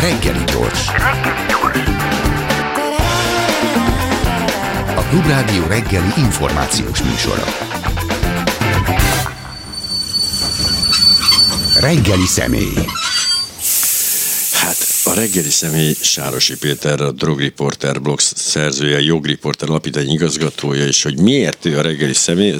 Reggeli 0.00 0.44
gyors. 0.44 0.86
A 4.96 5.02
Klubrádió 5.08 5.66
reggeli 5.66 6.12
információs 6.16 7.02
műsora. 7.02 7.44
Reggeli 11.80 12.26
személy. 12.26 12.74
Hát 14.52 14.76
a 15.04 15.14
reggeli 15.14 15.50
személy 15.50 15.94
Sárosi 16.00 16.56
Péter, 16.56 17.00
a 17.00 17.10
Drogriporter 17.10 18.02
blog 18.02 18.20
szerzője, 18.20 19.00
Jogriporter 19.00 19.68
alapítvány 19.68 20.10
igazgatója, 20.10 20.86
és 20.86 21.02
hogy 21.02 21.18
miért 21.18 21.64
ő 21.64 21.78
a 21.78 21.82
reggeli 21.82 22.14
személy, 22.14 22.56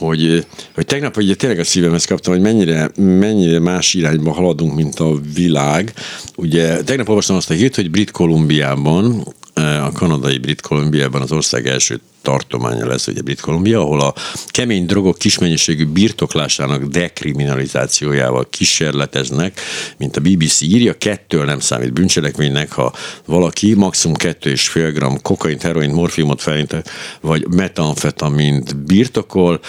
hogy, 0.00 0.46
hogy 0.74 0.86
tegnap 0.86 1.16
ugye 1.16 1.34
tényleg 1.34 1.58
a 1.58 1.64
szívemhez 1.64 2.04
kaptam, 2.04 2.32
hogy 2.32 2.42
mennyire, 2.42 2.90
mennyire 2.96 3.58
más 3.58 3.94
irányba 3.94 4.32
haladunk, 4.32 4.74
mint 4.74 4.98
a 4.98 5.20
világ. 5.34 5.92
Ugye 6.36 6.82
tegnap 6.82 7.08
olvastam 7.08 7.36
azt 7.36 7.50
a 7.50 7.54
hírt, 7.54 7.74
hogy 7.74 7.90
Brit 7.90 8.10
Kolumbiában 8.10 9.34
a 9.60 9.92
kanadai 9.92 10.38
Brit 10.38 10.60
Kolumbiában 10.60 11.22
az 11.22 11.32
ország 11.32 11.66
első 11.66 12.00
tartománya 12.22 12.86
lesz, 12.86 13.06
ugye 13.06 13.22
Brit 13.22 13.40
Kolumbia, 13.40 13.80
ahol 13.80 14.00
a 14.00 14.14
kemény 14.46 14.86
drogok 14.86 15.18
kismennyiségű 15.18 15.86
birtoklásának 15.86 16.84
dekriminalizációjával 16.84 18.46
kísérleteznek, 18.50 19.60
mint 19.96 20.16
a 20.16 20.20
BBC 20.20 20.60
írja, 20.60 20.98
kettől 20.98 21.44
nem 21.44 21.60
számít 21.60 21.92
bűncselekménynek, 21.92 22.72
ha 22.72 22.92
valaki 23.24 23.74
maximum 23.74 24.16
kettő 24.16 24.50
és 24.50 24.68
fél 24.68 24.92
gram 24.92 25.22
kokaint, 25.22 25.62
heroin, 25.62 25.90
morfiumot 25.90 26.42
felint, 26.42 26.82
vagy 27.20 27.46
metamfetamint 27.48 28.76
birtokol, 28.76 29.60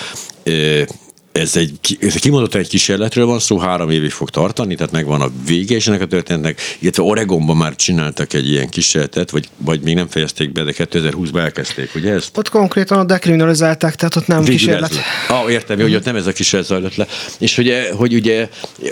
ez 1.32 1.56
egy, 1.56 1.98
ez 2.00 2.14
kimondottan 2.14 2.62
egy 2.62 2.68
kísérletről 2.68 3.26
van 3.26 3.40
szó, 3.40 3.58
három 3.58 3.90
évig 3.90 4.12
fog 4.12 4.30
tartani, 4.30 4.76
tehát 4.76 4.92
megvan 4.92 5.22
a 5.22 5.32
vége 5.46 5.76
is 5.76 5.88
ennek 5.88 6.02
a 6.02 6.06
történetnek, 6.06 6.60
illetve 6.80 7.04
Oregonban 7.04 7.58
már 7.58 7.76
csináltak 7.76 8.34
egy 8.34 8.50
ilyen 8.50 8.70
kísérletet, 8.70 9.32
vagy, 9.32 9.50
vagy 9.58 9.82
még 9.82 9.96
nem 9.96 10.08
fejezték 10.08 10.52
be, 10.52 10.64
de 10.64 10.74
2020-ban 10.78 11.40
elkezdték, 11.40 11.96
ugye 11.96 12.14
ezt? 12.14 12.38
Ott 12.38 12.50
konkrétan 12.50 13.00
a 13.00 13.04
dekriminalizálták, 13.04 13.96
tehát 13.96 14.16
ott 14.16 14.28
nem 14.28 14.40
Végül 14.40 14.56
kísérlet. 14.56 14.94
Ah, 15.28 15.52
értem, 15.52 15.80
hogy 15.80 15.96
ott 15.96 16.06
nem 16.06 16.16
ez 16.16 16.28
a 16.28 16.32
kísérlet 16.32 16.68
zajlott 16.68 16.96
le. 16.96 17.08
És 17.40 17.56
hogy, 17.56 17.74
hogy 17.96 18.14
ugye 18.14 18.50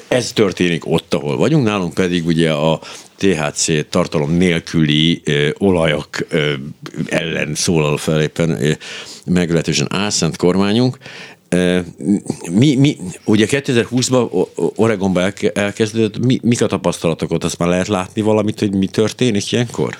ez 0.07 0.31
történik 0.31 0.85
ott, 0.85 1.13
ahol 1.13 1.37
vagyunk, 1.37 1.65
nálunk 1.65 1.93
pedig 1.93 2.25
ugye 2.25 2.51
a 2.51 2.79
THC 3.17 3.89
tartalom 3.89 4.31
nélküli 4.31 5.21
ö, 5.25 5.49
olajak 5.57 6.25
ö, 6.29 6.53
ellen 7.07 7.55
szólal 7.55 7.97
fel 7.97 8.21
éppen 8.21 8.49
ö, 8.63 8.71
meglehetősen 9.25 9.87
álszent 9.89 10.37
kormányunk, 10.37 10.97
mi, 12.51 12.75
mi, 12.75 12.97
ugye 13.25 13.45
2020-ban 13.49 14.47
Oregonban 14.75 15.33
elkezdődött, 15.53 16.25
mi, 16.25 16.39
mik 16.43 16.61
a 16.61 16.67
tapasztalatok 16.67 17.31
ott? 17.31 17.43
Azt 17.43 17.57
már 17.57 17.69
lehet 17.69 17.87
látni 17.87 18.21
valamit, 18.21 18.59
hogy 18.59 18.73
mi 18.73 18.87
történik 18.87 19.51
ilyenkor? 19.51 19.97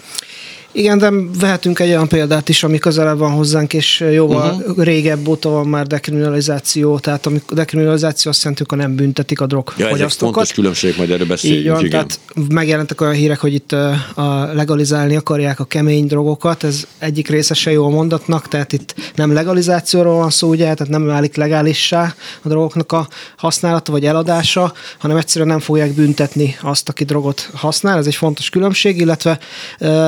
Igen, 0.72 0.98
de 0.98 1.12
vehetünk 1.40 1.80
egy 1.80 1.90
olyan 1.90 2.08
példát 2.08 2.50
is, 2.50 2.64
ami 2.64 2.78
közelebb 2.78 3.18
van 3.18 3.32
hozzánk, 3.32 3.74
és 3.74 4.06
jóval 4.12 4.54
uh-huh. 4.54 4.84
régebb 4.84 5.28
óta 5.28 5.50
van 5.50 5.68
már 5.68 5.88
dekriminalizáció, 5.88 7.00
tehát 7.00 7.26
a 7.26 7.32
dekriminalizáció 7.52 8.32
azt 8.32 8.44
jelenti, 8.44 8.64
hogy 8.68 8.78
nem 8.78 8.96
büntetik 8.96 9.42
a 9.42 9.46
drogfogyasztókat. 9.46 10.00
Ja, 10.00 10.10
fontos 10.18 10.52
különbség, 10.52 10.94
majd 10.98 11.10
erről 11.12 11.28
beszéljünk. 11.28 11.64
Így 11.64 11.72
van, 11.72 11.86
igen. 11.86 11.90
tehát 11.90 12.20
megjelentek 12.50 13.02
olyan 13.02 13.14
hírek, 13.14 13.40
hogy 13.40 13.54
itt 13.54 13.72
a 13.72 14.50
legalizálni 14.54 15.16
akarják 15.16 15.60
a 15.60 15.64
kemény 15.64 16.06
drogokat, 16.06 16.64
ez 16.64 16.88
egyik 16.98 17.28
része 17.28 17.54
se 17.54 17.72
jó 17.72 17.86
a 17.86 17.90
mondatnak, 17.90 18.48
tehát 18.48 18.74
itt 18.74 18.96
nem 19.16 19.34
legalizációról 19.34 20.16
van 20.16 20.30
szó, 20.30 20.50
ugye, 20.50 20.74
tehát 20.74 20.88
nem 20.88 21.06
válik 21.06 21.36
legálissá 21.36 22.16
a 22.42 22.48
drogoknak 22.48 22.92
a 22.92 23.08
használata 23.38 23.92
vagy 23.92 24.06
eladása, 24.06 24.74
hanem 24.98 25.18
egyszerűen 25.18 25.50
nem 25.50 25.60
fogják 25.60 25.94
büntetni 25.94 26.56
azt, 26.62 26.90
aki 26.90 27.04
drogot 27.04 27.50
használ, 27.54 27.98
ez 27.98 28.08
egy 28.08 28.16
fontos 28.16 28.50
különbség, 28.50 29.00
illetve 29.00 29.40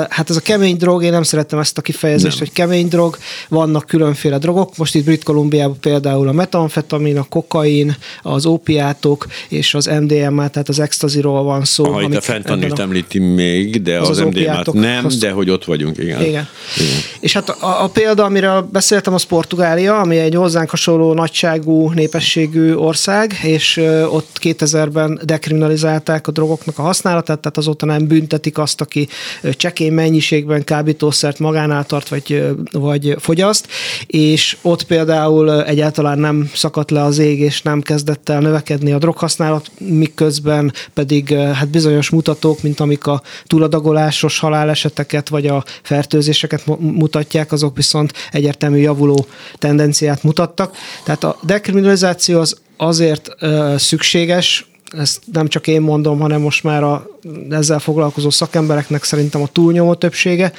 hát 0.10 0.30
ez 0.30 0.36
a 0.36 0.40
kemény 0.40 0.61
drog, 0.70 1.04
én 1.04 1.12
nem 1.12 1.24
szerettem 1.24 1.60
ezt 1.60 1.78
a 1.78 1.82
kifejezést, 1.82 2.40
nem. 2.40 2.48
hogy 2.48 2.52
kemény 2.52 2.88
drog, 2.88 3.18
vannak 3.50 3.86
különféle 3.86 4.38
drogok, 4.38 4.78
most 4.78 4.96
itt 4.96 5.04
Brit 5.04 5.24
Kolumbiában 5.24 5.80
például 5.80 6.28
a 6.28 6.32
metamfetamin, 6.32 7.18
a 7.18 7.24
kokain, 7.24 7.96
az 8.22 8.46
opiátok 8.46 9.28
és 9.50 9.74
az 9.74 9.86
MDMA, 9.86 10.48
tehát 10.48 10.70
az 10.70 10.80
extaziról 10.80 11.44
van 11.44 11.66
szó. 11.66 11.86
Aha, 11.86 12.02
itt 12.02 12.16
a 12.16 12.22
fentanylt 12.22 12.80
a... 12.80 12.82
említi 12.82 13.20
még, 13.20 13.82
de 13.82 14.00
az, 14.00 14.10
az, 14.10 14.18
az 14.18 14.26
MDMA-t 14.26 14.74
nem, 14.74 15.06
azt... 15.06 15.20
de 15.20 15.32
hogy 15.32 15.50
ott 15.50 15.66
vagyunk, 15.66 15.98
igen. 15.98 16.22
igen. 16.22 16.48
igen. 16.78 16.96
És 17.20 17.34
hát 17.34 17.50
a, 17.50 17.84
a 17.84 17.88
példa, 17.88 18.24
amiről 18.24 18.62
beszéltem, 18.72 19.14
az 19.14 19.24
Portugália, 19.24 20.00
ami 20.00 20.18
egy 20.18 20.36
hozzánk 20.36 20.70
hasonló 20.70 21.14
nagyságú, 21.14 21.92
népességű 21.92 22.74
ország, 22.74 23.40
és 23.44 23.78
ott 24.10 24.38
2000-ben 24.42 25.20
dekriminalizálták 25.24 26.28
a 26.28 26.32
drogoknak 26.32 26.78
a 26.78 26.82
használatát, 26.82 27.40
tehát 27.40 27.58
azóta 27.58 27.86
nem 27.86 28.08
büntetik 28.08 28.58
azt, 28.58 28.82
aki 28.82 29.08
csekély 29.52 29.90
mennyiség 29.90 30.41
mennyiségben 30.46 30.78
kábítószert 30.78 31.40
magánál 31.40 31.86
tart, 31.86 32.10
vagy, 32.10 32.56
vagy 32.72 33.16
fogyaszt, 33.20 33.68
és 34.08 34.58
ott 34.62 34.84
például 34.84 35.64
egyáltalán 35.64 36.20
nem 36.20 36.50
szakadt 36.54 36.92
le 36.92 37.04
az 37.04 37.18
ég, 37.18 37.40
és 37.40 37.62
nem 37.62 37.82
kezdett 37.82 38.30
el 38.30 38.40
növekedni 38.40 38.92
a 38.92 38.98
droghasználat, 38.98 39.72
miközben 39.78 40.74
pedig 40.94 41.34
hát 41.34 41.70
bizonyos 41.70 42.10
mutatók, 42.10 42.62
mint 42.62 42.80
amik 42.80 43.08
a 43.08 43.22
túladagolásos 43.46 44.40
haláleseteket, 44.40 45.30
vagy 45.30 45.48
a 45.48 45.64
fertőzéseket 45.82 46.64
mutatják, 46.80 47.52
azok 47.52 47.76
viszont 47.76 48.14
egyértelmű 48.32 48.78
javuló 48.78 49.26
tendenciát 49.58 50.24
mutattak. 50.24 50.76
Tehát 51.04 51.24
a 51.24 51.38
dekriminalizáció 51.44 52.40
az 52.40 52.60
azért 52.78 53.30
szükséges, 53.78 54.71
ezt 54.98 55.22
nem 55.34 55.48
csak 55.48 55.68
én 55.68 55.82
mondom, 55.82 56.20
hanem 56.20 56.42
most 56.42 56.64
már 56.64 56.84
a 56.84 57.08
ezzel 57.50 57.80
foglalkozó 57.80 58.30
szakembereknek 58.30 59.04
szerintem 59.04 59.42
a 59.42 59.48
túlnyomó 59.48 59.94
többsége, 59.94 60.52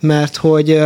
mert 0.00 0.36
hogy 0.36 0.80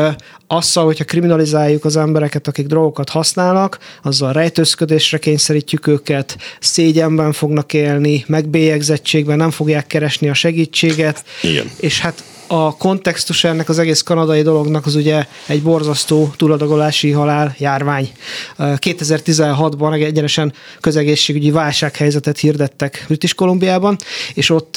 azzal, 0.46 0.84
hogyha 0.84 1.04
kriminalizáljuk 1.04 1.84
az 1.84 1.96
embereket, 1.96 2.48
akik 2.48 2.66
drogokat 2.66 3.08
használnak, 3.08 3.78
azzal 4.02 4.32
rejtőzködésre 4.32 5.18
kényszerítjük 5.18 5.86
őket, 5.86 6.38
szégyenben 6.60 7.32
fognak 7.32 7.72
élni, 7.72 8.24
megbélyegzettségben 8.26 9.36
nem 9.36 9.50
fogják 9.50 9.86
keresni 9.86 10.28
a 10.28 10.34
segítséget, 10.34 11.24
Igen. 11.42 11.70
és 11.80 12.00
hát 12.00 12.22
a 12.46 12.76
kontextus 12.76 13.44
ennek 13.44 13.68
az 13.68 13.78
egész 13.78 14.02
kanadai 14.02 14.42
dolognak 14.42 14.86
az 14.86 14.94
ugye 14.94 15.26
egy 15.46 15.62
borzasztó 15.62 16.32
túladagolási 16.36 17.10
halál 17.10 17.54
járvány. 17.58 18.10
2016-ban 18.58 20.04
egyenesen 20.04 20.52
közegészségügyi 20.80 21.50
válsághelyzetet 21.50 22.38
hirdettek 22.38 23.04
British 23.06 23.34
Kolumbiában, 23.34 23.96
és 24.34 24.50
ott 24.50 24.76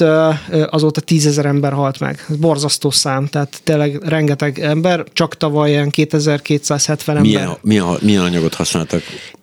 azóta 0.70 1.00
tízezer 1.00 1.46
ember 1.46 1.72
halt 1.72 2.00
meg. 2.00 2.24
Ez 2.30 2.36
borzasztó 2.36 2.90
szám, 2.90 3.26
tehát 3.26 3.60
tényleg 3.64 4.02
rengeteg 4.02 4.58
ember, 4.58 5.04
csak 5.12 5.36
tavaly 5.36 5.70
ilyen 5.70 5.90
2270 5.90 7.16
ember. 7.16 7.32
Milyen, 7.32 7.56
milyen, 7.60 7.98
milyen 8.00 8.22
anyagot 8.22 8.54
használtak? 8.54 9.02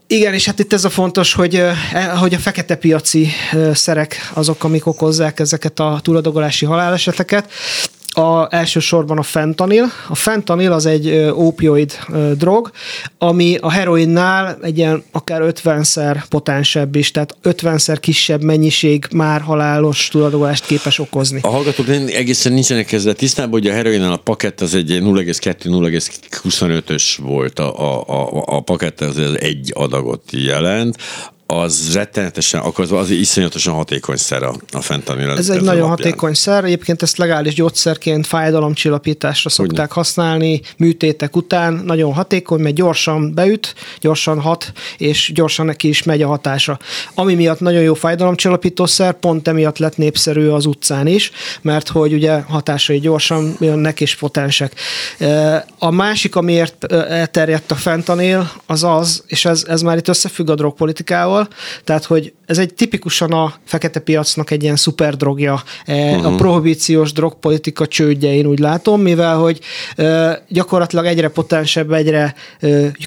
Igen, 0.10 0.34
és 0.34 0.46
hát 0.46 0.60
itt 0.60 0.74
ez 0.74 0.86
a 0.86 0.90
fontos, 0.90 1.34
hogy, 1.34 1.56
e, 1.56 2.06
hogy 2.06 2.34
a 2.34 2.38
fekete 2.38 2.76
piaci 2.76 3.28
szerek 3.74 4.32
azok, 4.34 4.64
amik 4.64 4.86
okozzák 4.86 5.40
ezeket 5.40 5.80
a 5.80 6.00
túladogolási 6.02 6.66
haláleseteket 6.66 7.52
a, 8.18 8.48
elsősorban 8.50 9.18
a 9.18 9.24
fentanil. 9.24 9.86
A 10.10 10.16
fentanil 10.16 10.72
az 10.72 10.86
egy 10.86 11.32
opioid 11.34 11.94
drog, 12.38 12.72
ami 13.18 13.58
a 13.62 13.72
heroinnál 13.72 14.58
egy 14.62 14.78
ilyen 14.78 15.04
akár 15.12 15.42
50-szer 15.44 16.24
potensebb 16.30 16.96
is, 16.96 17.12
tehát 17.12 17.36
50-szer 17.44 17.98
kisebb 18.00 18.42
mennyiség 18.42 19.08
már 19.14 19.42
halálos 19.42 20.08
tulajdonlást 20.08 20.66
képes 20.66 21.00
okozni. 21.00 21.40
A 21.44 21.48
hallgatók 21.48 21.90
egészen 21.90 22.54
nincsenek 22.54 22.92
ezzel 22.92 23.14
tisztában, 23.14 23.52
hogy 23.52 23.68
a 23.68 23.74
heroinnál 23.74 24.12
a 24.12 24.18
pakett 24.18 24.62
az 24.62 24.76
egy 24.76 24.90
0,2-0,25-ös 24.90 27.18
volt 27.22 27.60
a, 27.60 27.80
a, 27.80 28.04
a, 28.08 28.44
a 28.46 28.62
pakett, 28.62 29.02
az 29.02 29.20
egy 29.40 29.72
adagot 29.74 30.24
jelent, 30.32 30.98
az 31.48 31.94
rettenetesen, 31.94 32.62
akkor 32.62 32.94
az, 32.94 33.10
iszonyatosan 33.10 33.74
hatékony 33.74 34.16
szer 34.16 34.44
a, 34.44 34.56
a 34.72 34.82
fentanil. 34.82 35.30
Ez, 35.30 35.38
ez 35.38 35.50
egy 35.50 35.62
nagyon 35.62 35.68
alapján. 35.68 35.90
hatékony 35.90 36.34
szer, 36.34 36.64
egyébként 36.64 37.02
ezt 37.02 37.18
legális 37.18 37.54
gyógyszerként 37.54 38.28
fájdalomcsillapításra 38.28 39.50
szokták 39.50 39.74
Ugyan. 39.74 39.96
használni, 39.96 40.62
műtétek 40.78 41.36
után, 41.36 41.74
nagyon 41.74 42.14
hatékony, 42.14 42.62
mert 42.62 42.76
gyorsan 42.76 43.34
beüt, 43.34 43.76
gyorsan 44.00 44.42
hat, 44.42 44.72
és 44.98 45.32
gyorsan 45.34 45.66
neki 45.66 45.88
is 45.88 46.04
megy 46.04 46.22
a 46.22 46.28
hatása. 46.28 46.80
Ami 47.14 47.36
miatt 47.36 47.60
nagyon 47.60 47.82
jó 47.82 47.94
fájdalomcsillapítószer, 47.94 49.14
pont 49.14 49.48
emiatt 49.48 49.78
lett 49.78 49.98
népszerű 49.98 50.48
az 50.48 50.66
utcán 50.66 51.08
is, 51.08 51.32
mert 51.62 51.88
hogy 51.88 52.14
ugye 52.14 52.40
hatásai 52.40 53.00
gyorsan 53.00 53.56
jönnek 53.60 54.02
és 54.02 54.16
potensek. 54.16 54.74
A 55.80 55.92
másik, 55.92 56.36
amiért 56.36 56.94
elterjedt 56.94 57.72
a 57.72 57.76
fentanil, 57.76 58.52
az 58.66 58.84
az, 58.84 59.24
és 59.28 59.46
ez, 59.46 59.66
ez 59.68 59.82
már 59.82 59.98
itt 59.98 60.08
összefügg 60.08 60.50
a 60.50 60.56
drogpolitikával, 60.56 61.37
profittal, 61.46 61.82
tehát 61.84 62.06
hogy 62.06 62.34
ez 62.46 62.58
egy 62.58 62.74
tipikusan 62.74 63.32
a 63.32 63.54
fekete 63.66 64.00
piacnak 64.00 64.52
egy 64.52 64.64
ilyen 64.64 64.76
szuperdrogja, 64.76 65.64
uh-huh. 65.88 66.26
a 66.26 66.36
prohibíciós 66.36 67.12
drogpolitika 67.12 67.88
csődje, 67.88 68.34
én 68.34 68.46
úgy 68.46 68.60
látom, 68.60 69.02
mivel 69.02 69.38
hogy 69.38 69.60
gyakorlatilag 70.48 71.06
egyre 71.06 71.28
potensebb, 71.28 71.92
egyre 71.92 72.36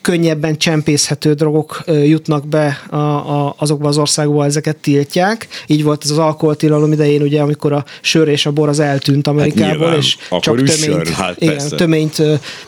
könnyebben 0.02 0.56
csempészhető 0.56 1.34
drogok 1.34 1.82
jutnak 1.86 2.46
be 2.46 2.80
a, 2.90 2.96
a, 2.96 3.54
azokba 3.58 3.88
az 3.88 3.98
országokba, 3.98 4.44
ezeket 4.44 4.76
tiltják. 4.76 5.48
Így 5.66 5.82
volt 5.82 6.04
ez 6.04 6.10
az 6.10 6.18
alkoholtilalom 6.18 6.92
idején, 6.92 7.22
ugye, 7.22 7.40
amikor 7.40 7.72
a 7.72 7.84
sör 8.00 8.28
és 8.28 8.46
a 8.46 8.50
bor 8.50 8.68
az 8.68 8.78
eltűnt 8.78 9.26
Amerikából, 9.26 9.88
hát 9.88 9.96
és 9.96 10.16
csak 10.28 10.42
töményt, 10.42 10.70
sör, 10.72 11.06
hát 11.06 11.40
igen, 11.40 11.68
töményt, 11.68 12.18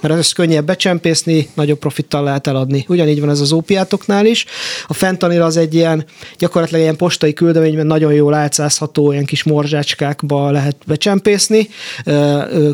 mert 0.00 0.14
ez 0.14 0.32
könnyebb 0.32 0.64
becsempészni, 0.64 1.48
nagyobb 1.54 1.78
profittal 1.78 2.22
lehet 2.22 2.46
eladni. 2.46 2.84
Ugyanígy 2.88 3.20
van 3.20 3.30
ez 3.30 3.40
az 3.40 3.52
ópiátoknál 3.52 4.26
is. 4.26 4.44
A 4.86 4.92
fentanil 4.92 5.42
az 5.42 5.51
egy 5.56 5.74
ilyen, 5.74 6.04
gyakorlatilag 6.38 6.82
ilyen 6.82 6.96
postai 6.96 7.32
küldeményben 7.32 7.86
nagyon 7.86 8.12
jól 8.12 8.34
álcázható, 8.34 9.12
ilyen 9.12 9.24
kis 9.24 9.42
morzsácskákba 9.42 10.50
lehet 10.50 10.76
becsempészni. 10.86 11.68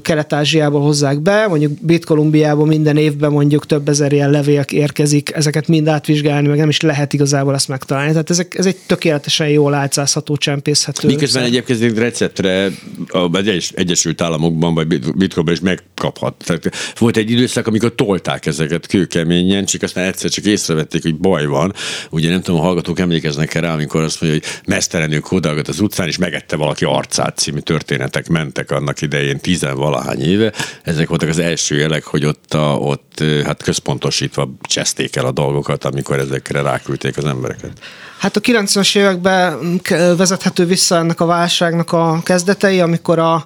Kelet-Ázsiából 0.02 0.80
hozzák 0.80 1.20
be, 1.20 1.46
mondjuk 1.48 1.72
Brit-Kolumbiából 1.80 2.66
minden 2.66 2.96
évben 2.96 3.30
mondjuk 3.30 3.66
több 3.66 3.88
ezer 3.88 4.12
ilyen 4.12 4.30
levél 4.30 4.64
érkezik, 4.68 5.32
ezeket 5.34 5.68
mind 5.68 5.88
átvizsgálni, 5.88 6.48
meg 6.48 6.58
nem 6.58 6.68
is 6.68 6.80
lehet 6.80 7.12
igazából 7.12 7.54
ezt 7.54 7.68
megtalálni. 7.68 8.10
Tehát 8.10 8.30
ezek, 8.30 8.54
ez 8.58 8.66
egy 8.66 8.76
tökéletesen 8.86 9.48
jól 9.48 9.74
álcázható, 9.74 10.36
csempészhető. 10.36 11.06
Miközben 11.06 11.42
szer. 11.42 11.52
egyébként 11.52 11.98
receptre 11.98 12.70
az 13.08 13.70
Egyesült 13.74 14.20
Államokban 14.20 14.74
vagy 14.74 14.86
Bitcoinban 15.16 15.54
is 15.54 15.60
megkaphat. 15.60 16.34
Tehát 16.44 16.70
volt 16.98 17.16
egy 17.16 17.30
időszak, 17.30 17.66
amikor 17.66 17.94
tolták 17.94 18.46
ezeket 18.46 18.86
kőkeményen, 18.86 19.64
csak 19.64 19.82
aztán 19.82 20.04
egyszer 20.04 20.30
csak 20.30 20.44
észrevették, 20.44 21.02
hogy 21.02 21.16
baj 21.16 21.46
van. 21.46 21.72
Ugye 22.10 22.30
nem 22.30 22.40
tudom, 22.42 22.60
hallgatók 22.68 22.98
emlékeznek 22.98 23.52
rá, 23.52 23.72
amikor 23.72 24.02
azt 24.02 24.20
mondja, 24.20 24.40
hogy 24.40 24.60
mesztelenül 24.66 25.20
kódalgat 25.20 25.68
az 25.68 25.80
utcán, 25.80 26.06
és 26.06 26.18
megette 26.18 26.56
valaki 26.56 26.84
arcát 26.84 27.38
című 27.38 27.58
történetek 27.58 28.28
mentek 28.28 28.70
annak 28.70 29.00
idején 29.00 29.40
tizenvalahány 29.40 30.20
éve. 30.20 30.52
Ezek 30.82 31.08
voltak 31.08 31.28
az 31.28 31.38
első 31.38 31.76
jelek, 31.76 32.04
hogy 32.04 32.24
ott, 32.24 32.54
a, 32.54 32.76
ott 32.76 33.24
hát 33.44 33.62
központosítva 33.62 34.50
cseszték 34.60 35.16
el 35.16 35.26
a 35.26 35.32
dolgokat, 35.32 35.84
amikor 35.84 36.18
ezekre 36.18 36.62
ráküldték 36.62 37.16
az 37.16 37.24
embereket. 37.24 37.72
Hát 38.18 38.36
a 38.36 38.40
90-es 38.40 38.96
években 38.96 39.80
vezethető 40.16 40.64
vissza 40.64 40.96
ennek 40.96 41.20
a 41.20 41.26
válságnak 41.26 41.92
a 41.92 42.20
kezdetei, 42.22 42.80
amikor, 42.80 43.18
a, 43.18 43.44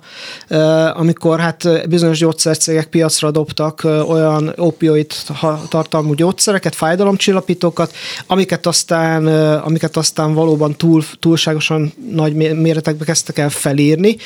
amikor 0.94 1.40
hát 1.40 1.88
bizonyos 1.88 2.18
gyógyszercégek 2.18 2.86
piacra 2.86 3.30
dobtak 3.30 3.80
olyan 3.84 4.52
opioid 4.56 5.12
tartalmú 5.68 6.14
gyógyszereket, 6.14 6.74
fájdalomcsillapítókat, 6.74 7.94
amiket 8.26 8.66
aztán, 8.66 9.26
amiket 9.58 9.96
aztán 9.96 10.34
valóban 10.34 10.76
túl, 10.76 11.04
túlságosan 11.20 11.92
nagy 12.10 12.34
méretekbe 12.34 13.04
kezdtek 13.04 13.38
el 13.38 13.50
felírni. 13.50 14.16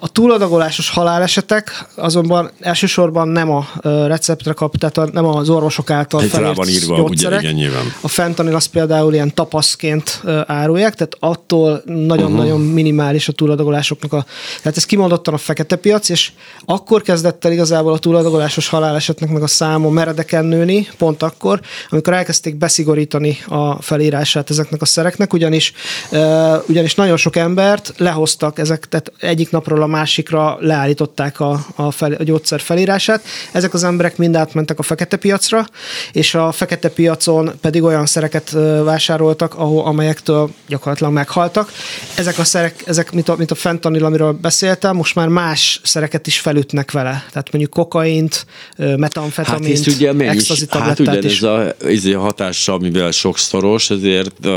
A 0.00 0.08
túladagolásos 0.08 0.90
halálesetek 0.90 1.86
azonban 1.94 2.50
elsősorban 2.60 3.28
nem 3.28 3.50
a 3.50 3.66
receptre 3.82 4.52
kap, 4.52 4.76
tehát 4.76 5.12
nem 5.12 5.24
az 5.24 5.48
orvosok 5.48 5.90
által 5.90 6.20
felírt 6.20 6.68
írva, 6.68 6.96
gyógyszerek. 6.96 7.38
Ugye, 7.38 7.50
igen, 7.50 7.70
A 8.00 8.08
fentanil 8.08 8.54
az 8.54 8.64
például 8.66 9.14
ilyen 9.14 9.34
tapaszként 9.46 10.22
árulják, 10.46 10.94
tehát 10.94 11.16
attól 11.20 11.82
nagyon-nagyon 11.84 12.60
uh-huh. 12.60 12.72
minimális 12.72 13.28
a 13.28 13.32
túladagolásoknak 13.32 14.12
a... 14.12 14.24
Tehát 14.62 14.76
ez 14.76 14.84
kimondottan 14.86 15.34
a 15.34 15.38
fekete 15.38 15.76
piac, 15.76 16.08
és 16.08 16.32
akkor 16.64 17.02
kezdett 17.02 17.44
el 17.44 17.52
igazából 17.52 17.92
a 17.92 17.98
túladagolásos 17.98 18.68
halálesetnek 18.68 19.30
meg 19.30 19.42
a 19.42 19.46
száma 19.46 19.88
meredeken 19.88 20.44
nőni, 20.44 20.88
pont 20.98 21.22
akkor, 21.22 21.60
amikor 21.90 22.12
elkezdték 22.12 22.56
beszigorítani 22.56 23.38
a 23.48 23.82
felírását 23.82 24.50
ezeknek 24.50 24.82
a 24.82 24.84
szereknek, 24.84 25.32
ugyanis, 25.32 25.72
ugyanis 26.66 26.94
nagyon 26.94 27.16
sok 27.16 27.36
embert 27.36 27.92
lehoztak 27.96 28.58
ezek, 28.58 28.88
tehát 28.88 29.12
egyik 29.20 29.50
napról 29.50 29.82
a 29.82 29.86
másikra 29.86 30.56
leállították 30.60 31.40
a, 31.40 31.66
a, 31.74 31.90
fel, 31.90 32.12
a 32.12 32.22
gyógyszer 32.22 32.60
felírását. 32.60 33.22
Ezek 33.52 33.74
az 33.74 33.84
emberek 33.84 34.16
mind 34.16 34.36
átmentek 34.36 34.78
a 34.78 34.82
fekete 34.82 35.16
piacra, 35.16 35.66
és 36.12 36.34
a 36.34 36.52
fekete 36.52 36.88
piacon 36.88 37.52
pedig 37.60 37.82
olyan 37.82 38.06
szereket 38.06 38.50
vásárolt 38.84 39.35
voltak, 39.38 39.58
ahol, 39.58 39.84
amelyektől 39.84 40.50
gyakorlatilag 40.68 41.12
meghaltak. 41.12 41.72
Ezek 42.14 42.38
a 42.38 42.44
szerek, 42.44 42.82
ezek, 42.86 43.12
mint 43.12 43.28
a, 43.28 43.36
mint 43.36 43.50
a 43.50 43.54
fentanil, 43.54 44.04
amiről 44.04 44.32
beszéltem, 44.32 44.96
most 44.96 45.14
már 45.14 45.28
más 45.28 45.80
szereket 45.82 46.26
is 46.26 46.38
felütnek 46.38 46.90
vele. 46.90 47.24
Tehát 47.30 47.52
mondjuk 47.52 47.72
kokaint, 47.72 48.46
metamfetamint, 48.76 49.78
hát 49.78 49.86
ugye 49.86 50.12
mennyi, 50.12 50.40
hát 50.68 50.98
ugye 50.98 51.18
is. 51.18 51.36
ez 51.36 51.42
a, 51.42 51.74
ez 51.84 52.04
a 52.04 52.18
hatása, 52.18 52.78
mivel 52.78 53.10
sokszoros, 53.10 53.90
ezért 53.90 54.48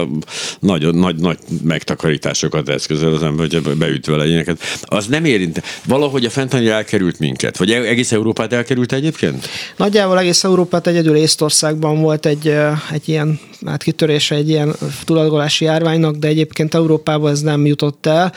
nagyon 0.60 0.96
nagy, 0.96 1.16
nagy 1.16 1.38
megtakarításokat 1.64 2.70
eszközöl 2.70 3.14
az 3.14 3.24
ember, 3.24 3.48
hogy 3.50 3.78
beüt 3.78 4.06
vele 4.06 4.26
ilyeneket. 4.28 4.62
Az 4.82 5.06
nem 5.06 5.26
érint. 5.26 5.62
Valahogy 5.86 6.26
a 6.26 6.30
fentanil 6.30 6.72
elkerült 6.72 7.20
minket, 7.20 7.58
vagy 7.58 7.72
egész 7.72 8.12
Európát 8.12 8.54
elkerült 8.54 8.92
egyébként? 8.92 9.50
Nagyjából 9.78 10.20
egész 10.20 10.44
Európát 10.44 10.88
egyedül 10.88 11.16
Észtországban 11.16 12.02
volt 12.02 12.26
egy, 12.26 12.48
egy 12.92 13.10
ilyen 13.10 13.40
hát 13.66 13.84
kitörése 13.84 14.36
egy 14.36 14.50
ilyen 14.50 14.69
tulajdogolási 15.06 15.66
járványnak, 15.66 16.16
de 16.16 16.28
egyébként 16.28 16.74
Európában 16.74 17.32
ez 17.32 17.42
nem 17.42 17.66
jutott 17.66 18.06
el. 18.06 18.34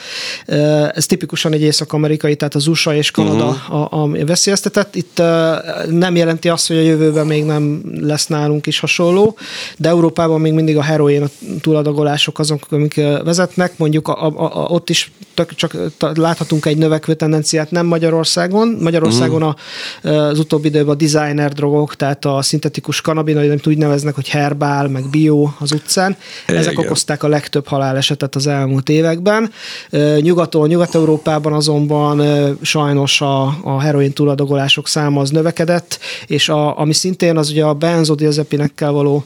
Ez 0.94 1.06
tipikusan 1.06 1.52
egy 1.52 1.62
észak-amerikai, 1.62 2.36
tehát 2.36 2.54
az 2.54 2.66
USA 2.66 2.94
és 2.94 3.10
Kanada 3.10 3.46
uh-huh. 3.46 3.94
a, 3.94 4.02
a 4.02 4.08
veszélyeztetett. 4.26 4.94
Itt 4.94 5.22
nem 5.88 6.16
jelenti 6.16 6.48
azt, 6.48 6.68
hogy 6.68 6.76
a 6.76 6.80
jövőben 6.80 7.26
még 7.26 7.44
nem 7.44 7.82
lesz 8.00 8.26
nálunk 8.26 8.66
is 8.66 8.78
hasonló, 8.78 9.36
de 9.76 9.88
Európában 9.88 10.40
még 10.40 10.52
mindig 10.52 10.76
a 10.76 10.82
heroin, 10.82 11.22
a 11.22 11.28
túladagolások 11.60 12.38
azok, 12.38 12.66
amik 12.70 12.94
vezetnek. 13.24 13.78
Mondjuk 13.78 14.08
a, 14.08 14.26
a, 14.26 14.32
a, 14.36 14.66
ott 14.68 14.90
is 14.90 15.12
tök, 15.34 15.54
csak 15.54 15.76
láthatunk 16.14 16.66
egy 16.66 16.76
növekvő 16.76 17.14
tendenciát, 17.14 17.70
nem 17.70 17.86
Magyarországon. 17.86 18.76
Magyarországon 18.80 19.42
uh-huh. 19.42 20.12
a, 20.12 20.18
az 20.28 20.38
utóbbi 20.38 20.68
időben 20.68 20.94
a 20.94 20.94
designer 20.94 21.52
drogok, 21.52 21.96
tehát 21.96 22.24
a 22.24 22.42
szintetikus 22.42 23.00
kanabinoid, 23.00 23.50
amit 23.50 23.66
úgy 23.66 23.78
neveznek, 23.78 24.14
hogy 24.14 24.28
herbál, 24.28 24.88
meg 24.88 25.08
bio 25.10 25.48
az 25.58 25.72
utcán. 25.72 26.16
Ezek 26.46 26.72
Igen. 26.72 26.84
okozták 26.84 27.22
a 27.22 27.28
legtöbb 27.28 27.66
halálesetet 27.66 28.34
az 28.34 28.46
elmúlt 28.46 28.88
években. 28.88 29.50
Nyugaton, 30.20 30.68
Nyugat-Európában 30.68 31.52
azonban 31.52 32.22
sajnos 32.62 33.20
a, 33.20 33.58
a 33.62 33.80
heroin 33.80 34.12
túladagolások 34.12 34.88
száma 34.88 35.20
az 35.20 35.30
növekedett, 35.30 35.98
és 36.26 36.48
a, 36.48 36.78
ami 36.78 36.92
szintén 36.92 37.36
az 37.36 37.50
ugye 37.50 37.64
a 37.64 37.74
benzodiazepinekkel 37.74 38.92
való 38.92 39.24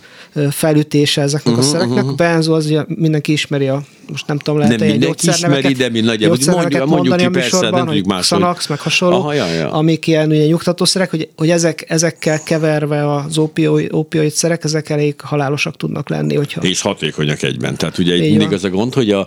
felütése 0.50 1.22
ezeknek 1.22 1.56
uh-huh, 1.56 1.68
a 1.68 1.68
mhm, 1.68 1.76
szereknek. 1.76 2.02
Uh-huh. 2.02 2.16
Benzo 2.16 2.54
az 2.54 2.66
ugye 2.66 2.84
mindenki 2.86 3.32
ismeri 3.32 3.68
a 3.68 3.82
most 4.10 4.26
nem 4.26 4.38
tudom, 4.38 4.58
lehet 4.58 4.78
nem 4.78 4.88
egy 4.88 5.14
ismeri, 5.22 5.72
de 5.72 5.88
mi 5.88 6.00
nagyjából 6.00 6.38
mondjuk, 6.46 6.86
mondjuk 6.86 7.16
ki 7.16 7.28
persze, 7.28 7.70
nem 7.70 7.86
tudjuk 7.86 8.06
más. 8.06 8.20
Xanax, 8.20 8.66
meg 8.66 8.80
hasonló, 8.80 9.16
Aha, 9.16 9.32
ja, 9.32 9.46
ja. 9.46 9.72
amik 9.72 10.06
ilyen 10.06 10.30
ugye, 10.30 10.46
nyugtatószerek, 10.46 11.10
hogy, 11.10 11.28
hogy 11.36 11.50
ezek, 11.50 11.84
ezekkel 11.88 12.42
keverve 12.42 13.14
az 13.14 13.38
opioid, 13.38 13.88
opioid 13.92 14.32
szerek, 14.32 14.64
ezek 14.64 14.88
elég 14.88 15.20
halálosak 15.20 15.76
tudnak 15.76 16.08
lenni. 16.08 16.34
Hogyha... 16.34 16.60
És 16.60 16.80
hatékonyak 16.80 17.42
egyben. 17.42 17.76
Tehát 17.76 17.98
ugye 17.98 18.14
itt 18.14 18.20
mindig 18.20 18.46
van. 18.46 18.52
az 18.52 18.64
a 18.64 18.70
gond, 18.70 18.94
hogy 18.94 19.10
a, 19.10 19.26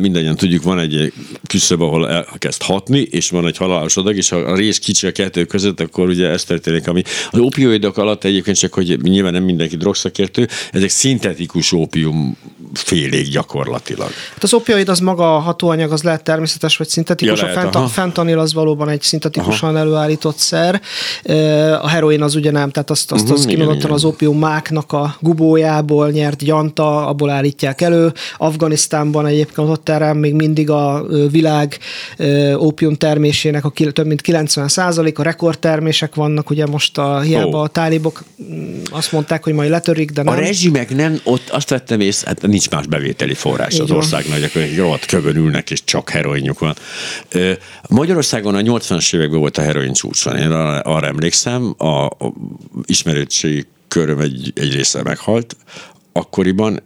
mindannyian 0.00 0.36
tudjuk, 0.36 0.62
van 0.62 0.78
egy 0.78 1.12
küszöb, 1.46 1.80
ahol 1.80 2.08
elkezd 2.08 2.62
hatni, 2.62 3.00
és 3.00 3.30
van 3.30 3.46
egy 3.46 3.56
halálos 3.56 3.96
adag, 3.96 4.16
és 4.16 4.28
ha 4.28 4.36
a 4.36 4.56
rész 4.56 4.78
kicsi 4.78 5.06
a 5.06 5.12
kettő 5.12 5.44
között, 5.44 5.80
akkor 5.80 6.08
ugye 6.08 6.28
ez 6.28 6.44
történik, 6.44 6.88
ami 6.88 7.02
az 7.30 7.38
opioidok 7.38 7.96
alatt 7.96 8.24
egyébként 8.24 8.56
csak, 8.56 8.74
hogy 8.74 8.98
nyilván 9.02 9.32
nem 9.32 9.42
mindenki 9.42 9.76
drogszakértő, 9.76 10.48
ezek 10.72 10.88
szintetikus 10.88 11.72
ópium 11.72 12.36
félék 12.72 13.28
gyakorlatilag. 13.28 13.95
Hát 14.04 14.42
az 14.42 14.54
opioid 14.54 14.88
az 14.88 14.98
maga 14.98 15.36
a 15.36 15.38
hatóanyag, 15.38 15.92
az 15.92 16.02
lehet 16.02 16.22
természetes 16.22 16.76
vagy 16.76 16.88
szintetikus. 16.88 17.40
Ja, 17.40 17.46
lehet, 17.46 17.58
a 17.58 17.60
fent, 17.60 17.74
aha. 17.74 17.86
fentanil 17.86 18.38
az 18.38 18.54
valóban 18.54 18.88
egy 18.88 19.02
szintetikusan 19.02 19.68
aha. 19.68 19.78
előállított 19.78 20.36
szer. 20.36 20.80
A 21.80 21.88
heroin 21.88 22.22
az 22.22 22.34
ugye 22.34 22.50
nem, 22.50 22.70
tehát 22.70 22.90
azt, 22.90 23.12
azt, 23.12 23.22
uh-huh, 23.22 23.38
azt 23.38 23.48
kimondottan 23.48 23.90
az 23.90 24.04
opium 24.04 24.38
máknak 24.38 24.92
a 24.92 25.16
gubójából 25.20 26.10
nyert 26.10 26.44
gyanta, 26.44 27.06
abból 27.06 27.30
állítják 27.30 27.80
elő. 27.80 28.12
Afganisztánban 28.36 29.26
egyébként 29.26 29.68
ott 29.68 29.88
erre 29.88 30.12
még 30.12 30.34
mindig 30.34 30.70
a 30.70 31.06
világ 31.30 31.78
opium 32.56 32.94
termésének 32.94 33.64
a 33.64 33.72
több 33.92 34.06
mint 34.06 34.20
90% 34.24 35.14
a 35.14 35.22
rekordtermések 35.22 36.14
vannak, 36.14 36.50
ugye 36.50 36.66
most 36.66 36.98
a, 36.98 37.20
hiába 37.20 37.56
oh. 37.56 37.62
a 37.62 37.66
tálibok 37.66 38.24
mm, 38.42 38.78
azt 38.90 39.12
mondták, 39.12 39.44
hogy 39.44 39.52
majd 39.52 39.70
letörik, 39.70 40.10
de 40.10 40.22
nem. 40.22 40.34
A 40.34 40.36
rezsimek 40.36 40.94
nem, 40.94 41.20
ott 41.24 41.48
azt 41.48 41.70
vettem 41.70 42.00
észre, 42.00 42.28
hát 42.28 42.42
nincs 42.42 42.70
más 42.70 42.86
bevételi 42.86 43.34
forrás 43.34 43.78
az 43.90 43.96
országnak, 43.96 44.52
hogy 44.52 44.76
rohadt 44.76 45.06
kövön 45.06 45.36
ülnek, 45.36 45.70
és 45.70 45.84
csak 45.84 46.10
heroinjuk 46.10 46.58
van. 46.58 46.74
Magyarországon 47.88 48.54
a 48.54 48.60
80-as 48.60 49.14
években 49.14 49.38
volt 49.38 49.58
a 49.58 49.62
heroin 49.62 49.92
csúcson, 49.92 50.36
én 50.36 50.50
arra 50.50 51.06
emlékszem, 51.06 51.74
a, 51.78 52.04
a 52.04 52.32
ismerőtség 52.84 53.66
köröm 53.88 54.18
egy, 54.18 54.52
egy 54.54 54.72
része 54.72 55.02
meghalt, 55.02 55.56
akkoriban, 56.16 56.82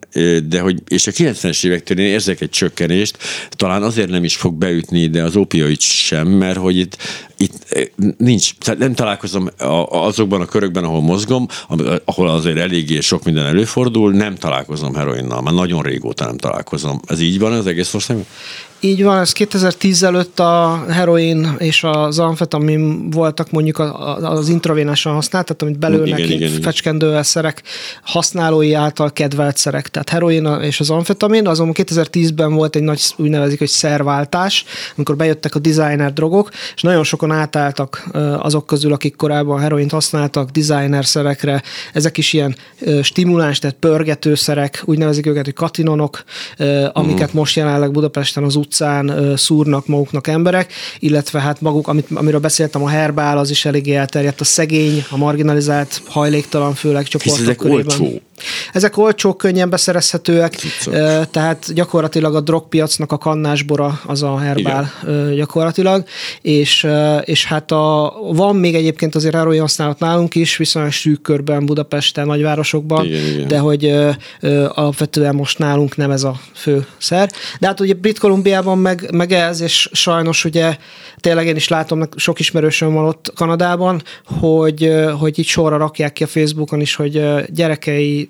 de 0.49 0.60
hogy, 0.60 0.82
és 0.88 1.06
a 1.06 1.10
90-es 1.10 1.64
évektől 1.64 1.99
én 1.99 2.06
érzek 2.06 2.40
egy 2.40 2.50
csökkenést, 2.50 3.18
talán 3.50 3.82
azért 3.82 4.08
nem 4.08 4.25
is 4.25 4.37
fog 4.37 4.54
beütni 4.54 5.00
ide 5.00 5.22
az 5.22 5.37
opioid 5.37 5.80
sem, 5.80 6.28
mert 6.28 6.58
hogy 6.58 6.76
itt, 6.76 6.96
itt 7.37 7.76
nincs, 8.18 8.54
tehát 8.58 8.80
nem 8.80 8.94
találkozom 8.94 9.49
azokban 9.88 10.40
a 10.40 10.44
körökben, 10.44 10.84
ahol 10.84 11.00
mozgom, 11.00 11.46
ahol 12.04 12.28
azért 12.28 12.58
eléggé 12.58 13.00
sok 13.00 13.25
minden 13.25 13.46
előfordul, 13.46 14.12
nem 14.12 14.34
találkozom 14.34 14.94
heroinnal, 14.94 15.42
már 15.42 15.54
nagyon 15.54 15.82
régóta 15.82 16.25
nem 16.25 16.37
találkozom. 16.37 17.00
Ez 17.06 17.20
így 17.20 17.38
van 17.38 17.52
az 17.52 17.66
egész 17.66 17.94
országban? 17.94 18.26
Így 18.82 19.02
van, 19.02 19.18
ez 19.18 19.32
2010 19.32 20.02
előtt 20.02 20.40
a 20.40 20.84
heroin 20.88 21.54
és 21.58 21.84
az 21.84 22.18
amfetamin 22.18 23.10
voltak 23.10 23.50
mondjuk 23.50 23.78
az 24.22 24.49
intravénásan 24.49 25.14
használt, 25.14 25.46
tehát 25.46 25.62
amit 25.62 25.78
belőlnek 25.78 26.18
igen, 26.18 26.30
igen, 26.30 26.60
fecskendővel 26.62 27.22
szerek 27.22 27.62
használói 28.02 28.75
által 28.75 29.12
kedvelt 29.12 29.56
szerek. 29.56 29.88
Tehát 29.88 30.08
heroin 30.08 30.46
és 30.46 30.80
az 30.80 30.90
amfetamin, 30.90 31.46
azonban 31.46 31.75
2010-ben 31.78 32.54
volt 32.54 32.76
egy 32.76 32.82
nagy 32.82 33.02
úgy 33.16 33.30
nevezik, 33.30 33.58
hogy 33.58 33.68
szerváltás, 33.68 34.64
amikor 34.96 35.16
bejöttek 35.16 35.54
a 35.54 35.58
designer 35.58 36.12
drogok, 36.12 36.50
és 36.75 36.82
nagyon 36.82 37.04
sokan 37.04 37.30
átálltak 37.30 38.08
azok 38.38 38.66
közül, 38.66 38.92
akik 38.92 39.16
korábban 39.16 39.60
heroint 39.60 39.90
használtak, 39.90 40.50
designer 40.50 41.04
szerekre. 41.04 41.62
Ezek 41.92 42.18
is 42.18 42.32
ilyen 42.32 42.56
stimuláns, 43.02 43.58
tehát 43.58 43.76
pörgetőszerek, 43.80 44.82
úgy 44.84 44.99
nevezik 44.99 45.26
őket, 45.26 45.44
hogy 45.44 45.54
katinonok, 45.54 46.25
amiket 46.92 47.20
uh-huh. 47.20 47.32
most 47.32 47.56
jelenleg 47.56 47.90
Budapesten 47.90 48.44
az 48.44 48.56
út 48.56 48.70
utcán 48.71 49.37
szúrnak 49.37 49.87
maguknak 49.87 50.27
emberek, 50.27 50.73
illetve 50.99 51.41
hát 51.41 51.61
maguk, 51.61 51.89
amit, 51.89 52.07
amiről 52.15 52.41
beszéltem, 52.41 52.83
a 52.83 52.89
herbál, 52.89 53.39
az 53.39 53.50
is 53.50 53.65
eléggé 53.65 53.95
elterjedt, 53.95 54.41
a 54.41 54.45
szegény, 54.45 55.05
a 55.11 55.17
marginalizált, 55.17 56.03
hajléktalan 56.07 56.75
főleg 56.75 57.05
csoportok 57.05 57.41
ezek 57.41 57.57
körében. 57.57 58.00
Olcsó. 58.00 58.21
Ezek 58.73 58.97
olcsók, 58.97 59.37
könnyen 59.37 59.70
beszerezhetőek, 59.70 60.54
Cicok. 60.54 60.94
tehát 61.30 61.75
gyakorlatilag 61.75 62.35
a 62.35 62.40
drogpiacnak 62.40 63.12
a 63.12 63.18
kannásbora 63.18 64.00
az 64.06 64.23
a 64.23 64.38
herbál 64.38 64.92
Igen. 65.02 65.35
gyakorlatilag, 65.35 66.04
és, 66.42 66.87
és 67.25 67.44
hát 67.44 67.70
a, 67.70 68.14
van 68.32 68.56
még 68.56 68.75
egyébként 68.75 69.14
azért 69.14 69.35
heroin 69.35 69.61
használat 69.61 69.99
nálunk 69.99 70.35
is, 70.35 70.56
viszonylag 70.56 70.92
szűk 70.92 71.23
körben 71.23 71.66
Budapesten, 71.66 72.26
nagyvárosokban, 72.26 73.04
Igen, 73.04 73.25
Igen. 73.25 73.49
de 73.49 73.59
hogy 73.59 73.94
alapvetően 74.68 75.35
most 75.35 75.59
nálunk 75.59 75.97
nem 75.97 76.11
ez 76.11 76.23
a 76.23 76.40
fő 76.54 76.87
szer. 76.99 77.30
De 77.61 77.66
hát 77.66 77.80
ugye 77.80 77.94
Brit 77.94 78.18
Columbia 78.18 78.59
Kanadában 78.61 78.78
meg, 78.78 79.11
meg 79.12 79.32
ez, 79.32 79.61
és 79.61 79.88
sajnos 79.92 80.44
ugye 80.44 80.76
tényleg 81.16 81.47
én 81.47 81.56
is 81.56 81.68
látom, 81.68 82.09
sok 82.16 82.40
ismerősöm 82.40 82.92
van 82.92 83.04
ott 83.04 83.32
Kanadában, 83.35 84.02
hogy, 84.25 84.94
hogy 85.18 85.38
így 85.38 85.47
sorra 85.47 85.76
rakják 85.76 86.12
ki 86.12 86.23
a 86.23 86.26
Facebookon 86.26 86.80
is, 86.80 86.94
hogy 86.94 87.25
gyerekei, 87.47 88.29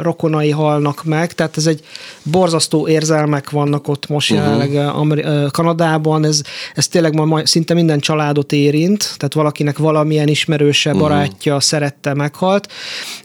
rokonai 0.00 0.50
halnak 0.50 1.04
meg, 1.04 1.32
tehát 1.32 1.56
ez 1.56 1.66
egy 1.66 1.84
borzasztó 2.22 2.88
érzelmek 2.88 3.50
vannak 3.50 3.88
ott 3.88 4.08
most 4.08 4.30
uh-huh. 4.30 4.46
jelenleg 4.46 4.94
Ameri- 4.94 5.50
Kanadában, 5.50 6.24
ez, 6.24 6.42
ez 6.74 6.88
tényleg 6.88 7.14
ma 7.14 7.46
szinte 7.46 7.74
minden 7.74 8.00
családot 8.00 8.52
érint, 8.52 9.14
tehát 9.16 9.34
valakinek 9.34 9.78
valamilyen 9.78 10.28
ismerőse, 10.28 10.90
uh-huh. 10.90 11.08
barátja, 11.08 11.60
szerette, 11.60 12.14
meghalt, 12.14 12.72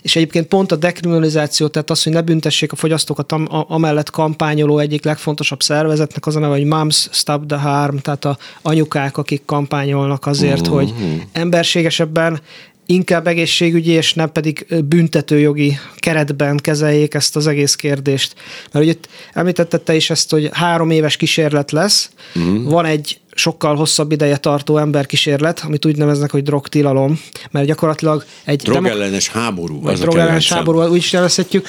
és 0.01 0.15
egyébként 0.15 0.48
pont 0.48 0.72
a 0.72 0.75
dekriminalizáció, 0.75 1.67
tehát 1.67 1.89
az, 1.89 2.03
hogy 2.03 2.13
ne 2.13 2.22
büntessék 2.22 2.72
a 2.72 2.75
fogyasztókat, 2.75 3.32
am- 3.32 3.48
amellett 3.67 4.10
kampányoló 4.10 4.79
egyik 4.79 5.03
legfontosabb 5.03 5.62
szervezetnek 5.62 6.25
az 6.25 6.36
a 6.36 6.39
neve, 6.39 6.53
hogy 6.53 6.65
Moms 6.65 7.08
Stop 7.12 7.46
the 7.48 7.58
Harm, 7.58 7.98
tehát 7.98 8.25
a 8.25 8.38
anyukák, 8.62 9.17
akik 9.17 9.46
kampányolnak 9.46 10.25
azért, 10.25 10.67
uh-huh. 10.67 10.75
hogy 10.75 10.94
emberségesebben 11.32 12.39
inkább 12.86 13.27
egészségügyi 13.27 13.92
és 13.92 14.13
nem 14.13 14.32
pedig 14.32 14.65
büntetőjogi 14.86 15.77
keretben 15.96 16.58
kezeljék 16.58 17.13
ezt 17.13 17.36
az 17.36 17.48
egész 17.48 17.75
kérdést. 17.75 18.36
Mert 18.72 18.86
ugye 18.86 18.96
említetted 19.34 19.82
te 19.82 19.96
is 19.96 20.10
ezt, 20.10 20.32
hogy 20.32 20.50
három 20.51 20.89
éves 20.89 21.18
kísérlet 21.18 21.72
lesz, 21.72 22.10
uh-huh. 22.36 22.63
van 22.63 22.86
egy 22.86 23.20
sokkal 23.36 23.75
hosszabb 23.75 24.12
ideje 24.12 24.38
tartó 24.38 24.77
emberkísérlet, 24.77 25.63
amit 25.65 25.86
úgy 25.86 25.98
neveznek, 25.98 26.32
hogy 26.32 26.44
drogtilalom, 26.44 27.20
mert 27.51 27.65
gyakorlatilag 27.65 28.25
egy... 28.44 28.62
Drogellenes 28.62 29.27
demok- 29.27 29.44
háború. 29.44 29.82
Vagy 29.82 29.98
drogellenes 29.98 30.51
háború, 30.51 30.84
úgy 30.84 30.98
is 30.98 31.12
nevezhetjük. 31.12 31.68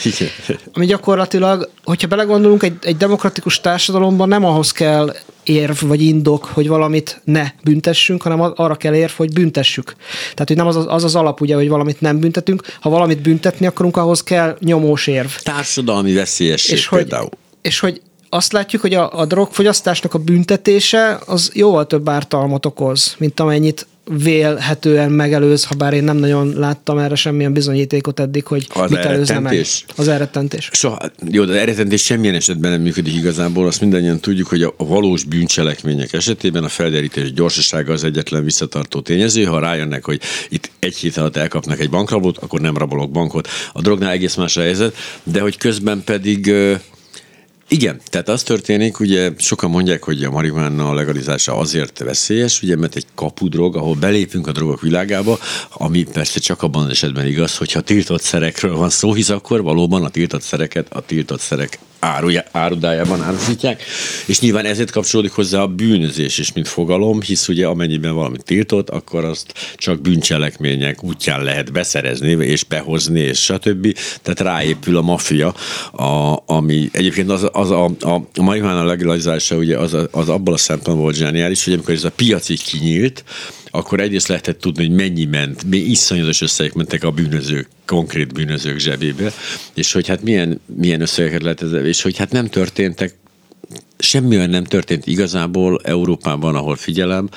ami 0.73 0.87
gyakorlatilag, 0.87 1.71
hogyha 1.85 2.09
belegondolunk, 2.09 2.63
egy, 2.63 2.77
egy 2.81 2.97
demokratikus 2.97 3.61
társadalomban 3.61 4.29
nem 4.29 4.45
ahhoz 4.45 4.73
kell 4.73 5.15
érv 5.43 5.81
vagy 5.81 6.03
indok, 6.03 6.45
hogy 6.45 6.69
valamit 6.69 7.21
ne 7.25 7.47
büntessünk, 7.63 8.23
hanem 8.23 8.41
arra 8.55 8.75
kell 8.75 8.95
érv, 8.95 9.13
hogy 9.17 9.33
büntessük. 9.33 9.95
Tehát, 10.21 10.49
hogy 10.49 10.57
nem 10.57 10.67
az 10.67 10.77
az, 10.77 11.05
az 11.05 11.15
alap, 11.15 11.41
ugye, 11.41 11.55
hogy 11.55 11.69
valamit 11.69 12.01
nem 12.01 12.19
büntetünk. 12.19 12.63
Ha 12.81 12.91
valamit 12.91 13.23
büntetni 13.23 13.67
akarunk, 13.67 13.97
ahhoz 13.97 14.23
kell 14.23 14.57
nyomós 14.61 15.07
érv. 15.07 15.29
Társadalmi 15.43 16.13
veszélyesség 16.13 16.77
és 16.77 16.89
például. 16.89 17.29
Hogy, 17.29 17.39
és 17.63 17.79
hogy 17.79 18.01
azt 18.37 18.53
látjuk, 18.53 18.83
hogy 18.83 18.95
a, 18.95 19.19
a 19.19 19.27
drogfogyasztásnak 19.27 20.15
a 20.15 20.19
büntetése 20.19 21.19
az 21.27 21.51
jóval 21.55 21.87
több 21.87 22.09
ártalmat 22.09 22.67
okoz, 22.67 23.15
mint 23.19 23.41
amennyit 23.41 23.87
vélhetően 24.11 25.11
megelőz, 25.11 25.65
ha 25.65 25.75
bár 25.75 25.93
én 25.93 26.05
nem 26.05 26.17
nagyon 26.17 26.53
láttam 26.57 26.99
erre 26.99 27.15
semmilyen 27.15 27.53
bizonyítékot 27.53 28.21
eddig, 28.21 28.47
hogy 28.47 28.67
az 28.75 28.91
mit 28.91 28.99
előzne 28.99 29.39
meg. 29.39 29.67
Az 29.97 30.09
elrettentés. 30.09 30.69
Soha, 30.73 30.99
jó, 31.31 31.45
de 31.45 31.53
az 31.53 31.59
elrettentés 31.59 32.05
semmilyen 32.05 32.35
esetben 32.35 32.71
nem 32.71 32.81
működik 32.81 33.15
igazából. 33.15 33.67
Azt 33.67 33.81
mindannyian 33.81 34.21
tudjuk, 34.21 34.47
hogy 34.47 34.63
a 34.63 34.75
valós 34.77 35.25
bűncselekmények 35.25 36.13
esetében 36.13 36.65
a 36.65 36.69
felderítés 36.69 37.33
gyorsasága 37.33 37.93
az 37.93 38.05
egyetlen 38.05 38.45
visszatartó 38.45 39.01
tényező. 39.01 39.45
Ha 39.45 39.59
rájönnek, 39.59 40.05
hogy 40.05 40.21
itt 40.49 40.71
egy 40.79 40.97
hét 40.97 41.17
alatt 41.17 41.37
elkapnak 41.37 41.81
egy 41.81 41.91
bankrabot, 41.91 42.39
akkor 42.39 42.61
nem 42.61 42.77
rabolok 42.77 43.11
bankot. 43.11 43.49
A 43.73 43.81
drognál 43.81 44.11
egész 44.11 44.35
más 44.35 44.57
a 44.57 44.61
helyzet, 44.61 44.97
de 45.23 45.41
hogy 45.41 45.57
közben 45.57 46.03
pedig 46.05 46.55
igen, 47.69 48.01
tehát 48.05 48.29
az 48.29 48.43
történik, 48.43 49.01
ugye 49.01 49.31
sokan 49.39 49.71
mondják, 49.71 50.03
hogy 50.03 50.25
a 50.25 50.31
marihuána 50.31 50.95
legalizása 50.95 51.57
azért 51.57 51.99
veszélyes, 51.99 52.63
ugye, 52.63 52.77
mert 52.77 52.97
egy 52.97 53.07
kapudrog, 53.15 53.77
ahol 53.77 53.95
belépünk 53.95 54.47
a 54.47 54.53
drogok 54.53 54.81
világába, 54.81 55.39
ami 55.71 56.05
persze 56.05 56.41
csak 56.41 56.63
abban 56.63 56.85
az 56.85 56.91
esetben 56.91 57.27
igaz, 57.27 57.57
hogyha 57.57 57.81
tiltott 57.81 58.23
szerekről 58.23 58.77
van 58.77 58.91
szó, 58.91 59.15
hisz 59.15 59.29
akkor 59.29 59.63
valóban 59.63 60.05
a 60.05 60.09
tiltott 60.09 60.43
szereket 60.43 60.93
a 60.93 61.01
tiltott 61.01 61.41
szerek 61.41 61.79
áruja, 61.99 62.45
árudájában 62.53 63.23
árusítják, 63.23 63.83
és 64.27 64.41
nyilván 64.41 64.65
ezért 64.65 64.91
kapcsolódik 64.91 65.33
hozzá 65.33 65.61
a 65.61 65.67
bűnözés 65.67 66.39
is, 66.39 66.53
mint 66.53 66.69
fogalom, 66.69 67.23
hisz 67.23 67.49
ugye 67.49 67.67
amennyiben 67.67 68.15
valami 68.15 68.37
tiltott, 68.45 68.91
akkor 68.91 69.25
azt 69.25 69.53
csak 69.77 70.01
bűncselekmények 70.01 71.03
útján 71.03 71.43
lehet 71.43 71.73
beszerezni, 71.73 72.45
és 72.45 72.65
behozni, 72.65 73.21
és 73.21 73.43
stb. 73.43 73.97
Tehát 74.23 74.41
ráépül 74.41 74.97
a 74.97 75.03
maffia, 75.03 75.55
a, 75.93 76.43
ami 76.47 76.89
egyébként 76.93 77.31
az, 77.31 77.49
az 77.53 77.71
a, 77.71 77.85
a, 77.85 78.15
a 78.35 78.43
marihuana 78.43 78.85
legalizása 78.85 79.57
ugye 79.57 79.79
az, 79.79 79.97
az 80.11 80.29
abban 80.29 80.55
a 80.55 80.57
szempontból 80.57 81.13
zseniális, 81.13 81.65
hogy 81.65 81.73
amikor 81.73 81.95
ez 81.95 82.05
a 82.05 82.11
piac 82.11 82.49
így 82.49 82.65
kinyílt, 82.65 83.25
akkor 83.77 84.01
egyrészt 84.01 84.29
lehetett 84.29 84.61
tudni, 84.61 84.87
hogy 84.87 84.95
mennyi 84.95 85.25
ment, 85.25 85.65
mi 85.65 85.77
iszonyatos 85.77 86.41
összegek 86.41 86.75
mentek 86.75 87.05
a 87.05 87.11
bűnözők, 87.11 87.69
konkrét 87.87 88.33
bűnözők 88.33 88.79
zsebébe, 88.79 89.33
és 89.75 89.93
hogy 89.93 90.09
hát 90.09 90.23
milyen, 90.23 90.61
milyen 90.77 91.01
összegeket 91.01 91.63
ez, 91.63 91.73
és 91.73 92.03
hogy 92.03 92.17
hát 92.17 92.31
nem 92.31 92.47
történtek 92.47 93.15
semmi 93.99 94.37
olyan 94.37 94.51
nem 94.51 94.65
történt 94.65 95.07
igazából 95.07 95.81
Európában, 95.85 96.55
ahol 96.55 96.77
figyelem, 96.77 97.29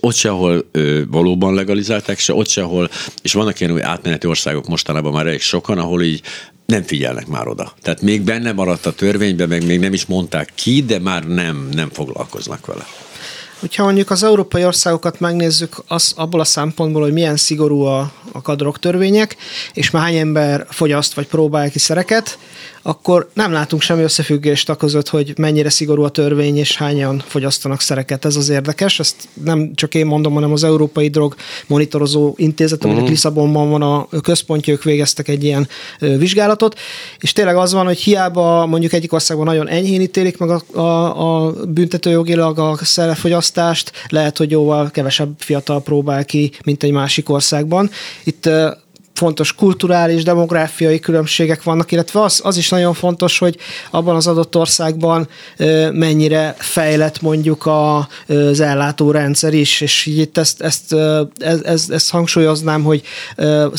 ott 0.00 0.14
se, 0.14 0.30
ahol 0.30 0.68
ö, 0.72 1.02
valóban 1.10 1.54
legalizálták, 1.54 2.18
se 2.18 2.34
ott 2.34 2.48
se, 2.48 2.62
ahol, 2.62 2.90
és 3.22 3.32
vannak 3.32 3.60
ilyen 3.60 3.82
átmeneti 3.82 4.26
országok 4.26 4.68
mostanában 4.68 5.12
már 5.12 5.26
elég 5.26 5.40
sokan, 5.40 5.78
ahol 5.78 6.02
így 6.02 6.22
nem 6.66 6.82
figyelnek 6.82 7.26
már 7.26 7.48
oda. 7.48 7.74
Tehát 7.82 8.02
még 8.02 8.22
benne 8.22 8.52
maradt 8.52 8.86
a 8.86 8.92
törvényben, 8.92 9.48
meg 9.48 9.66
még 9.66 9.80
nem 9.80 9.92
is 9.92 10.06
mondták 10.06 10.52
ki, 10.54 10.82
de 10.82 10.98
már 10.98 11.26
nem, 11.26 11.68
nem 11.72 11.88
foglalkoznak 11.88 12.66
vele. 12.66 12.86
Hogyha 13.60 13.84
mondjuk 13.84 14.10
az 14.10 14.22
európai 14.22 14.64
országokat 14.64 15.20
megnézzük 15.20 15.82
az, 15.86 16.12
abból 16.16 16.40
a 16.40 16.44
szempontból, 16.44 17.02
hogy 17.02 17.12
milyen 17.12 17.36
szigorú 17.36 17.80
a, 17.82 18.12
a 18.32 18.42
kadrogtörvények, 18.42 19.36
és 19.72 19.90
már 19.90 20.02
hány 20.02 20.16
ember 20.16 20.66
fogyaszt 20.70 21.14
vagy 21.14 21.26
próbál 21.26 21.70
ki 21.70 21.78
szereket, 21.78 22.38
akkor 22.82 23.30
nem 23.34 23.52
látunk 23.52 23.82
semmi 23.82 24.02
összefüggést 24.02 24.68
a 24.68 24.74
között, 24.74 25.08
hogy 25.08 25.32
mennyire 25.38 25.70
szigorú 25.70 26.02
a 26.02 26.08
törvény, 26.08 26.56
és 26.56 26.76
hányan 26.76 27.22
fogyasztanak 27.26 27.80
szereket. 27.80 28.24
Ez 28.24 28.36
az 28.36 28.48
érdekes, 28.48 28.98
ezt 28.98 29.28
nem 29.44 29.74
csak 29.74 29.94
én 29.94 30.06
mondom, 30.06 30.32
hanem 30.32 30.52
az 30.52 30.64
Európai 30.64 31.08
Drog 31.08 31.34
Monitorozó 31.66 32.34
Intézet, 32.36 32.82
aminek 32.84 33.00
uh-huh. 33.00 33.14
Lisszabonban 33.14 33.70
van 33.70 33.82
a 33.82 34.20
központja, 34.20 34.72
ők 34.72 34.82
végeztek 34.82 35.28
egy 35.28 35.44
ilyen 35.44 35.68
vizsgálatot, 35.98 36.78
és 37.18 37.32
tényleg 37.32 37.56
az 37.56 37.72
van, 37.72 37.86
hogy 37.86 37.98
hiába 37.98 38.66
mondjuk 38.66 38.92
egyik 38.92 39.12
országban 39.12 39.46
nagyon 39.46 39.68
enyhén 39.68 40.00
ítélik 40.00 40.38
meg 40.38 40.50
a, 40.50 40.78
a, 40.78 41.46
a 41.46 41.52
büntetőjogilag 41.52 42.58
a 42.58 42.76
szerefogyasztást, 42.82 43.92
lehet, 44.08 44.38
hogy 44.38 44.50
jóval 44.50 44.90
kevesebb 44.90 45.30
fiatal 45.38 45.82
próbál 45.82 46.24
ki, 46.24 46.52
mint 46.64 46.82
egy 46.82 46.92
másik 46.92 47.28
országban. 47.28 47.90
Itt 48.24 48.48
fontos 49.20 49.54
kulturális, 49.54 50.22
demográfiai 50.22 51.00
különbségek 51.00 51.62
vannak, 51.62 51.92
illetve 51.92 52.22
az, 52.22 52.40
az 52.44 52.56
is 52.56 52.68
nagyon 52.68 52.94
fontos, 52.94 53.38
hogy 53.38 53.56
abban 53.90 54.16
az 54.16 54.26
adott 54.26 54.56
országban 54.56 55.28
mennyire 55.92 56.54
fejlett 56.58 57.20
mondjuk 57.20 57.66
a, 57.66 58.08
az 58.26 58.60
ellátórendszer 58.60 59.54
is, 59.54 59.80
és 59.80 60.06
itt 60.06 60.38
ezt, 60.38 60.60
ezt, 60.60 60.94
ezt, 61.38 61.62
ezt, 61.64 61.90
ezt 61.90 62.10
hangsúlyoznám, 62.10 62.82
hogy 62.82 63.02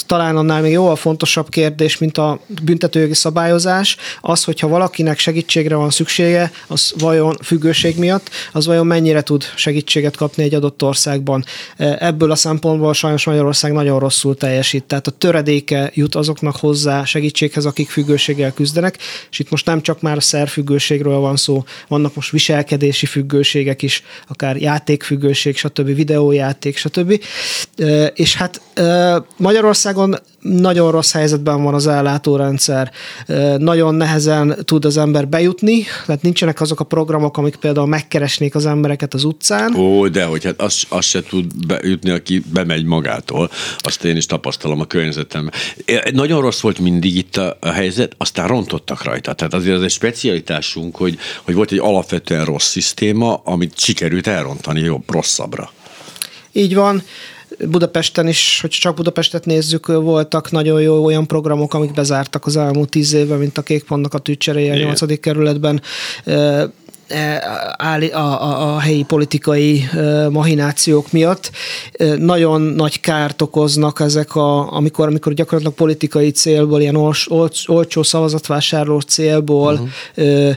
talán 0.06 0.38
annál 0.38 0.62
még 0.62 0.72
jóval 0.72 0.96
fontosabb 0.96 1.50
kérdés, 1.50 1.98
mint 1.98 2.18
a 2.18 2.40
büntetőjogi 2.64 3.14
szabályozás, 3.14 3.98
az, 4.22 4.44
hogyha 4.44 4.68
valakinek 4.68 5.20
segítségre 5.20 5.76
van 5.76 5.90
szüksége, 5.90 6.52
az 6.68 6.94
vajon 7.00 7.38
függőség 7.44 7.98
miatt, 7.98 8.30
az 8.52 8.66
vajon 8.66 8.86
mennyire 8.86 9.22
tud 9.22 9.44
segítséget 9.56 10.16
kapni 10.16 10.44
egy 10.44 10.54
adott 10.54 10.84
országban. 10.84 11.44
Ebből 11.78 12.32
a 12.32 12.36
szempontból 12.36 12.94
sajnos 12.94 13.26
Magyarország 13.26 13.72
nagyon 13.72 14.00
rosszul 14.00 14.38
teljesít. 14.38 14.84
Tehát 14.84 15.08
a 15.08 15.12
töredéke 15.32 15.92
jut 15.94 16.16
azoknak 16.16 16.56
hozzá 16.56 17.04
segítséghez, 17.04 17.66
akik 17.66 17.90
függőséggel 17.90 18.54
küzdenek, 18.54 18.98
és 19.32 19.40
itt 19.40 19.50
most 19.50 19.66
nem 19.66 19.82
csak 19.82 20.02
már 20.02 20.24
szerfüggőségről 20.24 21.18
van 21.20 21.36
szó, 21.36 21.64
vannak 21.88 22.16
most 22.16 22.32
viselkedési 22.32 23.06
függőségek 23.06 23.82
is, 23.82 24.04
akár 24.28 24.58
játékfüggőség, 24.58 25.58
stb. 25.58 25.96
videójáték, 25.96 26.78
stb. 26.78 27.24
És 28.14 28.36
hát 28.36 28.62
Magyarországon 29.38 30.16
nagyon 30.42 30.92
rossz 30.92 31.12
helyzetben 31.12 31.64
van 31.64 31.74
az 31.74 31.88
ellátórendszer, 31.88 32.92
nagyon 33.58 33.96
nehezen 33.96 34.56
tud 34.66 34.86
az 34.86 34.98
ember 34.98 35.28
bejutni, 35.28 35.84
tehát 36.06 36.22
nincsenek 36.22 36.62
azok 36.62 36.80
a 36.80 36.84
programok, 36.84 37.38
amik 37.38 37.56
például 37.56 37.88
megkeresnék 37.88 38.56
az 38.56 38.66
embereket 38.66 39.14
az 39.14 39.24
utcán. 39.24 39.76
Ó, 39.76 40.08
de 40.08 40.26
hogy 40.26 40.44
hát 40.44 40.62
az, 40.62 40.84
az 40.90 41.06
se 41.06 41.24
tud 41.24 41.66
bejutni, 41.68 42.10
aki 42.10 42.44
bemegy 42.54 42.86
magától, 42.86 43.50
azt 43.78 44.04
én 44.04 44.16
is 44.16 44.26
tapasztalom 44.26 44.80
a 44.80 44.86
környezetemben. 44.86 45.54
Nagyon 46.12 46.42
rossz 46.42 46.60
volt 46.60 46.80
mindig 46.80 47.16
itt 47.16 47.38
a, 47.38 47.58
a 47.60 47.70
helyzet, 47.70 48.16
aztán 48.18 48.48
rontottak 48.48 49.04
rajta. 49.04 49.34
Tehát 49.34 49.54
azért 49.54 49.76
az 49.76 49.84
egy 49.84 49.92
specialitásunk, 49.92 50.96
hogy, 50.96 51.18
hogy 51.44 51.56
volt 51.56 51.72
egy 51.72 51.80
alapvetően 51.80 52.46
rossz 52.46 52.70
szisztéma, 52.70 53.42
amit 53.44 53.80
sikerült 53.80 54.28
elrontani 54.28 54.80
jobb, 54.80 55.04
rosszabbra. 55.12 55.72
Így 56.52 56.76
van. 56.76 57.04
Budapesten 57.60 58.28
is, 58.28 58.62
hogy 58.62 58.70
csak 58.70 58.96
Budapestet 58.96 59.46
nézzük, 59.46 59.88
voltak 59.88 60.52
nagyon 60.52 60.82
jó 60.82 61.04
olyan 61.04 61.28
programok, 61.28 61.74
amik 61.74 61.94
bezártak 61.94 62.46
az 62.46 62.58
elmúlt 62.58 62.90
tíz 62.90 63.14
évben, 63.14 63.40
mint 63.40 63.58
a 63.58 63.62
Kékpontnak 63.62 64.14
a 64.14 64.20
tűcseréje 64.20 64.74
a 64.74 64.78
nyolcadik 64.78 65.20
kerületben 65.20 65.82
a, 68.12 68.18
a, 68.18 68.74
a 68.76 68.80
helyi 68.80 69.04
politikai 69.04 69.90
mahinációk 70.30 71.12
miatt. 71.12 71.52
Nagyon 72.18 72.62
nagy 72.62 73.00
kárt 73.00 73.42
okoznak 73.42 74.00
ezek, 74.00 74.36
a, 74.36 74.74
amikor, 74.74 75.08
amikor 75.08 75.34
gyakorlatilag 75.34 75.74
politikai 75.76 76.32
célból, 76.32 76.82
ilyen 76.82 76.96
olcs, 76.96 77.26
olcs, 77.30 77.68
olcsó 77.68 78.04
szavazatvásárló 78.04 79.00
célból 79.00 79.90
uh-huh. 80.16 80.56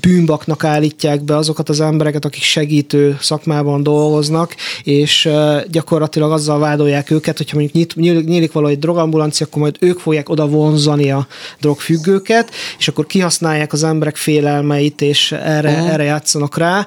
bűnbaknak 0.00 0.64
állítják 0.64 1.22
be 1.22 1.36
azokat 1.36 1.68
az 1.68 1.80
embereket, 1.80 2.24
akik 2.24 2.42
segítő 2.42 3.18
szakmában 3.20 3.82
dolgoznak, 3.82 4.54
és 4.82 5.28
gyakorlatilag 5.70 6.32
azzal 6.32 6.58
vádolják 6.58 7.10
őket, 7.10 7.36
hogyha 7.36 7.56
mondjuk 7.56 7.94
nyit, 7.96 8.26
nyílik 8.26 8.52
valahogy 8.52 8.78
drogambulancia, 8.78 9.46
akkor 9.46 9.62
majd 9.62 9.76
ők 9.80 9.98
fogják 9.98 10.28
oda 10.28 10.46
vonzani 10.46 11.10
a 11.10 11.26
drogfüggőket, 11.60 12.50
és 12.78 12.88
akkor 12.88 13.06
kihasználják 13.06 13.72
az 13.72 13.84
emberek 13.84 14.16
félelmeit, 14.16 15.00
és 15.00 15.34
erre, 15.40 15.70
erre 15.70 16.04
játszanak 16.04 16.56
rá. 16.56 16.86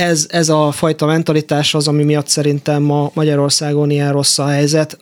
Ez, 0.00 0.26
ez 0.28 0.48
a 0.48 0.70
fajta 0.72 1.06
mentalitás 1.06 1.74
az, 1.74 1.88
ami 1.88 2.04
miatt 2.04 2.28
szerintem 2.28 2.82
ma 2.82 3.10
Magyarországon 3.14 3.90
ilyen 3.90 4.12
rossz 4.12 4.38
a 4.38 4.46
helyzet, 4.46 4.98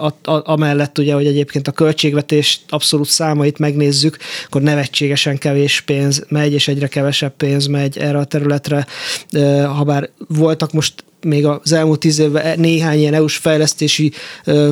a, 0.00 0.30
a, 0.30 0.42
amellett 0.44 0.98
ugye, 0.98 1.14
hogy 1.14 1.26
egyébként 1.26 1.68
a 1.68 1.72
költségvetés 1.72 2.60
abszolút 2.68 3.08
számait 3.08 3.58
megnézzük, 3.58 4.16
akkor 4.46 4.62
nevetségesen 4.62 5.38
kevés 5.38 5.80
pénz 5.80 6.24
megy, 6.28 6.52
és 6.52 6.68
egyre 6.68 6.86
kevesebb 6.86 7.32
pénz 7.36 7.66
megy 7.66 7.98
erre 7.98 8.18
a 8.18 8.24
területre. 8.24 8.86
Habár 9.66 10.08
voltak 10.28 10.72
most 10.72 11.04
még 11.24 11.46
az 11.46 11.72
elmúlt 11.72 12.00
tíz 12.00 12.18
évben 12.18 12.60
néhány 12.60 12.98
ilyen 12.98 13.14
EU-s 13.14 13.36
fejlesztési 13.36 14.12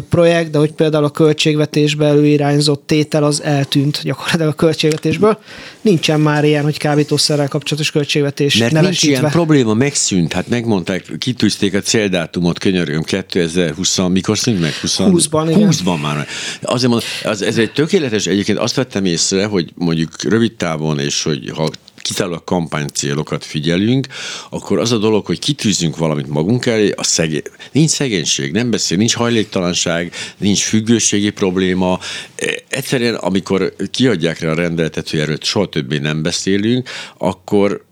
projekt, 0.08 0.50
de 0.50 0.58
hogy 0.58 0.72
például 0.72 1.04
a 1.04 1.10
költségvetésbe 1.10 2.06
előirányzott 2.06 2.82
tétel 2.86 3.24
az 3.24 3.42
eltűnt 3.42 4.00
gyakorlatilag 4.02 4.48
a 4.48 4.52
költségvetésből. 4.52 5.38
Nincsen 5.80 6.20
már 6.20 6.44
ilyen, 6.44 6.64
hogy 6.64 6.78
kábítószerrel 6.78 7.48
kapcsolatos 7.48 7.90
költségvetés 7.90 8.56
Mert 8.56 8.80
nincs 8.80 9.02
ilyen 9.02 9.30
probléma, 9.30 9.67
megszűnt. 9.74 10.32
Hát 10.32 10.48
megmondták, 10.48 11.04
kitűzték 11.18 11.74
a 11.74 11.80
céldátumot, 11.80 12.58
könyörgöm, 12.58 13.02
2020, 13.02 13.98
mikor 14.08 14.38
szűnt 14.38 14.60
meg? 14.60 14.72
20, 14.72 14.96
20-ban, 15.00 15.46
igen. 15.50 15.68
20-ban 15.72 16.00
már. 16.00 16.26
Azért 16.62 16.90
mondom, 16.90 17.08
az, 17.22 17.42
ez 17.42 17.58
egy 17.58 17.72
tökéletes, 17.72 18.26
egyébként 18.26 18.58
azt 18.58 18.74
vettem 18.74 19.04
észre, 19.04 19.44
hogy 19.44 19.72
mondjuk 19.74 20.22
rövid 20.22 20.52
távon, 20.52 20.98
és 20.98 21.22
hogy 21.22 21.50
ha 21.54 21.68
kizárólag 22.08 22.44
kampánycélokat 22.44 23.44
figyelünk, 23.44 24.06
akkor 24.50 24.78
az 24.78 24.92
a 24.92 24.98
dolog, 24.98 25.26
hogy 25.26 25.38
kitűzünk 25.38 25.96
valamit 25.96 26.26
magunk 26.26 26.66
elé, 26.66 26.90
a 26.96 27.02
szegé... 27.02 27.42
nincs 27.72 27.90
szegénység, 27.90 28.52
nem 28.52 28.70
beszél, 28.70 28.96
nincs 28.96 29.14
hajléktalanság, 29.14 30.12
nincs 30.36 30.62
függőségi 30.62 31.30
probléma. 31.30 31.98
E, 32.36 32.62
egyszerűen, 32.68 33.14
amikor 33.14 33.74
kiadják 33.90 34.40
rá 34.40 34.50
a 34.50 34.54
rendeletet, 34.54 35.10
hogy 35.10 35.20
erről 35.20 35.38
soha 35.40 35.68
többé 35.68 35.98
nem 35.98 36.22
beszélünk, 36.22 36.88
akkor 37.18 37.86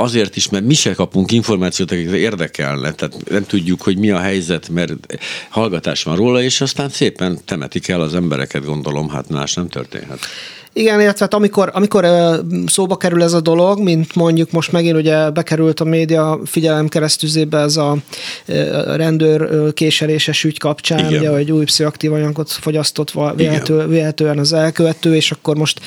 azért 0.00 0.36
is, 0.36 0.48
mert 0.48 0.64
mi 0.64 0.74
se 0.74 0.94
kapunk 0.94 1.32
információt, 1.32 1.90
akikre 1.90 2.16
érdekelne, 2.16 2.92
tehát 2.92 3.30
nem 3.30 3.46
tudjuk, 3.46 3.82
hogy 3.82 3.96
mi 3.96 4.10
a 4.10 4.18
helyzet, 4.18 4.68
mert 4.68 4.92
hallgatás 5.48 6.02
van 6.02 6.16
róla, 6.16 6.42
és 6.42 6.60
aztán 6.60 6.88
szépen 6.88 7.38
temetik 7.44 7.88
el 7.88 8.00
az 8.00 8.14
embereket, 8.14 8.64
gondolom, 8.64 9.08
hát 9.08 9.28
más 9.28 9.54
nem 9.54 9.68
történhet. 9.68 10.18
Igen, 10.72 11.00
illetve 11.00 11.24
hát 11.24 11.34
amikor, 11.34 11.70
amikor 11.72 12.06
szóba 12.66 12.96
kerül 12.96 13.22
ez 13.22 13.32
a 13.32 13.40
dolog, 13.40 13.80
mint 13.80 14.14
mondjuk 14.14 14.50
most 14.50 14.72
megint 14.72 14.96
ugye 14.96 15.30
bekerült 15.30 15.80
a 15.80 15.84
média 15.84 16.40
figyelem 16.44 16.88
keresztüzébe 16.88 17.58
ez 17.58 17.76
a 17.76 17.96
rendőr 18.96 19.72
késeléses 19.72 20.44
ügy 20.44 20.58
kapcsán, 20.58 20.98
Igen. 20.98 21.20
ugye, 21.20 21.30
hogy 21.30 21.52
új 21.52 21.64
pszichoaktív 21.64 22.12
anyagot 22.12 22.50
fogyasztott 22.50 23.12
vélető, 23.36 23.86
véletően 23.86 24.38
az 24.38 24.52
elkövető, 24.52 25.14
és 25.14 25.30
akkor 25.30 25.56
most 25.56 25.80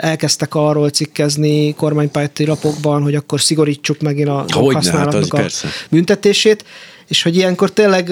elkezdtek 0.00 0.54
arról 0.54 0.90
cikkezni 0.90 1.74
kormánypárti 1.74 2.46
lapokban, 2.46 3.02
hogy 3.02 3.14
akkor 3.14 3.40
szigorítsuk 3.40 4.00
megint 4.00 4.28
a 4.28 4.44
használatnak 4.48 5.22
hát 5.22 5.32
a 5.32 5.36
persze. 5.36 5.68
büntetését 5.90 6.64
és 7.08 7.22
hogy 7.22 7.36
ilyenkor 7.36 7.70
tényleg 7.70 8.10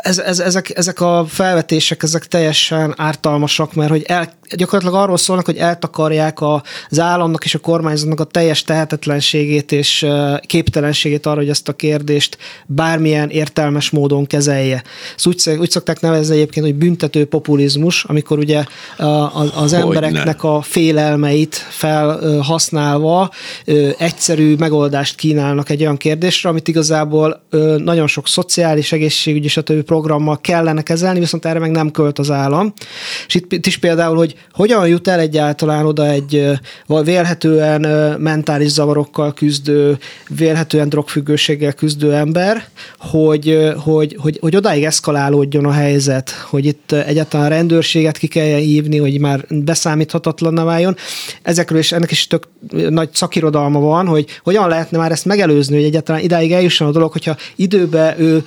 ez, 0.00 0.18
ez, 0.18 0.38
ezek, 0.38 0.76
ezek 0.76 1.00
a 1.00 1.26
felvetések, 1.28 2.02
ezek 2.02 2.26
teljesen 2.26 2.94
ártalmasak, 2.96 3.74
mert 3.74 3.90
hogy 3.90 4.02
el, 4.06 4.32
gyakorlatilag 4.56 5.02
arról 5.02 5.16
szólnak, 5.16 5.44
hogy 5.44 5.56
eltakarják 5.56 6.38
az 6.40 6.98
államnak 6.98 7.44
és 7.44 7.54
a 7.54 7.58
kormányzatnak 7.58 8.20
a 8.20 8.24
teljes 8.24 8.62
tehetetlenségét 8.62 9.72
és 9.72 10.06
képtelenségét 10.46 11.26
arra, 11.26 11.36
hogy 11.36 11.48
ezt 11.48 11.68
a 11.68 11.72
kérdést 11.72 12.38
bármilyen 12.66 13.30
értelmes 13.30 13.90
módon 13.90 14.26
kezelje. 14.26 14.82
Ezt 15.16 15.26
úgy, 15.26 15.58
úgy 15.58 15.70
szokták 15.70 16.00
nevezni 16.00 16.34
egyébként, 16.34 16.66
hogy 16.66 16.74
büntető 16.74 17.26
populizmus, 17.26 18.04
amikor 18.04 18.38
ugye 18.38 18.64
az 19.54 19.72
embereknek 19.72 20.42
a 20.42 20.62
félelmeit 20.62 21.54
felhasználva 21.54 23.30
egyszerű 23.98 24.54
megoldást 24.54 25.14
kínálnak 25.14 25.70
egy 25.70 25.80
olyan 25.80 25.96
kérdésre, 25.96 26.48
amit 26.48 26.68
igazából 26.68 27.42
nagyon 27.76 28.06
sok 28.08 28.28
szociális, 28.28 28.92
egészségügyi 28.92 29.48
többi 29.48 29.82
programmal 29.82 30.40
kellene 30.40 30.82
kezelni, 30.82 31.18
viszont 31.18 31.44
erre 31.44 31.58
meg 31.58 31.70
nem 31.70 31.90
költ 31.90 32.18
az 32.18 32.30
állam. 32.30 32.72
És 33.26 33.34
itt, 33.34 33.66
is 33.66 33.78
például, 33.78 34.16
hogy 34.16 34.34
hogyan 34.52 34.88
jut 34.88 35.08
el 35.08 35.20
egyáltalán 35.20 35.86
oda 35.86 36.06
egy 36.06 36.58
vélhetően 36.86 37.80
mentális 38.20 38.68
zavarokkal 38.70 39.34
küzdő, 39.34 39.98
vélhetően 40.28 40.88
drogfüggőséggel 40.88 41.72
küzdő 41.72 42.14
ember, 42.14 42.64
hogy, 42.98 43.72
hogy, 43.76 44.16
hogy, 44.18 44.38
hogy 44.40 44.56
odáig 44.56 44.84
eszkalálódjon 44.84 45.64
a 45.64 45.72
helyzet, 45.72 46.30
hogy 46.30 46.66
itt 46.66 46.92
egyáltalán 46.92 47.48
rendőrséget 47.48 48.18
ki 48.18 48.26
kell 48.26 48.58
hívni, 48.58 48.98
hogy 48.98 49.20
már 49.20 49.44
beszámíthatatlan 49.48 50.64
váljon. 50.64 50.96
Ezekről 51.42 51.78
is 51.78 51.92
ennek 51.92 52.10
is 52.10 52.26
tök 52.26 52.48
nagy 52.88 53.08
szakirodalma 53.12 53.80
van, 53.80 54.06
hogy 54.06 54.26
hogyan 54.42 54.68
lehetne 54.68 54.98
már 54.98 55.10
ezt 55.10 55.24
megelőzni, 55.24 55.74
hogy 55.74 55.84
egyáltalán 55.84 56.22
idáig 56.22 56.52
eljusson 56.52 56.88
a 56.88 56.90
dolog, 56.90 57.12
hogyha 57.12 57.36
időben 57.56 57.97
ő 58.18 58.44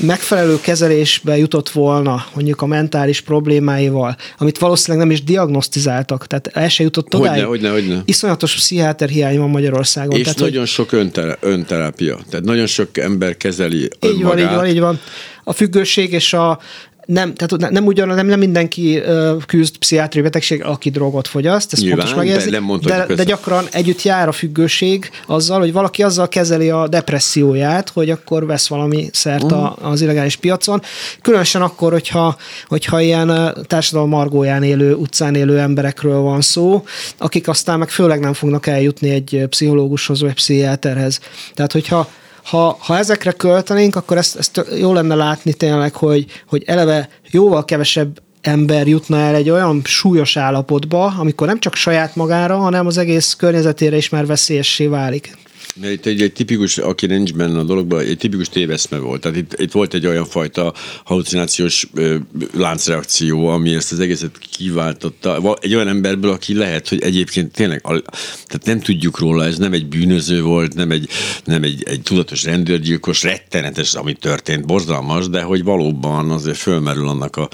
megfelelő 0.00 0.60
kezelésbe 0.60 1.36
jutott 1.36 1.70
volna, 1.70 2.26
mondjuk 2.34 2.62
a 2.62 2.66
mentális 2.66 3.20
problémáival, 3.20 4.16
amit 4.38 4.58
valószínűleg 4.58 5.06
nem 5.06 5.14
is 5.14 5.22
diagnosztizáltak, 5.22 6.26
tehát 6.26 6.46
el 6.46 6.68
se 6.68 6.82
jutott 6.82 7.14
odáig. 7.14 7.44
Hogyne, 7.44 7.68
hogyne, 7.68 7.70
hogyne. 7.70 8.02
Iszonyatos 8.04 8.54
pszichiáter 8.54 9.08
hiány 9.08 9.38
van 9.38 9.50
Magyarországon. 9.50 10.18
És 10.18 10.22
tehát, 10.22 10.38
nagyon 10.38 10.58
hogy... 10.58 10.68
sok 10.68 10.92
önter- 10.92 11.38
önterápia. 11.40 12.18
Tehát 12.30 12.44
nagyon 12.44 12.66
sok 12.66 12.98
ember 12.98 13.36
kezeli 13.36 13.88
önmagát. 14.00 14.18
Így 14.18 14.22
van, 14.22 14.38
így 14.38 14.56
van, 14.56 14.66
így 14.66 14.80
van. 14.80 15.00
A 15.44 15.52
függőség 15.52 16.12
és 16.12 16.32
a 16.32 16.58
nem, 17.06 17.34
tehát 17.34 17.72
nem 17.72 17.86
ugyan, 17.86 18.08
nem, 18.08 18.26
nem 18.26 18.38
mindenki 18.38 19.02
küzd 19.46 19.76
pszichiátriai 19.76 20.24
betegség, 20.24 20.62
aki 20.64 20.90
drogot 20.90 21.28
fogyaszt, 21.28 21.72
ezt 21.72 21.82
Nyilván, 21.82 22.06
fontos 22.06 22.24
megérzni, 22.24 22.50
de 22.50 22.58
nem 22.60 23.06
de, 23.06 23.14
de 23.14 23.24
gyakran 23.24 23.64
együtt 23.70 24.02
jár 24.02 24.28
a 24.28 24.32
függőség 24.32 25.10
azzal, 25.26 25.58
hogy 25.58 25.72
valaki 25.72 26.02
azzal 26.02 26.28
kezeli 26.28 26.70
a 26.70 26.88
depresszióját, 26.88 27.88
hogy 27.88 28.10
akkor 28.10 28.46
vesz 28.46 28.68
valami 28.68 29.08
szert 29.12 29.42
uh-huh. 29.42 29.90
az 29.90 30.00
illegális 30.00 30.36
piacon. 30.36 30.82
Különösen 31.22 31.62
akkor, 31.62 31.92
hogyha, 31.92 32.36
hogyha 32.68 33.00
ilyen 33.00 33.56
társadalom 33.66 34.08
margóján 34.08 34.62
élő, 34.62 34.94
utcán 34.94 35.34
élő 35.34 35.58
emberekről 35.58 36.20
van 36.20 36.40
szó, 36.40 36.84
akik 37.18 37.48
aztán 37.48 37.78
meg 37.78 37.88
főleg 37.88 38.20
nem 38.20 38.32
fognak 38.32 38.66
eljutni 38.66 39.10
egy 39.10 39.44
pszichológushoz 39.48 40.20
vagy 40.20 40.34
pszichiáterhez. 40.34 41.20
Tehát, 41.54 41.72
hogyha 41.72 42.08
ha, 42.44 42.76
ha 42.80 42.98
ezekre 42.98 43.32
költenénk, 43.32 43.96
akkor 43.96 44.16
ezt, 44.16 44.36
ezt 44.36 44.66
jó 44.78 44.92
lenne 44.92 45.14
látni 45.14 45.52
tényleg, 45.52 45.94
hogy, 45.94 46.26
hogy 46.46 46.62
eleve 46.66 47.08
jóval 47.30 47.64
kevesebb 47.64 48.22
ember 48.40 48.86
jutna 48.86 49.18
el 49.18 49.34
egy 49.34 49.50
olyan 49.50 49.80
súlyos 49.84 50.36
állapotba, 50.36 51.14
amikor 51.18 51.46
nem 51.46 51.58
csak 51.58 51.74
saját 51.74 52.16
magára, 52.16 52.56
hanem 52.56 52.86
az 52.86 52.98
egész 52.98 53.34
környezetére 53.34 53.96
is 53.96 54.08
már 54.08 54.26
veszélyessé 54.26 54.86
válik. 54.86 55.36
Mert 55.80 55.92
itt 55.92 56.06
egy, 56.06 56.22
egy 56.22 56.32
tipikus, 56.32 56.78
aki 56.78 57.06
nincs 57.06 57.32
benne 57.32 57.58
a 57.58 57.62
dologban, 57.62 58.00
egy 58.00 58.18
tipikus 58.18 58.48
téveszme 58.48 58.98
volt. 58.98 59.20
Tehát 59.20 59.36
itt, 59.36 59.60
itt 59.60 59.72
volt 59.72 59.94
egy 59.94 60.06
olyan 60.06 60.24
fajta 60.24 60.74
halucinációs 61.04 61.86
ö, 61.94 62.16
láncreakció, 62.52 63.46
ami 63.46 63.74
ezt 63.74 63.92
az 63.92 64.00
egészet 64.00 64.38
kiváltotta. 64.38 65.58
Egy 65.60 65.74
olyan 65.74 65.88
emberből, 65.88 66.30
aki 66.30 66.54
lehet, 66.54 66.88
hogy 66.88 67.02
egyébként 67.02 67.52
tényleg, 67.52 67.80
tehát 67.80 68.64
nem 68.64 68.80
tudjuk 68.80 69.18
róla, 69.18 69.44
ez 69.44 69.58
nem 69.58 69.72
egy 69.72 69.86
bűnöző 69.86 70.42
volt, 70.42 70.74
nem 70.74 70.90
egy, 70.90 71.08
nem 71.44 71.62
egy, 71.62 71.82
egy 71.86 72.02
tudatos 72.02 72.44
rendőrgyilkos, 72.44 73.22
rettenetes, 73.22 73.94
ami 73.94 74.12
történt, 74.12 74.66
borzalmas, 74.66 75.28
de 75.28 75.42
hogy 75.42 75.64
valóban 75.64 76.30
azért 76.30 76.56
fölmerül 76.56 77.08
annak 77.08 77.36
a, 77.36 77.48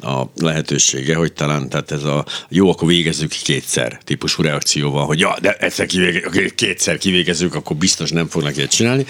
a 0.00 0.30
lehetősége, 0.36 1.14
hogy 1.14 1.32
talán 1.32 1.68
tehát 1.68 1.90
ez 1.90 2.04
a 2.04 2.24
jó, 2.48 2.70
akkor 2.70 2.88
végezzük 2.88 3.30
kétszer 3.30 4.00
típusú 4.04 4.42
reakcióval, 4.42 5.06
hogy 5.06 5.18
ja, 5.18 5.36
de 5.40 5.52
egyszer 5.52 5.86
kivége, 5.86 6.48
kétszer 6.54 6.98
kivégezzük, 6.98 7.54
akkor 7.64 7.76
biztos 7.76 8.10
nem 8.10 8.28
fognak 8.28 8.56
ilyet 8.56 8.70
csinálni. 8.70 9.06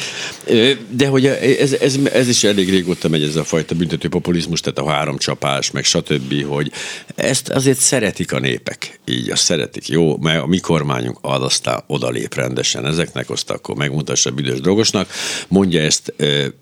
De 0.91 1.07
hogy 1.07 1.27
ez, 1.27 1.73
ez, 1.73 1.99
ez 2.13 2.29
is 2.29 2.45
elég 2.45 2.71
régóta 2.71 3.09
megy 3.09 3.23
ez 3.23 3.37
a 3.37 3.45
fajta 3.45 3.75
büntető 3.75 4.09
populizmus, 4.09 4.61
tehát 4.61 4.79
a 4.79 4.91
három 4.91 5.19
csapás, 5.19 5.71
meg 5.71 5.85
stb., 5.85 6.45
hogy 6.45 6.73
ezt 7.15 7.49
azért 7.49 7.79
szeretik 7.79 8.33
a 8.33 8.39
népek. 8.39 9.01
Így 9.05 9.31
azt 9.31 9.43
szeretik. 9.43 9.89
Jó, 9.89 10.17
mert 10.17 10.43
a 10.43 10.47
mi 10.47 10.59
kormányunk 10.59 11.19
ad, 11.21 11.43
aztán 11.43 11.83
odalép 11.87 12.35
rendesen 12.35 12.87
ezeknek, 12.87 13.31
azt 13.31 13.51
akkor 13.51 13.75
megmutassa 13.77 14.31
büdös 14.31 14.61
drogosnak. 14.61 15.11
Mondja 15.49 15.81
ezt 15.81 16.15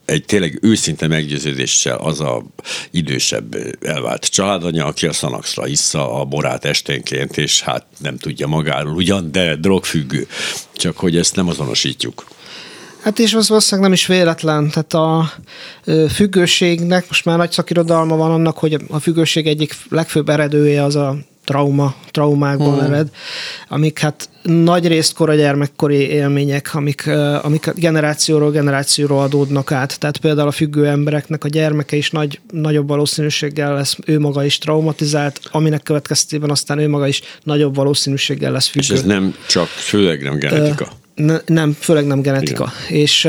egy 0.04 0.24
tényleg 0.24 0.58
őszinte 0.62 1.06
meggyőződéssel 1.06 1.96
az 1.96 2.20
a 2.20 2.44
idősebb 2.90 3.76
elvált 3.80 4.24
családanya, 4.24 4.86
aki 4.86 5.06
a 5.06 5.12
szanaxra 5.12 5.66
issza 5.66 6.20
a 6.20 6.24
borát 6.24 6.64
esténként, 6.64 7.36
és 7.36 7.62
hát 7.62 7.86
nem 7.98 8.16
tudja 8.16 8.46
magáról 8.46 8.94
ugyan, 8.94 9.32
de 9.32 9.56
drogfüggő. 9.56 10.26
Csak 10.74 10.96
hogy 10.96 11.16
ezt 11.16 11.36
nem 11.36 11.48
azonosítjuk. 11.82 12.24
Hát 13.02 13.18
és 13.18 13.34
az 13.34 13.48
valószínűleg 13.48 13.84
nem 13.90 13.98
is 13.98 14.06
véletlen. 14.06 14.70
Tehát 14.70 14.94
a 14.94 15.32
függőségnek 16.08 17.08
most 17.08 17.24
már 17.24 17.36
nagy 17.36 17.52
szakirodalma 17.52 18.16
van 18.16 18.30
annak, 18.30 18.58
hogy 18.58 18.78
a 18.88 18.98
függőség 18.98 19.46
egyik 19.46 19.76
legfőbb 19.88 20.28
eredője 20.28 20.82
az 20.82 20.96
a 20.96 21.16
trauma, 21.44 21.94
traumákból 22.10 22.72
hmm. 22.72 22.92
ered, 22.92 23.08
amik 23.68 23.98
hát 23.98 24.28
nagy 24.42 24.86
részt 24.86 25.14
kora 25.14 25.34
gyermekkori 25.34 25.94
élmények, 25.94 26.74
amik, 26.74 27.06
amik 27.42 27.72
generációról 27.74 28.50
generációról 28.50 29.22
adódnak 29.22 29.72
át. 29.72 29.98
Tehát 29.98 30.18
például 30.18 30.48
a 30.48 30.52
függő 30.52 30.86
embereknek 30.86 31.44
a 31.44 31.48
gyermeke 31.48 31.96
is 31.96 32.10
nagy, 32.10 32.40
nagyobb 32.50 32.88
valószínűséggel 32.88 33.74
lesz 33.74 33.96
ő 34.06 34.18
maga 34.18 34.44
is 34.44 34.58
traumatizált, 34.58 35.40
aminek 35.50 35.82
következtében 35.82 36.50
aztán 36.50 36.78
ő 36.78 36.88
maga 36.88 37.06
is 37.06 37.22
nagyobb 37.42 37.74
valószínűséggel 37.74 38.52
lesz 38.52 38.68
függő. 38.68 38.84
És 38.84 38.90
ez 38.90 39.02
nem 39.02 39.34
csak, 39.48 39.66
főleg 39.66 40.22
nem 40.22 40.38
genetika. 40.38 41.00
Ne, 41.14 41.36
nem, 41.46 41.72
főleg 41.80 42.06
nem 42.06 42.20
genetika. 42.20 42.72
És, 42.88 43.28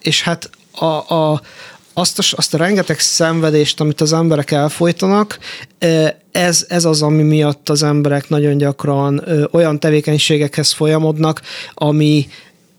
és 0.00 0.22
hát 0.22 0.50
a, 0.72 0.84
a, 0.84 1.40
azt 1.92 2.18
a, 2.18 2.22
azt 2.36 2.54
a 2.54 2.58
rengeteg 2.58 2.98
szenvedést, 2.98 3.80
amit 3.80 4.00
az 4.00 4.12
emberek 4.12 4.50
elfolytanak, 4.50 5.38
ez, 6.32 6.64
ez 6.68 6.84
az, 6.84 7.02
ami 7.02 7.22
miatt 7.22 7.68
az 7.68 7.82
emberek 7.82 8.28
nagyon 8.28 8.56
gyakran 8.56 9.24
olyan 9.50 9.80
tevékenységekhez 9.80 10.72
folyamodnak, 10.72 11.40
ami 11.74 12.26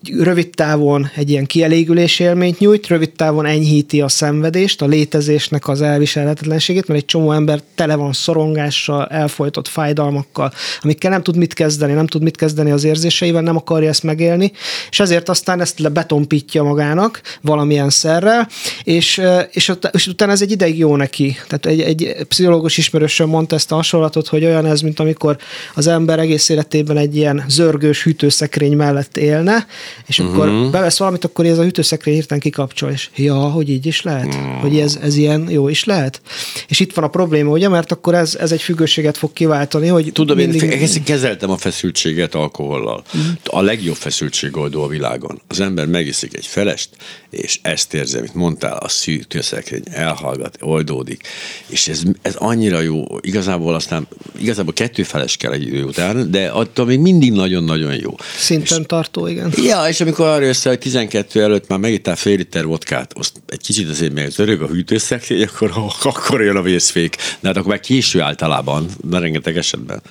rövid 0.09 0.49
távon 0.49 1.09
egy 1.15 1.29
ilyen 1.29 1.45
kielégülés 1.45 2.19
élményt 2.19 2.59
nyújt, 2.59 2.87
rövid 2.87 3.11
távon 3.11 3.45
enyhíti 3.45 4.01
a 4.01 4.07
szenvedést, 4.07 4.81
a 4.81 4.85
létezésnek 4.85 5.67
az 5.67 5.81
elviselhetetlenségét, 5.81 6.87
mert 6.87 6.99
egy 6.99 7.05
csomó 7.05 7.31
ember 7.31 7.59
tele 7.75 7.95
van 7.95 8.13
szorongással, 8.13 9.05
elfolytott 9.05 9.67
fájdalmakkal, 9.67 10.51
amikkel 10.81 11.11
nem 11.11 11.23
tud 11.23 11.37
mit 11.37 11.53
kezdeni, 11.53 11.93
nem 11.93 12.07
tud 12.07 12.23
mit 12.23 12.37
kezdeni 12.37 12.71
az 12.71 12.83
érzéseivel, 12.83 13.41
nem 13.41 13.55
akarja 13.55 13.89
ezt 13.89 14.03
megélni, 14.03 14.51
és 14.89 14.99
ezért 14.99 15.29
aztán 15.29 15.61
ezt 15.61 15.79
lebetompítja 15.79 16.63
magának 16.63 17.21
valamilyen 17.41 17.89
szerrel, 17.89 18.47
és, 18.83 19.21
és, 19.51 19.71
és 19.91 20.07
utána 20.07 20.31
ez 20.31 20.41
egy 20.41 20.51
ideig 20.51 20.77
jó 20.77 20.95
neki. 20.95 21.37
Tehát 21.47 21.65
egy, 21.65 21.81
egy 21.81 22.25
pszichológus 22.27 22.77
ismerősöm 22.77 23.29
mondta 23.29 23.55
ezt 23.55 23.71
a 23.71 23.75
hasonlatot, 23.75 24.27
hogy 24.27 24.45
olyan 24.45 24.65
ez, 24.65 24.81
mint 24.81 24.99
amikor 24.99 25.37
az 25.75 25.87
ember 25.87 26.19
egész 26.19 26.49
életében 26.49 26.97
egy 26.97 27.15
ilyen 27.15 27.43
zörgős 27.47 28.03
hűtőszekrény 28.03 28.75
mellett 28.75 29.17
élne, 29.17 29.65
és 30.07 30.19
uh-huh. 30.19 30.35
akkor 30.35 30.49
mhm. 30.49 30.71
bevesz 30.71 30.97
valamit, 30.97 31.25
akkor 31.25 31.45
ez 31.45 31.57
a 31.57 31.63
hűtőszekrény 31.63 32.13
hirtelen 32.13 32.41
kikapcsol, 32.41 32.91
és 32.91 33.09
ja, 33.15 33.35
hogy 33.35 33.69
így 33.69 33.85
is 33.85 34.01
lehet, 34.01 34.25
uh-huh. 34.25 34.61
hogy 34.61 34.79
ez, 34.79 34.99
ez 35.01 35.15
ilyen 35.15 35.49
jó 35.49 35.67
is 35.67 35.83
lehet. 35.83 36.21
És 36.67 36.79
itt 36.79 36.93
van 36.93 37.03
a 37.03 37.07
probléma, 37.07 37.51
ugye, 37.51 37.69
mert 37.69 37.91
akkor 37.91 38.13
ez, 38.15 38.35
ez 38.35 38.51
egy 38.51 38.61
függőséget 38.61 39.17
fog 39.17 39.33
kiváltani, 39.33 39.87
hogy 39.87 40.11
Tudom, 40.13 40.37
mindig... 40.37 40.61
én 40.61 41.03
kezeltem 41.03 41.49
a 41.49 41.57
feszültséget 41.57 42.35
alkohollal. 42.35 43.03
Uh-huh. 43.13 43.31
A 43.43 43.61
legjobb 43.61 43.95
feszültségoldó 43.95 44.83
a 44.83 44.87
világon. 44.87 45.41
Az 45.47 45.59
ember 45.59 45.87
megiszik 45.87 46.35
egy 46.35 46.45
felest, 46.45 46.89
és 47.29 47.59
ezt 47.61 47.93
érzi, 47.93 48.17
amit 48.17 48.33
mondtál, 48.33 48.77
a 48.77 48.87
hűtőszekrény 49.05 49.83
elhallgat, 49.91 50.57
oldódik, 50.61 51.27
és 51.67 51.87
ez, 51.87 52.01
ez 52.21 52.35
annyira 52.35 52.79
jó, 52.79 53.03
igazából 53.21 53.75
aztán, 53.75 54.07
igazából 54.37 54.73
kettő 54.73 55.03
feles 55.03 55.37
kell 55.37 55.51
egy 55.51 55.67
idő 55.67 55.83
után, 55.83 56.31
de 56.31 56.47
attól 56.47 56.85
még 56.85 56.99
mindig 56.99 57.31
nagyon-nagyon 57.31 57.93
jó. 57.93 58.15
Szinten 58.37 58.79
és, 58.79 58.85
tartó, 58.85 59.27
igen. 59.27 59.53
Ja, 59.55 59.74
és 59.87 60.01
amikor 60.01 60.25
arra 60.25 60.45
jössz, 60.45 60.63
hogy 60.63 60.79
12 60.79 61.43
előtt 61.43 61.67
már 61.67 61.79
megittál 61.79 62.15
fél 62.15 62.37
liter 62.37 62.65
vodkát, 62.65 63.13
azt 63.13 63.41
egy 63.47 63.61
kicsit 63.61 63.89
azért 63.89 64.13
még 64.13 64.27
örög 64.37 64.61
a 64.61 64.67
hűtőszekrény, 64.67 65.43
akkor, 65.49 65.93
akkor 66.01 66.41
jön 66.41 66.55
a 66.55 66.61
vészfék. 66.61 67.15
De 67.39 67.47
hát 67.47 67.57
akkor 67.57 67.69
meg 67.69 67.79
késő 67.79 68.21
általában, 68.21 68.87
de 69.03 69.19
rengeteg 69.19 69.57
esetben. 69.57 70.01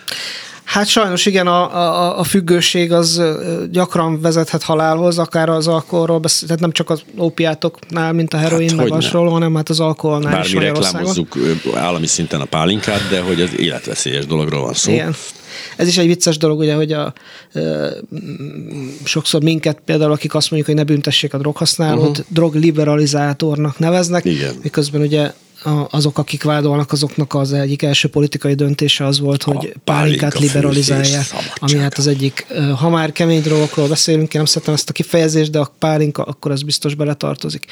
Hát 0.64 0.86
sajnos 0.86 1.26
igen, 1.26 1.46
a, 1.46 1.76
a, 1.76 2.18
a 2.18 2.22
függőség 2.22 2.92
az 2.92 3.22
gyakran 3.70 4.20
vezethet 4.20 4.62
halálhoz, 4.62 5.18
akár 5.18 5.48
az 5.48 5.68
alkoholról, 5.68 6.18
beszél, 6.18 6.46
tehát 6.46 6.62
nem 6.62 6.72
csak 6.72 6.90
az 6.90 7.02
ópiátoknál, 7.18 8.12
mint 8.12 8.34
a 8.34 8.36
heroin, 8.36 8.68
hát, 8.68 8.76
meg 8.76 8.88
hasonló, 8.88 9.32
hanem 9.32 9.54
hát 9.54 9.68
az 9.68 9.80
alkoholnál 9.80 10.32
Bármi 10.32 10.46
is 10.46 10.52
reklámozzuk 10.52 11.36
állami 11.74 12.06
szinten 12.06 12.40
a 12.40 12.44
pálinkát, 12.44 13.08
de 13.10 13.20
hogy 13.20 13.40
az 13.40 13.58
életveszélyes 13.58 14.26
dologról 14.26 14.62
van 14.62 14.74
szó. 14.74 14.92
Igen. 14.92 15.14
Ez 15.76 15.88
is 15.88 15.98
egy 15.98 16.06
vicces 16.06 16.36
dolog, 16.36 16.58
ugye, 16.58 16.74
hogy 16.74 16.92
a, 16.92 17.12
ö, 17.52 17.90
sokszor 19.04 19.42
minket 19.42 19.78
például, 19.84 20.12
akik 20.12 20.34
azt 20.34 20.50
mondjuk, 20.50 20.76
hogy 20.76 20.84
ne 20.86 20.92
büntessék 20.92 21.34
a 21.34 21.38
droghasználót, 21.38 22.08
uh-huh. 22.08 22.26
drogliberalizátornak 22.28 23.78
neveznek, 23.78 24.24
Igen. 24.24 24.54
miközben 24.62 25.00
ugye 25.00 25.32
azok, 25.90 26.18
akik 26.18 26.42
vádolnak, 26.42 26.92
azoknak 26.92 27.34
az 27.34 27.52
egyik 27.52 27.82
első 27.82 28.08
politikai 28.08 28.54
döntése 28.54 29.06
az 29.06 29.20
volt, 29.20 29.42
hogy 29.42 29.72
a 29.74 29.78
pálinkát 29.84 30.38
liberalizálják, 30.38 31.26
ami 31.54 31.76
hát 31.76 31.98
az 31.98 32.06
egyik, 32.06 32.46
ha 32.76 32.88
már 32.88 33.12
kemény 33.12 33.42
drogokról 33.42 33.88
beszélünk, 33.88 34.22
én 34.22 34.30
nem 34.32 34.44
szeretem 34.44 34.74
ezt 34.74 34.88
a 34.88 34.92
kifejezést, 34.92 35.50
de 35.50 35.58
a 35.58 35.72
pálinka, 35.78 36.22
akkor 36.22 36.50
ez 36.50 36.62
biztos 36.62 36.94
beletartozik. 36.94 37.66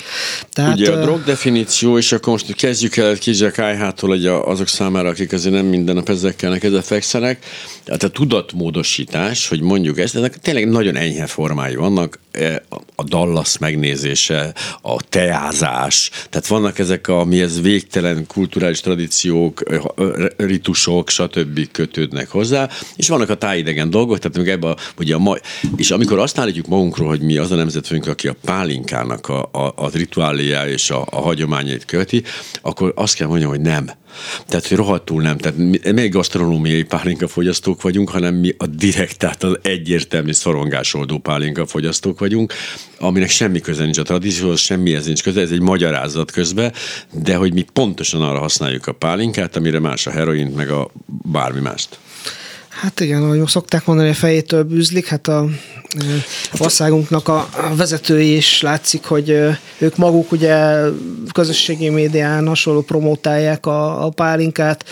Tehát, 0.52 0.78
Ugye 0.78 0.92
a 0.92 1.02
drog 1.02 1.24
definíció, 1.24 1.98
és 1.98 2.12
akkor 2.12 2.32
most 2.32 2.54
kezdjük 2.54 2.96
el 2.96 3.16
kizsák 3.16 3.58
ájhától 3.58 4.12
azok 4.44 4.68
számára, 4.68 5.08
akik 5.08 5.32
azért 5.32 5.54
nem 5.54 5.66
minden 5.66 5.94
nap 5.94 6.08
ezekkel 6.08 6.56
ezzel 6.56 6.82
fekszenek, 6.82 7.44
tehát 7.84 8.02
a 8.02 8.08
tudatmódosítás, 8.08 9.48
hogy 9.48 9.60
mondjuk 9.60 9.98
ezt, 9.98 10.16
ezek 10.16 10.38
tényleg 10.38 10.68
nagyon 10.68 10.96
enyhe 10.96 11.26
formái 11.26 11.74
vannak, 11.74 12.18
e, 12.32 12.62
a 12.94 13.04
Dallas 13.04 13.58
megnézése, 13.58 14.54
a 14.82 15.02
teázás, 15.08 16.10
tehát 16.30 16.46
vannak 16.46 16.78
ezek 16.78 17.08
a, 17.08 17.24
mi 17.24 17.40
ez 17.40 17.60
vég 17.60 17.81
végtelen 17.82 18.26
kulturális 18.26 18.80
tradíciók, 18.80 19.62
ritusok, 20.36 21.08
stb. 21.08 21.70
kötődnek 21.70 22.28
hozzá, 22.28 22.68
és 22.96 23.08
vannak 23.08 23.30
a 23.30 23.34
tájidegen 23.34 23.90
dolgok, 23.90 24.18
tehát 24.18 24.36
még 24.36 24.48
ebbe 24.48 24.68
a, 24.68 24.76
ugye 24.98 25.14
a 25.14 25.18
ma, 25.18 25.36
és 25.76 25.90
amikor 25.90 26.18
azt 26.18 26.38
állítjuk 26.38 26.66
magunkról, 26.66 27.08
hogy 27.08 27.20
mi 27.20 27.36
az 27.36 27.50
a 27.50 27.54
nemzetfőnk, 27.54 28.06
aki 28.06 28.28
a 28.28 28.36
pálinkának 28.44 29.28
a, 29.28 29.48
a, 29.52 29.72
a 29.76 29.90
rituáliá 29.92 30.68
és 30.68 30.90
a, 30.90 31.06
a 31.10 31.20
hagyományait 31.20 31.84
követi, 31.84 32.22
akkor 32.62 32.92
azt 32.96 33.14
kell 33.14 33.28
mondjam, 33.28 33.50
hogy 33.50 33.60
nem 33.60 33.90
Tehát, 34.46 34.66
hogy 34.66 34.76
rohadtul 34.76 35.22
nem. 35.22 35.38
Tehát 35.38 35.58
mi 35.94 36.08
gasztronómiai 36.08 36.82
pálinka 36.82 37.28
fogyasztók 37.28 37.82
vagyunk, 37.82 38.10
hanem 38.10 38.34
mi 38.34 38.54
a 38.58 38.66
direkt, 38.66 39.18
tehát 39.18 39.42
az 39.42 39.58
egyértelmű 39.62 40.32
szorongásoldó 40.32 41.18
pálinka 41.18 41.66
fogyasztók 41.66 42.18
vagyunk, 42.18 42.52
aminek 42.98 43.30
semmi 43.30 43.60
köze 43.60 43.82
nincs 43.82 43.98
a 43.98 44.02
tradícióhoz, 44.02 44.60
semmihez 44.60 45.06
nincs 45.06 45.22
köze, 45.22 45.40
ez 45.40 45.50
egy 45.50 45.60
magyarázat 45.60 46.30
közben, 46.30 46.72
de 47.12 47.36
hogy 47.36 47.52
mi 47.52 47.64
pontosan 47.72 48.22
arra 48.22 48.38
használjuk 48.38 48.86
a 48.86 48.92
pálinkát, 48.92 49.56
amire 49.56 49.78
más 49.78 50.06
a 50.06 50.10
heroin, 50.10 50.46
meg 50.46 50.70
a 50.70 50.90
bármi 51.06 51.60
mást. 51.60 51.98
Hát 52.72 53.00
igen, 53.00 53.22
ahogy 53.22 53.46
szokták 53.46 53.86
mondani, 53.86 54.08
a 54.08 54.14
fejétől 54.14 54.62
bűzlik, 54.62 55.06
hát 55.06 55.28
a 55.28 55.48
országunknak 56.58 57.28
a 57.28 57.48
vezetői 57.76 58.36
is 58.36 58.60
látszik, 58.62 59.04
hogy 59.04 59.28
ők 59.78 59.96
maguk 59.96 60.32
ugye 60.32 60.80
közösségi 61.32 61.88
médián 61.88 62.46
hasonló 62.46 62.80
promotálják 62.80 63.66
a, 63.66 64.04
a 64.04 64.10
pálinkát. 64.10 64.84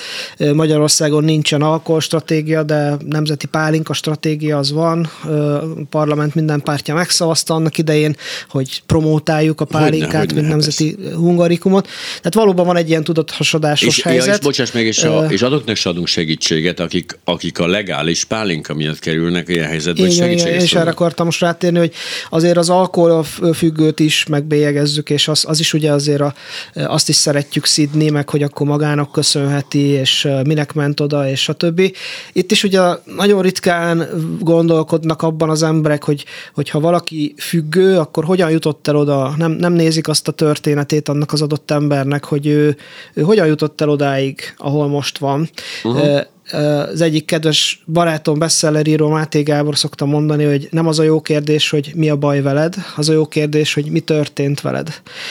Magyarországon 0.54 1.24
nincsen 1.24 1.62
alkoholstratégia, 1.62 2.62
de 2.62 2.96
nemzeti 3.06 3.46
pálinka 3.46 3.92
stratégia 3.92 4.58
az 4.58 4.72
van. 4.72 5.04
A 5.04 5.62
parlament 5.90 6.34
minden 6.34 6.60
pártja 6.60 6.94
megszavazta 6.94 7.54
annak 7.54 7.78
idején, 7.78 8.16
hogy 8.48 8.82
promotáljuk 8.86 9.60
a 9.60 9.64
pálinkát, 9.64 10.18
hogyne, 10.24 10.34
mint 10.34 10.48
nemzeti 10.48 10.96
ez. 11.04 11.12
hungarikumot. 11.12 11.88
Tehát 12.16 12.34
valóban 12.34 12.66
van 12.66 12.76
egy 12.76 12.88
ilyen 12.88 13.04
tudathasadásos 13.04 13.96
és, 13.96 14.02
helyzet. 14.02 14.26
Ja, 14.26 14.32
és 14.32 14.38
bocsáss 14.38 14.72
meg, 14.72 14.86
és, 14.86 15.02
a, 15.02 15.26
és 15.28 15.42
adoknak 15.42 15.76
is 15.76 15.86
adunk 15.86 16.06
segítséget, 16.06 16.80
akik, 16.80 17.18
akik 17.24 17.58
a 17.58 17.66
legális 17.70 18.24
pálinka 18.24 18.74
miatt 18.74 18.98
kerülnek 18.98 19.48
ilyen 19.48 19.66
helyzetbe, 19.66 20.02
igen, 20.02 20.14
segítséget 20.14 20.62
és 20.62 20.74
erre 20.74 20.90
akartam 20.90 21.24
most 21.24 21.40
rátérni, 21.40 21.78
hogy 21.78 21.92
azért 22.30 22.56
az 22.56 22.70
alkohol 22.70 23.24
függőt 23.54 24.00
is 24.00 24.26
megbélyegezzük, 24.26 25.10
és 25.10 25.28
az, 25.28 25.44
az 25.48 25.60
is 25.60 25.72
ugye 25.72 25.92
azért 25.92 26.20
a, 26.20 26.34
azt 26.74 27.08
is 27.08 27.16
szeretjük 27.16 27.66
szidni, 27.66 28.10
meg 28.10 28.28
hogy 28.28 28.42
akkor 28.42 28.66
magának 28.66 29.12
köszönheti, 29.12 29.86
és 29.86 30.28
minek 30.44 30.72
ment 30.72 31.00
oda, 31.00 31.28
és 31.28 31.48
a 31.48 31.52
többi. 31.52 31.92
Itt 32.32 32.50
is 32.50 32.64
ugye 32.64 32.80
nagyon 33.16 33.42
ritkán 33.42 34.08
gondolkodnak 34.40 35.22
abban 35.22 35.50
az 35.50 35.62
emberek, 35.62 36.04
hogy, 36.04 36.24
hogy 36.54 36.70
ha 36.70 36.80
valaki 36.80 37.34
függő, 37.38 37.98
akkor 37.98 38.24
hogyan 38.24 38.50
jutott 38.50 38.88
el 38.88 38.96
oda, 38.96 39.34
nem, 39.36 39.52
nem 39.52 39.72
nézik 39.72 40.08
azt 40.08 40.28
a 40.28 40.32
történetét 40.32 41.08
annak 41.08 41.32
az 41.32 41.42
adott 41.42 41.70
embernek, 41.70 42.24
hogy 42.24 42.46
ő, 42.46 42.76
ő 43.14 43.22
hogyan 43.22 43.46
jutott 43.46 43.80
el 43.80 43.88
odáig, 43.88 44.54
ahol 44.56 44.88
most 44.88 45.18
van. 45.18 45.50
Uh-huh 45.84 46.20
az 46.52 47.00
egyik 47.00 47.24
kedves 47.24 47.82
barátom, 47.86 48.38
bestselleríró 48.38 49.08
Máté 49.08 49.42
Gábor 49.42 49.78
szokta 49.78 50.04
mondani, 50.04 50.44
hogy 50.44 50.68
nem 50.70 50.86
az 50.86 50.98
a 50.98 51.02
jó 51.02 51.20
kérdés, 51.20 51.70
hogy 51.70 51.92
mi 51.94 52.08
a 52.08 52.16
baj 52.16 52.42
veled, 52.42 52.74
az 52.96 53.08
a 53.08 53.12
jó 53.12 53.26
kérdés, 53.26 53.74
hogy 53.74 53.90
mi 53.90 54.00
történt 54.00 54.60
veled. 54.60 54.86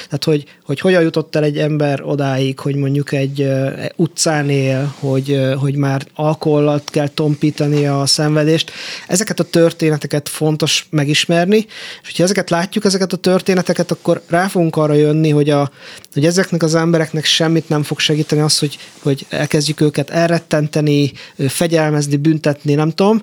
Tehát, 0.05 0.23
hogy, 0.23 0.45
hogy 0.65 0.79
hogyan 0.79 1.01
jutott 1.01 1.35
el 1.35 1.43
egy 1.43 1.57
ember 1.57 2.01
odáig, 2.03 2.59
hogy 2.59 2.75
mondjuk 2.75 3.11
egy 3.11 3.47
utcán 3.95 4.49
él, 4.49 4.93
hogy, 4.99 5.39
hogy 5.59 5.75
már 5.75 6.05
alkoholat 6.15 6.89
kell 6.89 7.07
tompítani 7.07 7.85
a 7.85 8.05
szenvedést. 8.05 8.71
Ezeket 9.07 9.39
a 9.39 9.43
történeteket 9.43 10.29
fontos 10.29 10.87
megismerni, 10.89 11.57
és 12.01 12.07
hogyha 12.07 12.23
ezeket 12.23 12.49
látjuk, 12.49 12.85
ezeket 12.85 13.13
a 13.13 13.17
történeteket, 13.17 13.91
akkor 13.91 14.21
rá 14.27 14.47
fogunk 14.47 14.75
arra 14.75 14.93
jönni, 14.93 15.29
hogy, 15.29 15.49
a, 15.49 15.71
hogy 16.13 16.25
ezeknek 16.25 16.63
az 16.63 16.75
embereknek 16.75 17.25
semmit 17.25 17.69
nem 17.69 17.83
fog 17.83 17.99
segíteni 17.99 18.41
az, 18.41 18.59
hogy, 18.59 18.77
hogy 19.01 19.25
elkezdjük 19.29 19.81
őket 19.81 20.09
elrettenteni, 20.09 21.08
fegyelmezni, 21.47 22.17
büntetni, 22.17 22.73
nem 22.73 22.91
tudom 22.91 23.21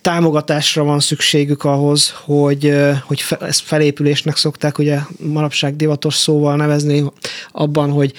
támogatásra 0.00 0.84
van 0.84 1.00
szükségük 1.00 1.64
ahhoz, 1.64 2.14
hogy, 2.24 2.74
hogy 3.04 3.22
ezt 3.40 3.60
felépülésnek 3.60 4.36
szokták 4.36 4.78
ugye 4.78 4.98
manapság 5.18 5.76
divatos 5.76 6.14
szóval 6.14 6.56
nevezni 6.56 7.04
abban, 7.52 7.90
hogy, 7.90 8.12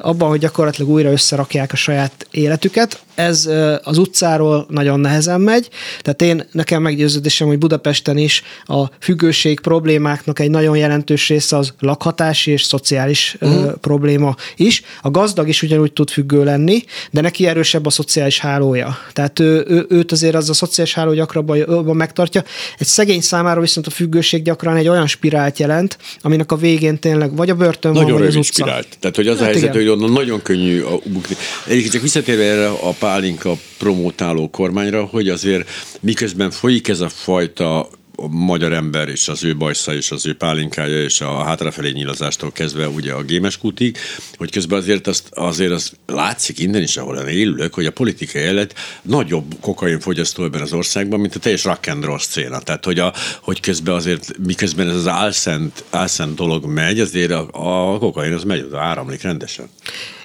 abban, 0.00 0.28
hogy 0.28 0.38
gyakorlatilag 0.38 0.90
újra 0.90 1.10
összerakják 1.10 1.72
a 1.72 1.76
saját 1.76 2.26
életüket. 2.30 3.02
Ez 3.14 3.48
az 3.82 3.98
utcáról 3.98 4.66
nagyon 4.68 5.00
nehezen 5.00 5.40
megy, 5.40 5.68
tehát 6.00 6.22
én 6.22 6.48
nekem 6.52 6.82
meggyőződésem, 6.82 7.46
hogy 7.46 7.58
Budapesten 7.58 8.16
is 8.16 8.42
a 8.64 8.84
függőség 9.00 9.60
problémáknak 9.60 10.38
egy 10.38 10.50
nagyon 10.50 10.76
jelentős 10.76 11.28
része 11.28 11.56
az 11.56 11.72
lakhatási 11.80 12.50
és 12.50 12.62
szociális 12.62 13.36
uh-huh. 13.40 13.72
probléma 13.72 14.34
is. 14.56 14.82
A 15.02 15.10
gazdag 15.10 15.48
is 15.48 15.62
ugyanúgy 15.62 15.92
tud 15.92 16.10
függő 16.10 16.44
lenni, 16.44 16.84
de 17.10 17.20
neki 17.20 17.46
erősebb 17.46 17.86
a 17.86 17.90
szociális 17.90 18.38
hálója. 18.38 18.98
Tehát 19.12 19.38
ő, 19.38 19.64
ő, 19.68 19.86
őt 19.88 20.12
azért 20.12 20.34
az 20.34 20.50
a 20.50 20.54
szociális 20.54 20.94
háló 20.94 21.12
gyakrabban 21.18 21.56
jobban 21.56 21.96
megtartja. 21.96 22.44
Egy 22.78 22.86
szegény 22.86 23.20
számára 23.20 23.60
viszont 23.60 23.86
a 23.86 23.90
függőség 23.90 24.42
gyakran 24.42 24.76
egy 24.76 24.88
olyan 24.88 25.06
spirált 25.06 25.58
jelent, 25.58 25.98
aminek 26.20 26.52
a 26.52 26.56
végén 26.56 26.98
tényleg 26.98 27.36
vagy 27.36 27.50
a 27.50 27.54
börtön 27.54 27.92
nagyon 27.92 28.10
van, 28.10 28.18
vagy 28.18 28.28
az 28.28 28.36
utca. 28.36 28.52
spirált. 28.52 28.86
Tehát, 29.00 29.16
hogy 29.16 29.28
az 29.28 29.38
hát 29.38 29.42
a 29.42 29.50
helyzet, 29.50 29.74
igen. 29.74 29.86
hogy 29.86 29.88
onnan 29.88 30.12
nagyon 30.12 30.42
könnyű 30.42 30.82
a 30.82 30.98
bukni. 31.04 31.36
Egyébként 31.66 31.92
csak 31.92 32.02
visszatérve 32.02 32.44
erre 32.44 32.68
a 32.68 32.90
pálinka 32.98 33.52
promotáló 33.78 34.50
kormányra, 34.50 35.04
hogy 35.04 35.28
azért 35.28 35.70
miközben 36.00 36.50
folyik 36.50 36.88
ez 36.88 37.00
a 37.00 37.08
fajta 37.08 37.88
a 38.20 38.28
magyar 38.28 38.72
ember 38.72 39.08
és 39.08 39.28
az 39.28 39.44
ő 39.44 39.56
bajsza 39.56 39.94
és 39.94 40.10
az 40.10 40.26
ő 40.26 40.34
pálinkája 40.34 41.02
és 41.02 41.20
a 41.20 41.42
hátrafelé 41.42 41.90
nyilazástól 41.90 42.52
kezdve 42.52 42.88
ugye 42.88 43.12
a 43.12 43.22
gémes 43.22 43.58
kutig, 43.58 43.96
hogy 44.36 44.50
közben 44.50 44.78
azért 44.78 45.06
azt, 45.06 45.28
azért 45.30 45.72
az 45.72 45.92
látszik 46.06 46.58
innen 46.58 46.82
is, 46.82 46.96
ahol 46.96 47.16
én 47.16 47.26
élülök, 47.26 47.74
hogy 47.74 47.86
a 47.86 47.92
politikai 47.92 48.42
élet 48.42 48.74
nagyobb 49.02 49.54
kokain 49.60 50.00
fogyasztó 50.00 50.44
ebben 50.44 50.60
az 50.60 50.72
országban, 50.72 51.20
mint 51.20 51.34
a 51.34 51.38
teljes 51.38 51.64
rock 51.64 51.86
and 51.86 52.04
roll 52.04 52.18
széna. 52.18 52.58
Tehát, 52.60 52.84
hogy, 52.84 52.98
a, 52.98 53.12
hogy 53.42 53.60
közben 53.60 53.94
azért, 53.94 54.38
miközben 54.38 54.88
ez 54.88 54.94
az 54.94 55.06
álszent, 55.06 55.84
álszent 55.90 56.34
dolog 56.34 56.64
megy, 56.64 57.00
azért 57.00 57.30
a, 57.30 57.48
a 57.52 57.98
kokain 57.98 58.32
az 58.32 58.44
megy, 58.44 58.66
az 58.70 58.74
áramlik 58.74 59.22
rendesen. 59.22 59.68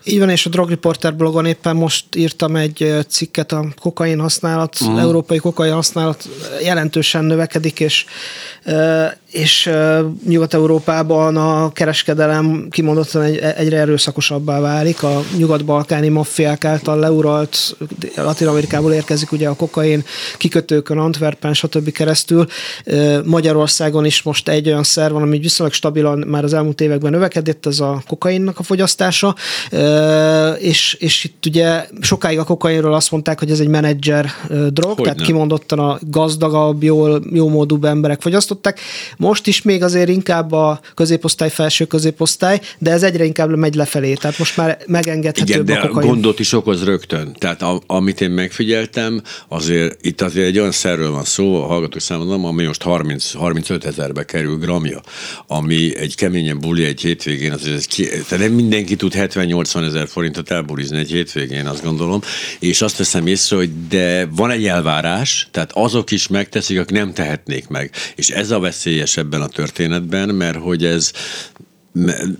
Így 0.03 0.19
van, 0.19 0.29
és 0.29 0.45
a 0.45 0.49
Drug 0.49 0.69
Reporter 0.69 1.15
blogon 1.15 1.45
éppen 1.45 1.75
most 1.75 2.15
írtam 2.15 2.55
egy 2.55 2.95
cikket, 3.07 3.51
a 3.51 3.65
kokain 3.79 4.19
használat, 4.19 4.77
uh-huh. 4.81 4.99
európai 4.99 5.37
kokain 5.37 5.73
használat 5.73 6.29
jelentősen 6.63 7.25
növekedik, 7.25 7.79
és 7.79 8.05
és 9.33 9.69
Nyugat-Európában 10.27 11.37
a 11.37 11.71
kereskedelem 11.71 12.67
kimondottan 12.69 13.21
egy, 13.21 13.37
egyre 13.37 13.77
erőszakosabbá 13.77 14.59
válik. 14.59 15.03
A 15.03 15.23
nyugat-balkáni 15.37 16.07
maffiák 16.07 16.65
által 16.65 16.99
leuralt, 16.99 17.77
Latin-Amerikából 18.15 18.93
érkezik 18.93 19.31
ugye 19.31 19.47
a 19.47 19.55
kokain 19.55 20.03
kikötőkön, 20.37 20.97
Antwerpen, 20.97 21.53
stb. 21.53 21.91
keresztül. 21.91 22.47
Magyarországon 23.25 24.05
is 24.05 24.21
most 24.21 24.49
egy 24.49 24.67
olyan 24.67 24.83
szer 24.83 25.11
van, 25.11 25.21
ami 25.21 25.39
viszonylag 25.39 25.75
stabilan 25.75 26.19
már 26.27 26.43
az 26.43 26.53
elmúlt 26.53 26.81
években 26.81 27.11
növekedett, 27.11 27.65
ez 27.65 27.79
a 27.79 28.03
kokainnak 28.07 28.59
a 28.59 28.63
fogyasztása, 28.63 29.35
és, 30.57 30.93
és 30.93 31.23
itt 31.23 31.45
ugye 31.45 31.85
sokáig 32.01 32.39
a 32.39 32.43
kokainról 32.43 32.93
azt 32.93 33.11
mondták, 33.11 33.39
hogy 33.39 33.51
ez 33.51 33.59
egy 33.59 33.67
menedzser 33.67 34.29
drog, 34.69 34.95
hogy 34.95 35.03
tehát 35.03 35.21
kimondottan 35.21 35.79
a 35.79 35.99
gazdagabb, 36.01 36.83
jól, 36.83 37.23
jó 37.31 37.49
módú 37.49 37.85
emberek 37.85 38.21
fogyasztották. 38.21 38.79
Most 39.23 39.47
is 39.47 39.61
még 39.61 39.83
azért 39.83 40.09
inkább 40.09 40.51
a 40.51 40.79
középosztály, 40.93 41.49
felső 41.49 41.85
középosztály, 41.85 42.61
de 42.77 42.91
ez 42.91 43.03
egyre 43.03 43.23
inkább 43.23 43.55
megy 43.55 43.75
lefelé, 43.75 44.13
tehát 44.13 44.37
most 44.37 44.57
már 44.57 44.77
megengedhető 44.87 45.53
Igen, 45.53 45.65
de 45.65 45.79
a 45.79 45.87
gondot 45.87 46.39
is 46.39 46.53
okoz 46.53 46.83
rögtön. 46.83 47.35
Tehát 47.39 47.61
a, 47.61 47.81
amit 47.87 48.21
én 48.21 48.29
megfigyeltem, 48.29 49.21
azért 49.47 50.05
itt 50.05 50.21
azért 50.21 50.47
egy 50.47 50.59
olyan 50.59 50.71
szerről 50.71 51.11
van 51.11 51.23
szó, 51.23 51.63
a 51.63 51.65
hallgatók 51.65 52.01
számomra, 52.01 52.47
ami 52.47 52.65
most 52.65 52.81
30, 52.81 53.33
35 53.33 53.85
ezerbe 53.85 54.25
kerül 54.25 54.57
gramja, 54.57 55.01
ami 55.47 55.97
egy 55.97 56.15
keményen 56.15 56.59
buli 56.59 56.85
egy 56.85 57.01
hétvégén, 57.01 57.51
azért 57.51 57.75
ez 57.75 57.85
ki, 57.85 58.05
tehát 58.05 58.45
nem 58.45 58.51
mindenki 58.51 58.95
tud 58.95 59.13
70-80 59.15 59.85
ezer 59.85 60.07
forintot 60.07 60.51
elbulizni 60.51 60.97
egy 60.97 61.11
hétvégén, 61.11 61.65
azt 61.65 61.83
gondolom, 61.83 62.21
és 62.59 62.81
azt 62.81 62.97
teszem 62.97 63.27
észre, 63.27 63.55
hogy 63.55 63.87
de 63.87 64.27
van 64.35 64.51
egy 64.51 64.65
elvárás, 64.65 65.47
tehát 65.51 65.71
azok 65.73 66.11
is 66.11 66.27
megteszik, 66.27 66.79
akik 66.79 66.97
nem 66.97 67.13
tehetnék 67.13 67.67
meg. 67.67 67.91
És 68.15 68.29
ez 68.29 68.51
a 68.51 68.59
veszélyes 68.59 69.12
ebben 69.17 69.41
a 69.41 69.47
történetben, 69.47 70.29
mert 70.29 70.57
hogy 70.57 70.85
ez 70.85 71.11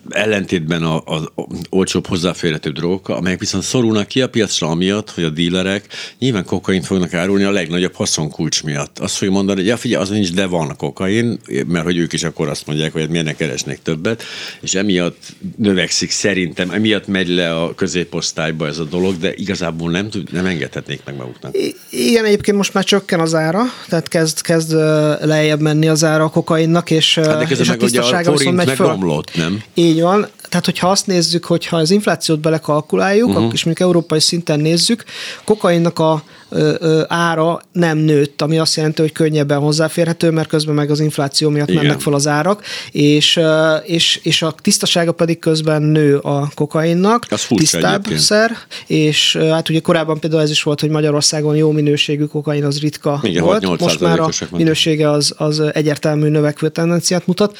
ellentétben 0.09 0.83
az 1.05 1.29
olcsóbb 1.69 2.07
hozzáférhető 2.07 2.69
drogokkal, 2.69 3.15
amelyek 3.15 3.39
viszont 3.39 3.63
szorulnak 3.63 4.07
ki 4.07 4.21
a 4.21 4.29
piacra 4.29 4.67
amiatt, 4.67 5.09
hogy 5.09 5.23
a 5.23 5.29
dílerek 5.29 5.87
nyilván 6.19 6.45
kokaint 6.45 6.85
fognak 6.85 7.13
árulni 7.13 7.43
a 7.43 7.51
legnagyobb 7.51 7.93
haszonkulcs 7.93 8.63
miatt. 8.63 8.99
Azt 8.99 9.15
fogja 9.15 9.33
mondani, 9.33 9.59
hogy 9.59 9.67
ja 9.67 9.77
figyelj, 9.77 10.03
az 10.03 10.09
nincs, 10.09 10.33
de 10.33 10.45
van 10.45 10.75
kokain, 10.77 11.39
mert 11.67 11.85
hogy 11.85 11.97
ők 11.97 12.13
is 12.13 12.23
akkor 12.23 12.47
azt 12.47 12.67
mondják, 12.67 12.91
hogy 12.91 13.01
hát 13.01 13.09
miért 13.09 13.25
ne 13.25 13.35
keresnek 13.35 13.81
többet, 13.81 14.23
és 14.61 14.73
emiatt 14.73 15.17
növekszik 15.57 16.11
szerintem, 16.11 16.69
emiatt 16.69 17.07
megy 17.07 17.27
le 17.27 17.61
a 17.61 17.75
középosztályba 17.75 18.67
ez 18.67 18.77
a 18.77 18.83
dolog, 18.83 19.17
de 19.17 19.33
igazából 19.35 19.91
nem, 19.91 20.09
tud, 20.09 20.31
nem 20.31 20.45
engedhetnék 20.45 21.01
meg 21.05 21.15
maguknak. 21.15 21.57
I- 21.57 21.75
igen, 21.89 22.25
egyébként 22.25 22.57
most 22.57 22.73
már 22.73 22.83
csökken 22.83 23.19
az 23.19 23.35
ára, 23.35 23.61
tehát 23.87 24.07
kezd, 24.07 24.41
kezd 24.41 24.71
lejjebb 25.21 25.59
menni 25.59 25.87
az 25.87 26.03
ára 26.03 26.23
a 26.23 26.29
kokainnak, 26.29 26.91
és, 26.91 27.15
hát 27.15 27.47
de 27.47 27.55
és 27.55 27.69
a 27.69 27.77
tisztasága 27.77 28.31
viszont 28.31 28.55
megy 28.55 28.69
föl. 28.69 28.87
Nem? 29.43 29.63
Így 29.73 30.01
van. 30.01 30.27
Tehát 30.53 30.67
hogyha 30.67 30.89
azt 30.89 31.07
nézzük, 31.07 31.45
hogyha 31.45 31.77
az 31.77 31.91
inflációt 31.91 32.39
belekalkuláljuk, 32.39 33.29
uh-huh. 33.29 33.49
és 33.53 33.63
mondjuk 33.63 33.87
európai 33.87 34.19
szinten 34.19 34.59
nézzük, 34.59 35.03
kokainnak 35.43 35.99
a 35.99 36.23
ö, 36.49 36.73
ö, 36.79 37.03
ára 37.07 37.61
nem 37.71 37.97
nőtt, 37.97 38.41
ami 38.41 38.57
azt 38.59 38.75
jelenti, 38.75 39.01
hogy 39.01 39.11
könnyebben 39.11 39.59
hozzáférhető, 39.59 40.29
mert 40.29 40.47
közben 40.47 40.75
meg 40.75 40.91
az 40.91 40.99
infláció 40.99 41.49
miatt 41.49 41.69
Igen. 41.69 41.83
mennek 41.83 41.99
fel 41.99 42.13
az 42.13 42.27
árak, 42.27 42.63
és, 42.91 43.39
és, 43.83 44.19
és 44.23 44.41
a 44.41 44.55
tisztasága 44.61 45.11
pedig 45.11 45.39
közben 45.39 45.81
nő 45.81 46.17
a 46.17 46.51
kokainnak, 46.55 47.25
Az 47.29 47.45
tisztább 47.49 47.93
egyébként. 47.93 48.19
szer, 48.19 48.57
és 48.87 49.35
hát 49.35 49.69
ugye 49.69 49.79
korábban 49.79 50.19
például 50.19 50.41
ez 50.41 50.49
is 50.49 50.63
volt, 50.63 50.79
hogy 50.79 50.89
Magyarországon 50.89 51.55
jó 51.55 51.71
minőségű 51.71 52.23
kokain 52.25 52.65
az 52.65 52.79
ritka 52.79 53.19
Igen, 53.23 53.43
volt, 53.43 53.63
6-8%-osak 53.65 53.79
most 53.79 53.99
már 53.99 54.19
a 54.19 54.29
minősége 54.51 55.09
az, 55.09 55.33
az 55.37 55.59
egyértelmű 55.59 56.29
növekvő 56.29 56.69
tendenciát 56.69 57.27
mutat. 57.27 57.57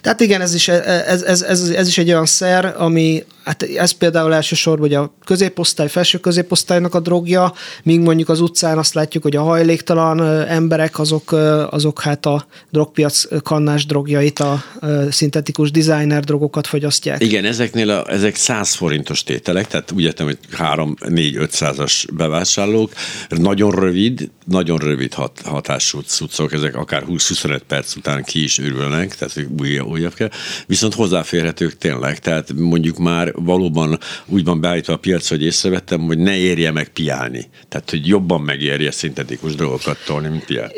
Tehát 0.00 0.20
igen, 0.20 0.40
ez 0.40 0.54
is, 0.54 0.68
ez, 0.68 1.22
ez, 1.22 1.42
ez, 1.42 1.60
ez 1.68 1.88
is 1.88 1.98
egy 1.98 2.08
olyan 2.08 2.26
szer, 2.32 2.74
ami, 2.78 3.24
hát 3.44 3.62
ez 3.62 3.90
például 3.90 4.34
elsősorban 4.34 4.80
hogy 4.88 4.94
a 4.94 5.14
középosztály, 5.24 5.88
felső 5.88 6.18
középosztálynak 6.18 6.94
a 6.94 7.00
drogja, 7.00 7.52
míg 7.82 8.00
mondjuk 8.00 8.28
az 8.28 8.40
utcán 8.40 8.78
azt 8.78 8.94
látjuk, 8.94 9.22
hogy 9.22 9.36
a 9.36 9.42
hajléktalan 9.42 10.20
emberek, 10.46 10.98
azok, 10.98 11.32
azok 11.70 12.00
hát 12.00 12.26
a 12.26 12.46
drogpiac 12.70 13.42
kannás 13.42 13.86
drogjait, 13.86 14.38
a 14.38 14.64
szintetikus 15.10 15.70
designer 15.70 16.24
drogokat 16.24 16.66
fogyasztják. 16.66 17.22
Igen, 17.22 17.44
ezeknél 17.44 17.90
a, 17.90 18.10
ezek 18.10 18.36
100 18.36 18.74
forintos 18.74 19.22
tételek, 19.22 19.66
tehát 19.66 19.92
úgy 19.92 20.02
értem, 20.02 20.26
hogy 20.26 20.38
3-4-5 20.58 21.48
százas 21.50 22.06
bevásárlók, 22.12 22.92
nagyon 23.28 23.70
rövid, 23.70 24.30
nagyon 24.44 24.78
rövid 24.78 25.14
hat, 25.14 25.40
hatású 25.44 26.00
cuccok, 26.00 26.52
ezek 26.52 26.76
akár 26.76 27.04
20-25 27.08 27.60
perc 27.66 27.96
után 27.96 28.24
ki 28.24 28.42
is 28.42 28.58
ürülnek, 28.58 29.14
tehát 29.14 29.46
újabb, 29.60 29.88
újabb 29.88 30.14
kell, 30.14 30.30
viszont 30.66 30.94
hozzáférhetők 30.94 31.78
tényleg, 31.78 32.18
tehát 32.22 32.52
mondjuk 32.52 32.98
már 32.98 33.32
valóban 33.34 33.98
úgy 34.26 34.44
van 34.44 34.60
beállítva 34.60 34.92
a 34.92 34.96
piac, 34.96 35.28
hogy 35.28 35.42
észrevettem, 35.42 36.00
hogy 36.00 36.18
ne 36.18 36.36
érje 36.36 36.70
meg 36.70 36.88
piálni, 36.88 37.48
tehát 37.68 37.90
hogy 37.90 38.06
jobban 38.06 38.40
megérje 38.40 38.90
szintetikus 38.90 39.54
drogokat 39.54 39.98
tolni, 40.06 40.28
mint 40.28 40.44
piálni. 40.44 40.72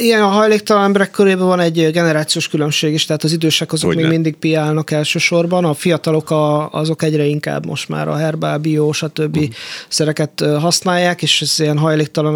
Igen, 0.00 0.22
a 0.22 0.26
hajléktalan 0.26 0.84
emberek 0.84 1.10
körében 1.10 1.46
van 1.46 1.60
egy 1.60 1.90
generációs 1.90 2.48
különbség 2.48 2.92
is, 2.92 3.04
tehát 3.04 3.24
az 3.24 3.32
idősek 3.32 3.72
azok 3.72 3.86
Hogyne. 3.86 4.02
még 4.02 4.10
mindig 4.10 4.36
piálnak 4.36 4.90
elsősorban, 4.90 5.64
a 5.64 5.74
fiatalok 5.74 6.30
a, 6.30 6.70
azok 6.70 7.02
egyre 7.02 7.24
inkább 7.24 7.66
most 7.66 7.88
már 7.88 8.08
a 8.08 8.16
herbál, 8.16 8.58
bio, 8.58 8.92
stb. 8.92 9.36
Uh-huh. 9.36 9.52
szereket 9.88 10.44
használják, 10.60 11.22
és 11.22 11.42
ez 11.42 11.54
ilyen 11.58 11.78
hajléktalan 11.78 12.34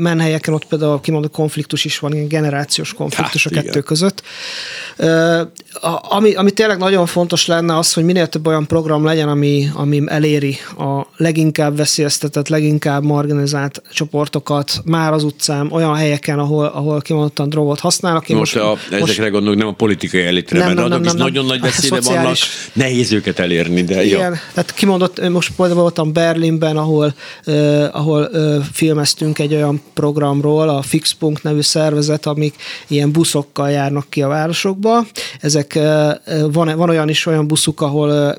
menhelyeken 0.00 0.54
ott 0.54 0.66
például 0.66 1.00
kimondott 1.00 1.32
konfliktus 1.32 1.84
is 1.84 1.98
van, 1.98 2.12
ilyen 2.12 2.28
generációs 2.28 2.94
konfliktus 2.94 3.44
Hát, 3.44 3.52
a 3.52 3.56
kettő 3.56 3.68
igen. 3.68 3.82
között. 3.82 4.22
Ami, 6.00 6.34
ami 6.34 6.50
tényleg 6.50 6.78
nagyon 6.78 7.06
fontos 7.06 7.46
lenne 7.46 7.67
az, 7.70 7.92
hogy 7.92 8.04
minél 8.04 8.26
több 8.26 8.46
olyan 8.46 8.66
program 8.66 9.04
legyen, 9.04 9.28
ami, 9.28 9.68
ami 9.74 10.02
eléri 10.06 10.56
a 10.78 11.06
leginkább 11.16 11.76
veszélyeztetett, 11.76 12.48
leginkább 12.48 13.04
marginalizált 13.04 13.82
csoportokat 13.92 14.80
már 14.84 15.12
az 15.12 15.24
utcán, 15.24 15.72
olyan 15.72 15.94
helyeken, 15.94 16.38
ahol, 16.38 16.64
ahol 16.66 17.00
kimondottan 17.00 17.48
drogot 17.48 17.80
használnak. 17.80 18.28
Én 18.28 18.36
Most, 18.36 18.56
a, 18.56 18.76
ezekre 18.90 19.28
gondolok, 19.28 19.58
nem 19.58 19.66
a 19.66 19.72
politikai 19.72 20.22
elitre, 20.24 20.58
Nem, 20.58 20.66
mert 20.66 20.78
nem, 20.78 20.88
nem, 20.88 21.00
is 21.00 21.06
nem, 21.06 21.16
nagyon 21.16 21.44
nem. 21.44 21.56
nagy 21.56 21.58
A 21.58 21.62
veszélybe 21.62 22.00
vannak, 22.00 22.14
szociális- 22.14 22.70
nehéz 22.72 23.12
őket 23.12 23.38
elérni, 23.38 23.82
de 23.82 24.04
jó. 24.04 24.16
Igen, 24.16 24.38
tehát 24.54 24.74
kimondott, 24.74 25.28
most 25.28 25.52
például 25.56 25.80
voltam 25.80 26.12
Berlinben, 26.12 26.76
ahol, 26.76 27.14
uh, 27.46 27.84
ahol 27.92 28.28
uh, 28.32 28.56
filmeztünk 28.72 29.38
egy 29.38 29.54
olyan 29.54 29.82
programról, 29.94 30.68
a 30.68 30.82
Fixpunkt 30.82 31.42
nevű 31.42 31.60
szervezet, 31.60 32.26
amik 32.26 32.54
ilyen 32.88 33.12
buszokkal 33.12 33.70
járnak 33.70 34.06
ki 34.08 34.22
a 34.22 34.28
városokba. 34.28 35.06
Ezek, 35.40 35.72
uh, 35.76 36.12
van, 36.52 36.76
van 36.76 36.88
olyan 36.88 37.08
is 37.08 37.26
olyan 37.26 37.46
buszuk, 37.48 37.80
ahol 37.80 38.34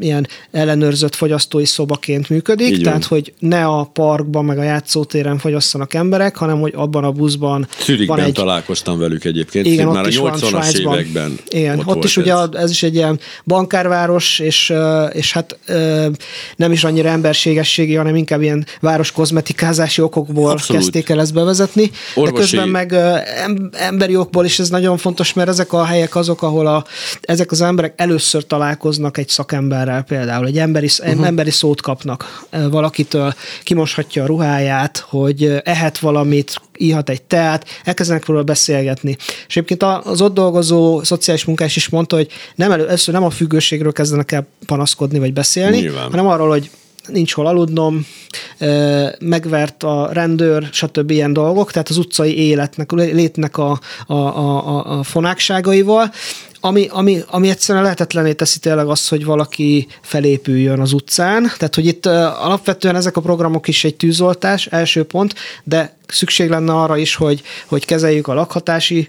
ilyen 0.00 0.26
ellenőrzött 0.50 1.14
fogyasztói 1.14 1.64
szobaként 1.64 2.28
működik, 2.28 2.66
Így 2.66 2.74
van. 2.74 2.82
tehát 2.82 3.04
hogy 3.04 3.32
ne 3.38 3.64
a 3.66 3.84
parkban, 3.92 4.44
meg 4.44 4.58
a 4.58 4.62
játszótéren 4.62 5.38
fogyasszanak 5.38 5.94
emberek, 5.94 6.36
hanem 6.36 6.60
hogy 6.60 6.72
abban 6.76 7.04
a 7.04 7.10
buszban 7.12 7.66
Zürichben 7.84 8.16
van 8.16 8.26
egy 8.26 8.32
találkoztam 8.32 8.98
velük 8.98 9.24
egyébként, 9.24 9.66
igen, 9.66 9.86
már 9.86 9.98
ott 9.98 10.04
a 10.04 10.08
is 10.08 10.16
van 10.16 10.32
80-as 10.34 10.46
Svájcban. 10.48 10.94
években. 10.98 11.38
Igen, 11.48 11.78
ott, 11.78 11.84
volt 11.84 12.04
is 12.04 12.16
ez. 12.16 12.22
ugye 12.22 12.34
a- 12.34 12.48
ez 12.52 12.70
is 12.70 12.82
egy 12.82 12.94
ilyen 12.94 13.20
bankárváros, 13.44 14.38
és, 14.38 14.72
és 15.12 15.32
hát 15.32 15.58
nem 16.56 16.72
is 16.72 16.84
annyira 16.84 17.08
emberségességi, 17.08 17.94
hanem 17.94 18.16
inkább 18.16 18.42
ilyen 18.42 18.66
város 18.80 19.12
kozmetikázási 19.12 20.02
okokból 20.02 20.50
Abszolút. 20.50 20.82
kezdték 20.82 21.08
el 21.08 21.20
ezt 21.20 21.34
bevezetni. 21.34 21.82
De 21.86 21.90
Orvosi- 22.20 22.40
közben 22.50 22.68
meg 22.68 22.94
emberi 23.72 24.16
okból 24.16 24.44
is 24.44 24.58
ez 24.58 24.68
nagyon 24.68 24.96
fontos, 24.96 25.32
mert 25.32 25.48
ezek 25.48 25.72
a 25.72 25.84
helyek 25.84 26.16
azok, 26.16 26.42
ahol 26.42 26.66
a, 26.66 26.84
ezek 27.20 27.50
az 27.50 27.60
emberek 27.60 27.92
először 27.96 28.46
találkoznak 28.46 29.18
egy 29.18 29.28
szakemberrel 29.28 29.62
például, 30.06 30.46
egy 30.46 30.58
emberi, 30.58 30.88
uh-huh. 30.98 31.26
emberi 31.26 31.50
szót 31.50 31.80
kapnak 31.80 32.46
valakitől, 32.70 33.34
kimoshatja 33.62 34.22
a 34.22 34.26
ruháját, 34.26 34.98
hogy 35.08 35.60
ehet 35.64 35.98
valamit, 35.98 36.60
ihat 36.76 37.08
egy 37.08 37.22
teát, 37.22 37.66
elkezdenek 37.84 38.26
róla 38.26 38.42
beszélgetni. 38.42 39.16
És 39.48 39.56
egyébként 39.56 39.82
az 39.82 40.20
ott 40.20 40.34
dolgozó 40.34 41.02
szociális 41.02 41.44
munkás 41.44 41.76
is 41.76 41.88
mondta, 41.88 42.16
hogy 42.16 42.28
nem 42.54 42.70
elő, 42.70 42.86
először 42.86 43.14
nem 43.14 43.24
a 43.24 43.30
függőségről 43.30 43.92
kezdenek 43.92 44.32
el 44.32 44.46
panaszkodni 44.66 45.18
vagy 45.18 45.32
beszélni, 45.32 45.78
Nyilván. 45.78 46.10
hanem 46.10 46.26
arról, 46.26 46.48
hogy 46.48 46.70
nincs 47.08 47.32
hol 47.32 47.46
aludnom, 47.46 48.06
megvert 49.18 49.82
a 49.82 50.08
rendőr, 50.12 50.68
stb. 50.72 51.10
ilyen 51.10 51.32
dolgok, 51.32 51.72
tehát 51.72 51.88
az 51.88 51.96
utcai 51.96 52.38
életnek, 52.38 52.92
létnek 52.92 53.58
a, 53.58 53.80
a, 54.06 54.14
a, 54.14 54.68
a, 54.68 54.98
a 54.98 55.02
fonákságaival, 55.02 56.12
ami, 56.64 56.88
ami, 56.90 57.22
ami 57.26 57.48
egyszerűen 57.48 57.84
lehetetlené 57.84 58.32
teszi 58.32 58.58
tényleg 58.58 58.86
azt, 58.86 59.08
hogy 59.08 59.24
valaki 59.24 59.86
felépüljön 60.00 60.80
az 60.80 60.92
utcán. 60.92 61.42
Tehát, 61.42 61.74
hogy 61.74 61.86
itt 61.86 62.06
alapvetően 62.06 62.96
ezek 62.96 63.16
a 63.16 63.20
programok 63.20 63.68
is 63.68 63.84
egy 63.84 63.96
tűzoltás, 63.96 64.66
első 64.66 65.04
pont, 65.04 65.34
de 65.64 65.96
szükség 66.06 66.48
lenne 66.48 66.72
arra 66.72 66.96
is, 66.96 67.14
hogy, 67.14 67.42
hogy 67.66 67.84
kezeljük 67.84 68.28
a 68.28 68.34
lakhatási 68.34 69.08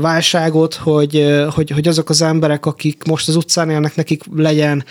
válságot, 0.00 0.74
hogy, 0.74 1.34
hogy, 1.54 1.70
hogy 1.70 1.88
azok 1.88 2.08
az 2.08 2.22
emberek, 2.22 2.66
akik 2.66 3.02
most 3.06 3.28
az 3.28 3.36
utcán 3.36 3.70
élnek, 3.70 3.96
nekik 3.96 4.22
legyen 4.36 4.84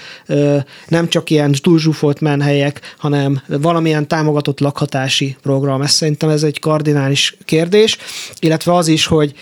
nem 0.88 1.08
csak 1.08 1.30
ilyen 1.30 1.52
túlzsúfolt 1.52 2.20
menhelyek, 2.20 2.96
hanem 2.98 3.42
valamilyen 3.48 4.08
támogatott 4.08 4.60
lakhatási 4.60 5.36
program. 5.42 5.82
Ez 5.82 5.92
szerintem 5.92 6.30
ez 6.30 6.44
egy 6.44 6.60
kardinális 6.60 7.38
kérdés, 7.46 7.98
illetve 8.40 8.74
az 8.74 8.88
is, 8.88 9.06
hogy 9.06 9.34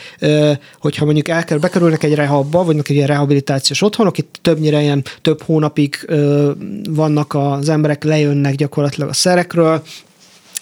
hogyha 0.80 1.06
mondjuk 1.06 1.28
el 1.28 1.44
kell, 1.44 1.58
bekerülnek 1.58 2.04
egy 2.04 2.16
rehabba, 2.16 2.64
vagy 2.64 2.78
egy 2.78 2.90
ilyen 2.90 3.08
rehabilitációs 3.08 3.82
otthonok, 3.82 4.18
itt 4.18 4.40
többnyire 4.42 4.82
ilyen 4.82 5.04
több 5.22 5.42
hónapig 5.42 6.10
vannak 6.90 7.34
az 7.34 7.70
emberek, 7.70 8.04
lejönnek 8.04 8.56
gyakorlatilag 8.56 9.10
a 9.10 9.14
szerekről, 9.14 9.82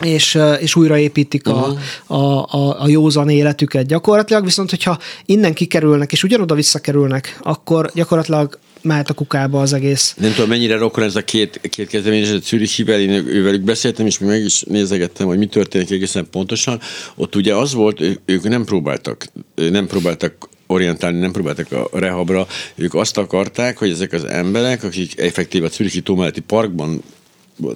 és, 0.03 0.37
és 0.59 0.75
újraépítik 0.75 1.47
a, 1.47 1.67
Mhm. 1.67 2.19
a, 2.19 2.43
a, 2.43 2.81
a 2.81 2.87
józan 2.87 3.29
életüket 3.29 3.85
gyakorlatilag, 3.87 4.43
viszont 4.43 4.69
hogyha 4.69 4.97
innen 5.25 5.53
kikerülnek, 5.53 6.11
és 6.11 6.23
ugyanoda 6.23 6.55
visszakerülnek, 6.55 7.39
akkor 7.41 7.91
gyakorlatilag 7.93 8.59
mehet 8.81 9.09
a 9.09 9.13
kukába 9.13 9.61
az 9.61 9.73
egész. 9.73 10.15
Nem 10.17 10.33
tudom, 10.33 10.49
mennyire 10.49 10.77
rokon 10.77 11.03
ez 11.03 11.15
a 11.15 11.23
két, 11.23 11.59
két 11.69 11.87
kezdeményezés, 11.87 12.35
a 12.35 12.39
Zürichivel, 12.43 12.99
én 12.99 13.09
ővelük 13.09 13.61
beszéltem, 13.61 14.05
és 14.05 14.19
még 14.19 14.29
meg 14.29 14.43
is 14.43 14.61
nézegettem, 14.61 15.27
hogy 15.27 15.37
mi 15.37 15.45
történik 15.45 15.91
egészen 15.91 16.27
pontosan. 16.31 16.79
Ott 17.15 17.35
ugye 17.35 17.55
az 17.55 17.73
volt, 17.73 18.01
ők 18.25 18.43
nem 18.49 18.63
próbáltak, 18.65 19.25
nem 19.55 19.87
próbáltak 19.87 20.49
orientálni, 20.67 21.19
nem 21.19 21.31
próbáltak 21.31 21.71
a 21.71 21.99
rehabra, 21.99 22.47
ők 22.75 22.93
azt 22.93 23.17
akarták, 23.17 23.77
hogy 23.77 23.89
ezek 23.89 24.13
az 24.13 24.23
emberek, 24.25 24.83
akik 24.83 25.19
effektív 25.19 25.63
a 25.63 25.67
Zürichi 25.67 26.01
tó 26.01 26.15
melletti 26.15 26.41
parkban 26.41 27.01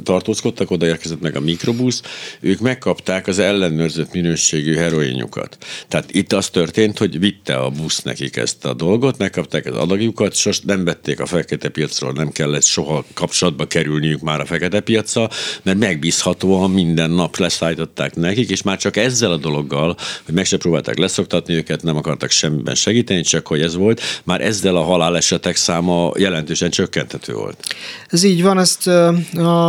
tartózkodtak, 0.03 0.71
oda 0.71 0.85
érkezett 0.85 1.21
meg 1.21 1.35
a 1.35 1.39
mikrobusz, 1.39 2.01
ők 2.39 2.59
megkapták 2.59 3.27
az 3.27 3.39
ellenőrzött 3.39 4.13
minőségű 4.13 4.75
heroinjukat. 4.75 5.57
Tehát 5.87 6.13
itt 6.13 6.33
az 6.33 6.49
történt, 6.49 6.97
hogy 6.97 7.19
vitte 7.19 7.55
a 7.55 7.69
busz 7.69 8.01
nekik 8.01 8.35
ezt 8.35 8.65
a 8.65 8.73
dolgot, 8.73 9.17
megkapták 9.17 9.65
az 9.65 9.75
adagjukat, 9.75 10.35
sos 10.35 10.59
nem 10.59 10.83
vették 10.83 11.19
a 11.19 11.25
fekete 11.25 11.69
piacról, 11.69 12.11
nem 12.11 12.31
kellett 12.31 12.63
soha 12.63 13.05
kapcsolatba 13.13 13.65
kerülniük 13.65 14.21
már 14.21 14.39
a 14.39 14.45
fekete 14.45 14.79
piacra, 14.79 15.29
mert 15.63 15.77
megbízhatóan 15.77 16.71
minden 16.71 17.11
nap 17.11 17.37
leszállították 17.37 18.15
nekik, 18.15 18.49
és 18.49 18.61
már 18.61 18.77
csak 18.77 18.97
ezzel 18.97 19.31
a 19.31 19.37
dologgal, 19.37 19.95
hogy 20.25 20.33
meg 20.33 20.45
se 20.45 20.57
próbálták 20.57 20.97
leszoktatni 20.97 21.53
őket, 21.53 21.83
nem 21.83 21.97
akartak 21.97 22.29
semmiben 22.29 22.75
segíteni, 22.75 23.21
csak 23.21 23.47
hogy 23.47 23.61
ez 23.61 23.75
volt, 23.75 24.01
már 24.23 24.41
ezzel 24.41 24.75
a 24.75 24.83
halálesetek 24.83 25.55
száma 25.55 26.11
jelentősen 26.17 26.69
csökkenthető 26.69 27.33
volt. 27.33 27.75
Ez 28.09 28.23
így 28.23 28.43
van, 28.43 28.59
ezt 28.59 28.87
ö, 28.87 29.11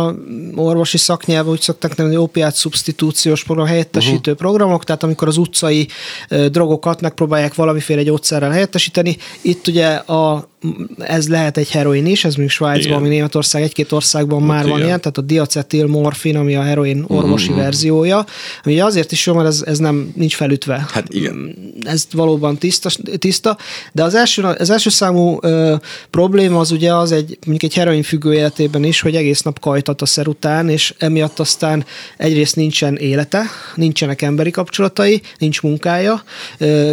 a 0.05 0.15
orvosi 0.55 0.97
szaknyelv 0.97 1.47
úgy 1.47 1.61
szokták 1.61 1.95
nevezni 1.95 2.17
opiát 2.17 2.55
szubstitúciós 2.55 3.43
program, 3.43 3.65
helyettesítő 3.67 4.31
uh-huh. 4.31 4.47
programok, 4.47 4.83
tehát 4.83 5.03
amikor 5.03 5.27
az 5.27 5.37
utcai 5.37 5.87
drogokat 6.29 7.01
megpróbálják 7.01 7.55
valamiféle 7.55 8.03
gyógyszerrel 8.03 8.51
helyettesíteni. 8.51 9.17
Itt 9.41 9.67
ugye 9.67 9.87
a 9.93 10.49
ez 10.97 11.29
lehet 11.29 11.57
egy 11.57 11.69
heroin 11.69 12.05
is, 12.05 12.23
ez 12.23 12.35
mondjuk 12.35 12.49
Svájcban, 12.49 12.97
ami 12.97 13.07
Németország, 13.07 13.61
egy-két 13.61 13.91
országban 13.91 14.41
Ott 14.41 14.47
már 14.47 14.65
igen. 14.65 14.69
van 14.69 14.85
ilyen, 14.85 15.01
tehát 15.01 15.17
a 15.17 15.21
diacetil 15.21 15.87
morfin, 15.87 16.37
ami 16.37 16.55
a 16.55 16.61
heroin 16.61 17.05
orvosi 17.07 17.51
mm-hmm. 17.51 17.59
verziója, 17.59 18.25
ami 18.63 18.79
azért 18.79 19.11
is 19.11 19.25
jó, 19.25 19.33
mert 19.33 19.47
ez, 19.47 19.63
ez 19.65 19.77
nem 19.77 20.11
nincs 20.15 20.35
felütve. 20.35 20.85
Hát 20.91 21.13
igen. 21.13 21.55
Ez 21.83 22.07
valóban 22.11 22.57
tiszta, 22.57 22.89
tiszta 23.17 23.57
de 23.91 24.03
az 24.03 24.15
első, 24.15 24.43
az 24.43 24.69
első 24.69 24.89
számú 24.89 25.37
ö, 25.41 25.75
probléma 26.09 26.59
az 26.59 26.71
ugye 26.71 26.93
az 26.93 27.11
egy, 27.11 27.37
mondjuk 27.45 27.71
egy 27.71 27.77
heroin 27.77 28.03
függő 28.03 28.33
életében 28.33 28.83
is, 28.83 29.01
hogy 29.01 29.15
egész 29.15 29.41
nap 29.41 29.59
kajtat 29.59 30.01
a 30.01 30.05
szer 30.05 30.27
után, 30.27 30.69
és 30.69 30.93
emiatt 30.97 31.39
aztán 31.39 31.85
egyrészt 32.17 32.55
nincsen 32.55 32.95
élete, 32.95 33.43
nincsenek 33.75 34.21
emberi 34.21 34.51
kapcsolatai, 34.51 35.21
nincs 35.37 35.61
munkája, 35.61 36.23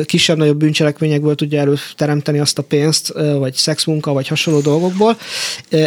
kisebb-nagyobb 0.04 0.56
bűncselekményekből 0.56 1.34
tudja 1.34 1.60
előteremteni 1.60 2.38
azt 2.38 2.58
a 2.58 2.62
pénzt, 2.62 3.12
vagy 3.38 3.54
szexmunka, 3.62 4.12
vagy 4.12 4.28
hasonló 4.28 4.60
dolgokból. 4.60 5.18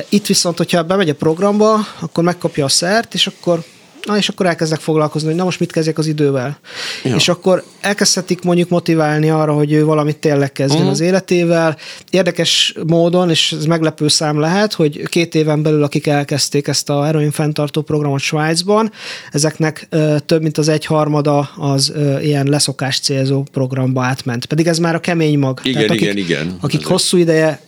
Itt 0.09 0.25
viszont, 0.25 0.57
hogyha 0.57 0.83
bemegy 0.83 1.09
a 1.09 1.15
programba, 1.15 1.79
akkor 1.99 2.23
megkapja 2.23 2.65
a 2.65 2.69
szert, 2.69 3.13
és 3.13 3.27
akkor 3.27 3.63
na 4.05 4.17
és 4.17 4.29
akkor 4.29 4.45
elkezdek 4.45 4.79
foglalkozni, 4.79 5.27
hogy 5.27 5.37
na 5.37 5.43
most 5.43 5.59
mit 5.59 5.71
kezdjek 5.71 5.97
az 5.97 6.07
idővel. 6.07 6.57
Ja. 7.03 7.15
És 7.15 7.27
akkor 7.27 7.63
elkezdhetik 7.81 8.41
mondjuk 8.41 8.69
motiválni 8.69 9.29
arra, 9.29 9.53
hogy 9.53 9.71
ő 9.71 9.85
valamit 9.85 10.17
tényleg 10.17 10.51
kezdjen 10.51 10.79
uh-huh. 10.79 10.93
az 10.93 10.99
életével. 10.99 11.77
Érdekes 12.09 12.75
módon, 12.87 13.29
és 13.29 13.51
ez 13.51 13.65
meglepő 13.65 14.07
szám 14.07 14.39
lehet, 14.39 14.73
hogy 14.73 15.03
két 15.03 15.35
éven 15.35 15.61
belül, 15.61 15.83
akik 15.83 16.07
elkezdték 16.07 16.67
ezt 16.67 16.89
a 16.89 17.03
heroin 17.03 17.31
fenntartó 17.31 17.81
programot 17.81 18.19
Svájcban, 18.19 18.91
ezeknek 19.31 19.87
ö, 19.89 20.15
több 20.25 20.41
mint 20.41 20.57
az 20.57 20.67
egyharmada 20.67 21.49
az 21.57 21.91
ö, 21.95 22.19
ilyen 22.19 22.45
leszokás 22.45 22.99
célzó 22.99 23.43
programba 23.51 24.03
átment. 24.03 24.45
Pedig 24.45 24.67
ez 24.67 24.77
már 24.77 24.95
a 24.95 24.99
kemény 24.99 25.39
mag. 25.39 25.59
Igen, 25.63 25.73
Tehát 25.73 25.89
akik, 25.89 26.01
igen, 26.01 26.17
igen. 26.17 26.57
Akik 26.61 26.85
hosszú 26.85 27.17
ideje 27.17 27.59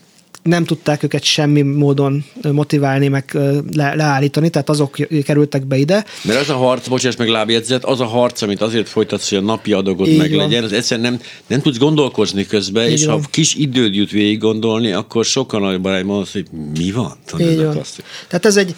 nem 0.48 0.66
tudták 0.66 1.04
őket 1.04 1.24
semmi 1.24 1.62
módon 1.62 2.26
motiválni, 2.52 3.08
meg 3.08 3.32
le, 3.74 3.96
leállítani, 3.96 4.50
tehát 4.50 4.70
azok 4.70 4.98
kerültek 5.24 5.66
be 5.66 5.78
ide. 5.78 6.06
Mert 6.24 6.39
az 6.39 6.50
a 6.50 6.56
harc, 6.56 6.88
bocsáss 6.88 7.16
meg 7.16 7.28
lábjegyzet, 7.28 7.86
az 7.86 8.00
a 8.00 8.06
harc, 8.06 8.41
amit 8.41 8.62
azért 8.62 8.89
folytatsz, 8.89 9.30
hogy 9.30 9.38
a 9.38 9.41
napi 9.41 9.74
adagot 9.74 10.08
Így 10.08 10.18
meg 10.18 10.30
van. 10.30 10.39
legyen, 10.39 10.64
az 10.64 10.72
egyszerűen 10.72 11.12
nem, 11.12 11.22
nem 11.48 11.62
tudsz 11.62 11.78
gondolkozni 11.78 12.45
közben, 12.45 12.86
Így 12.86 12.91
és 12.91 13.06
van. 13.06 13.22
ha 13.22 13.28
kis 13.32 13.56
időd 13.56 13.95
jut 13.95 14.12
végig 14.12 14.39
gondolni, 14.39 14.91
akkor 14.91 15.26
sokkal 15.26 15.60
nagyobb 15.60 15.86
arányban 15.86 16.22
az, 16.22 16.32
hogy 16.32 16.45
mi 16.78 16.91
van. 16.91 17.14
Így 17.39 17.58
van. 17.64 17.78
Azt, 17.78 18.04
Tehát 18.28 18.45
ez 18.45 18.58
egy, 18.58 18.76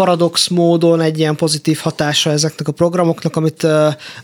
paradox 0.00 0.48
módon 0.48 1.00
egy 1.00 1.18
ilyen 1.18 1.36
pozitív 1.36 1.78
hatása 1.78 2.30
ezeknek 2.30 2.68
a 2.68 2.72
programoknak, 2.72 3.36
amit, 3.36 3.66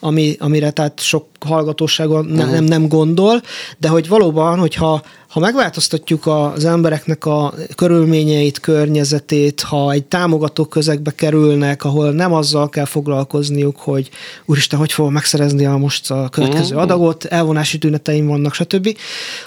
ami, 0.01 0.37
amire 0.39 0.71
tehát 0.71 1.01
sok 1.01 1.27
hallgatóságon 1.41 2.25
ne, 2.25 2.35
uh-huh. 2.35 2.53
nem, 2.53 2.65
nem 2.65 2.89
gondol, 2.89 3.43
de 3.79 3.89
hogy 3.89 4.09
valóban, 4.09 4.59
hogyha 4.59 5.03
ha 5.29 5.41
megváltoztatjuk 5.41 6.27
az 6.27 6.65
embereknek 6.65 7.25
a 7.25 7.55
körülményeit, 7.75 8.61
környezetét, 8.61 9.61
ha 9.61 9.93
egy 9.93 10.05
támogató 10.05 10.65
közegbe 10.65 11.11
kerülnek, 11.11 11.85
ahol 11.85 12.11
nem 12.11 12.33
azzal 12.33 12.69
kell 12.69 12.85
foglalkozniuk, 12.85 13.77
hogy 13.77 14.11
úristen, 14.45 14.79
hogy 14.79 14.93
fogom 14.93 15.13
megszerezni 15.13 15.67
a 15.67 15.77
most 15.77 16.11
a 16.11 16.29
következő 16.29 16.75
uh-huh. 16.75 16.81
adagot, 16.81 17.25
elvonási 17.25 17.79
tüneteim 17.79 18.27
vannak, 18.27 18.55
stb., 18.55 18.97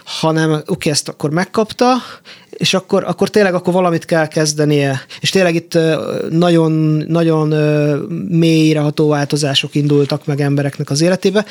hanem 0.03 0.51
oké, 0.51 0.63
okay, 0.67 0.91
ezt 0.91 1.09
akkor 1.09 1.29
megkapta, 1.29 1.93
és 2.59 2.73
akkor, 2.73 3.03
akkor 3.03 3.29
tényleg 3.29 3.53
akkor 3.53 3.73
valamit 3.73 4.05
kell 4.05 4.27
kezdenie. 4.27 5.01
És 5.19 5.29
tényleg 5.29 5.55
itt 5.55 5.77
nagyon, 6.29 6.71
nagyon 7.07 7.47
mélyreható 8.29 9.07
változások 9.07 9.75
indultak 9.75 10.25
meg 10.25 10.41
embereknek 10.41 10.89
az 10.89 11.01
életébe. 11.01 11.45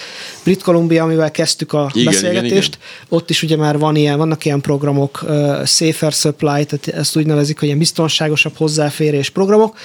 Brit 0.44 0.62
Columbia, 0.62 1.02
amivel 1.02 1.30
kezdtük 1.30 1.72
a 1.72 1.90
igen, 1.92 2.12
beszélgetést, 2.12 2.74
igen, 2.74 2.86
igen. 2.96 3.18
ott 3.18 3.30
is 3.30 3.42
ugye 3.42 3.56
már 3.56 3.78
van 3.78 3.96
ilyen, 3.96 4.18
vannak 4.18 4.44
ilyen 4.44 4.60
programok, 4.60 5.24
Safer 5.64 6.12
Supply, 6.12 6.64
tehát 6.64 6.88
ezt 6.92 7.16
úgy 7.16 7.26
nevezik, 7.26 7.58
hogy 7.58 7.66
ilyen 7.66 7.78
biztonságosabb 7.78 8.56
hozzáférés 8.56 9.30
programok. 9.30 9.76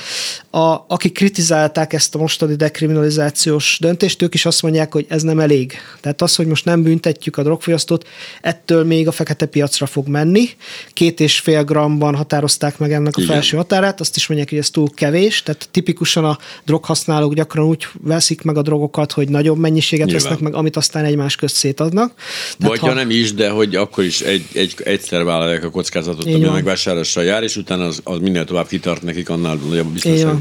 A, 0.50 0.76
akik 0.88 1.14
kritizálták 1.14 1.94
ezt 1.94 2.16
a 2.16 2.18
mostani 2.18 2.56
dekriminalizációs 2.56 3.78
döntést, 3.82 4.22
ők 4.22 4.34
is 4.34 4.46
azt 4.46 4.62
mondják, 4.62 4.94
hogy 4.94 5.06
ez 5.10 5.22
nem 5.22 5.40
elég. 5.40 5.74
Tehát 6.02 6.22
az, 6.22 6.36
hogy 6.36 6.48
most 6.48 6.66
nem 6.66 6.84
büntetjük 6.84 7.38
a 7.38 7.44
drogfogyasztót, 7.44 8.08
ettől 8.42 8.84
még 8.84 9.08
a 9.08 9.12
fekete 9.12 9.46
piacra 9.46 9.86
fog 9.86 10.08
menni. 10.08 10.50
Két 10.94 11.13
és 11.20 11.40
fél 11.40 11.64
gramban 11.64 12.16
határozták 12.16 12.78
meg 12.78 12.92
ennek 12.92 13.18
a 13.18 13.22
Igen. 13.22 13.34
felső 13.34 13.58
határát, 13.58 14.00
azt 14.00 14.16
is 14.16 14.28
mondják, 14.28 14.50
hogy 14.50 14.60
ez 14.60 14.70
túl 14.70 14.90
kevés, 14.94 15.44
tehát 15.44 15.68
tipikusan 15.72 16.26
a 16.26 16.38
droghasználók 16.66 17.34
gyakran 17.34 17.66
úgy 17.66 17.88
veszik 18.02 18.42
meg 18.42 18.58
a 18.58 18.62
drogokat, 18.62 19.12
hogy 19.12 19.30
nagyobb 19.30 19.58
mennyiséget 19.58 20.06
Nyilván. 20.06 20.24
vesznek 20.24 20.44
meg, 20.44 20.54
amit 20.56 20.76
aztán 20.76 21.06
egymás 21.06 21.36
közt 21.36 21.56
szétadnak. 21.56 22.14
Tehát 22.58 22.72
Vagy 22.72 22.80
ha, 22.80 22.88
ha 22.88 22.94
nem 22.94 23.10
is, 23.10 23.34
de 23.34 23.50
hogy 23.50 23.76
akkor 23.76 24.04
is 24.04 24.22
egy, 24.22 24.46
egy, 24.54 24.76
egyszer 24.84 25.24
vállalják 25.24 25.64
a 25.64 25.70
kockázatot, 25.70 26.26
ami 26.26 26.44
a 26.44 26.52
megvásárlásra 26.52 27.22
jár, 27.22 27.44
és 27.44 27.56
utána 27.56 27.86
az, 27.86 28.00
az 28.04 28.20
minél 28.20 28.46
tovább 28.46 28.68
kitart 28.68 29.02
nekik, 29.02 29.30
annál 29.30 29.56
nagyobb 29.56 29.88
a 29.88 29.90
biztonság. 29.90 30.36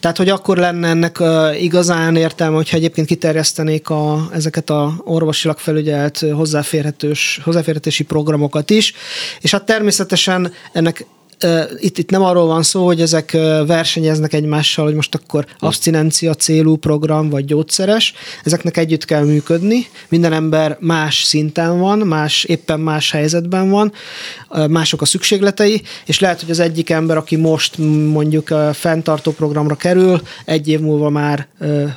Tehát, 0.00 0.16
hogy 0.16 0.28
akkor 0.28 0.56
lenne 0.56 0.88
ennek 0.88 1.22
igazán 1.60 2.16
értelme, 2.16 2.56
hogyha 2.56 2.76
egyébként 2.76 3.06
kiterjesztenék 3.06 3.90
a, 3.90 4.28
ezeket 4.32 4.70
a 4.70 4.94
orvosilag 5.04 5.58
felügyelt 5.58 6.24
hozzáférhetős, 6.32 7.40
hozzáférhetési 7.44 8.04
programokat 8.04 8.70
is, 8.70 8.94
és 9.40 9.50
hát 9.50 9.64
természetesen 9.64 10.52
ennek 10.72 11.06
itt, 11.78 11.98
itt 11.98 12.10
nem 12.10 12.22
arról 12.22 12.46
van 12.46 12.62
szó, 12.62 12.84
hogy 12.86 13.00
ezek 13.00 13.30
versenyeznek 13.66 14.32
egymással, 14.32 14.84
hogy 14.84 14.94
most 14.94 15.14
akkor 15.14 15.46
abstinencia 15.58 16.34
célú 16.34 16.76
program 16.76 17.28
vagy 17.28 17.44
gyógyszeres, 17.44 18.14
ezeknek 18.44 18.76
együtt 18.76 19.04
kell 19.04 19.24
működni, 19.24 19.86
minden 20.08 20.32
ember 20.32 20.76
más 20.80 21.22
szinten 21.22 21.78
van, 21.78 21.98
más, 21.98 22.44
éppen 22.44 22.80
más 22.80 23.10
helyzetben 23.10 23.70
van, 23.70 23.92
mások 24.68 25.02
a 25.02 25.04
szükségletei, 25.04 25.82
és 26.06 26.20
lehet, 26.20 26.40
hogy 26.40 26.50
az 26.50 26.58
egyik 26.58 26.90
ember, 26.90 27.16
aki 27.16 27.36
most 27.36 27.78
mondjuk 28.12 28.54
fenntartó 28.72 29.30
programra 29.32 29.74
kerül, 29.74 30.20
egy 30.44 30.68
év 30.68 30.80
múlva 30.80 31.10
már 31.10 31.46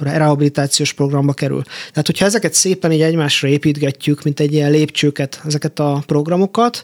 rehabilitációs 0.01 0.93
programba 0.93 1.33
kerül. 1.33 1.63
Tehát, 1.89 2.05
hogyha 2.05 2.25
ezeket 2.25 2.53
szépen 2.53 2.91
így 2.91 3.01
egymásra 3.01 3.47
építgetjük, 3.47 4.23
mint 4.23 4.39
egy 4.39 4.53
ilyen 4.53 4.71
lépcsőket, 4.71 5.41
ezeket 5.45 5.79
a 5.79 6.03
programokat, 6.05 6.83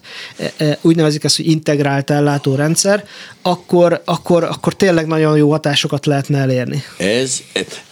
úgy 0.80 0.96
nevezik 0.96 1.24
ezt, 1.24 1.36
hogy 1.36 1.46
integrált 1.46 2.10
ellátó 2.10 2.51
rendszer, 2.56 3.04
akkor, 3.42 4.02
akkor, 4.04 4.44
akkor 4.44 4.74
tényleg 4.74 5.06
nagyon 5.06 5.36
jó 5.36 5.50
hatásokat 5.50 6.06
lehetne 6.06 6.38
elérni. 6.38 6.82
Ez, 6.96 7.42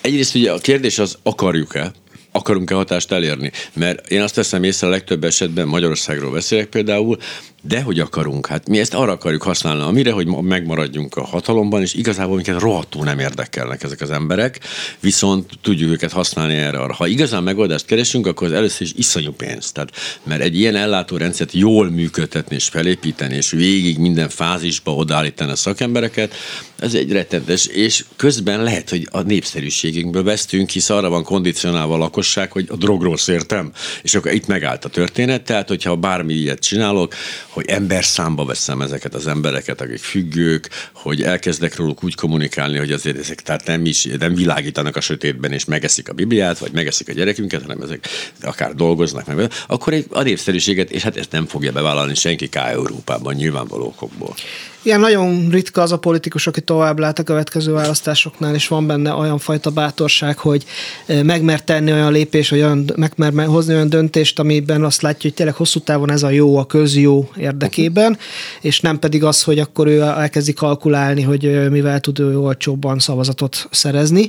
egyrészt 0.01 0.35
ugye 0.35 0.53
a 0.53 0.59
kérdés 0.59 0.99
az, 0.99 1.19
akarjuk-e? 1.23 1.93
akarunk-e 2.33 2.75
hatást 2.75 3.13
elérni? 3.13 3.51
Mert 3.73 4.11
én 4.11 4.21
azt 4.21 4.35
teszem 4.35 4.63
észre 4.63 4.87
a 4.87 4.91
legtöbb 4.91 5.25
esetben, 5.25 5.67
Magyarországról 5.67 6.33
beszélek 6.33 6.67
például, 6.67 7.19
de 7.63 7.83
hogy 7.83 8.01
akarunk? 8.01 8.47
Hát 8.47 8.69
mi 8.69 8.79
ezt 8.79 8.95
arra 8.95 9.13
akarjuk 9.13 9.43
használni, 9.43 9.83
amire, 9.83 10.13
hogy 10.13 10.27
megmaradjunk 10.27 11.17
a 11.17 11.25
hatalomban, 11.25 11.83
és 11.83 11.95
igazából 11.95 12.35
minket 12.35 12.61
rohadtul 12.61 13.05
nem 13.05 13.19
érdekelnek 13.19 13.83
ezek 13.83 14.01
az 14.01 14.11
emberek, 14.11 14.61
viszont 15.01 15.51
tudjuk 15.63 15.91
őket 15.91 16.13
használni 16.13 16.55
erre. 16.55 16.79
Arra. 16.79 16.95
Ha 16.95 17.07
igazán 17.07 17.43
megoldást 17.43 17.87
keresünk, 17.87 18.27
akkor 18.27 18.47
az 18.47 18.53
először 18.53 18.87
is 18.87 18.93
iszonyú 18.97 19.33
pénz. 19.33 19.73
Tehát, 19.73 19.91
mert 20.23 20.41
egy 20.41 20.59
ilyen 20.59 20.77
ellátórendszert 20.77 21.53
jól 21.53 21.91
működtetni 21.91 22.55
és 22.57 22.69
felépíteni, 22.69 23.35
és 23.35 23.51
végig 23.51 23.99
minden 23.99 24.29
fázisba 24.29 24.95
odállítani 24.95 25.51
a 25.51 25.57
szakembereket, 25.57 26.35
ez 26.79 26.95
egy 26.95 27.13
rettentes, 27.13 27.67
és 27.67 28.05
közben 28.17 28.63
lehet, 28.63 28.91
hogy 28.91 29.09
a 29.11 29.21
népszerűségünkből 29.21 30.23
vesztünk, 30.23 30.71
hisz 30.71 30.91
arra 30.91 31.09
van 31.09 31.25
kondicionálva 31.25 31.95
a 31.95 31.99
lakosság, 31.99 32.53
hogy 32.53 32.67
a 32.69 32.77
drogról 32.77 33.17
szértem, 33.17 33.73
és 34.03 34.15
akkor 34.15 34.33
itt 34.33 34.47
megállt 34.47 34.85
a 34.85 34.89
történet, 34.89 35.43
tehát 35.43 35.69
hogyha 35.69 35.97
bármi 35.97 36.35
ilyet 36.35 36.61
csinálok, 36.61 37.15
hogy 37.51 37.69
ember 37.69 38.05
számba 38.05 38.45
veszem 38.45 38.81
ezeket 38.81 39.15
az 39.15 39.27
embereket, 39.27 39.81
akik 39.81 39.99
függők, 39.99 40.69
hogy 40.93 41.23
elkezdek 41.23 41.77
róluk 41.77 42.05
úgy 42.05 42.15
kommunikálni, 42.15 42.79
hogy 42.79 42.93
azért 42.93 43.19
ezek 43.19 43.43
tehát 43.43 43.67
nem 43.67 43.87
is 43.87 44.09
nem 44.19 44.35
világítanak 44.35 44.97
a 44.97 45.01
sötétben, 45.01 45.53
és 45.53 45.65
megeszik 45.65 46.09
a 46.09 46.13
Bibliát, 46.13 46.59
vagy 46.59 46.73
megeszik 46.73 47.09
a 47.09 47.13
gyerekünket, 47.13 47.63
hanem 47.63 47.81
ezek 47.81 48.09
akár 48.43 48.75
dolgoznak 48.75 49.27
meg, 49.27 49.53
akkor 49.67 49.93
egy 49.93 50.07
a 50.11 50.23
népszerűséget, 50.23 50.91
és 50.91 51.03
hát 51.03 51.17
ezt 51.17 51.33
nem 51.33 51.47
fogja 51.47 51.73
bevállalni 51.73 52.15
senki 52.15 52.49
K. 52.49 52.57
Európában 52.57 53.35
nyilvánvaló 53.35 53.85
okokból. 53.87 54.35
Igen, 54.83 55.01
nagyon 55.01 55.49
ritka 55.51 55.83
az 55.83 55.93
a 55.93 55.99
politikus, 55.99 56.47
aki 56.47 56.61
tovább 56.61 56.99
lát 56.99 57.19
a 57.19 57.23
következő 57.23 57.73
választásoknál, 57.73 58.55
és 58.55 58.69
van 58.69 58.87
benne 58.87 59.13
olyan 59.13 59.39
fajta 59.39 59.71
bátorság, 59.71 60.39
hogy 60.39 60.65
megmer 61.07 61.63
tenni 61.63 61.93
olyan 61.93 62.13
lépés, 62.13 62.51
olyan, 62.51 62.93
megmer 63.17 63.47
hozni 63.47 63.75
olyan 63.75 63.89
döntést, 63.89 64.39
amiben 64.39 64.85
azt 64.85 65.03
látja, 65.03 65.21
hogy 65.23 65.35
tényleg 65.35 65.55
hosszú 65.55 65.81
távon 65.81 66.11
ez 66.11 66.23
a 66.23 66.31
jó, 66.31 66.57
a 66.57 66.67
közjó 66.67 67.31
érdekében, 67.37 68.19
és 68.61 68.81
nem 68.81 68.99
pedig 68.99 69.25
az, 69.25 69.43
hogy 69.43 69.59
akkor 69.59 69.87
ő 69.87 70.01
elkezdi 70.01 70.53
kalkulálni, 70.53 71.23
hogy 71.23 71.71
mivel 71.71 72.01
tud 72.01 72.19
ő 72.19 72.39
olcsóbban 72.39 72.99
szavazatot 72.99 73.69
szerezni. 73.71 74.29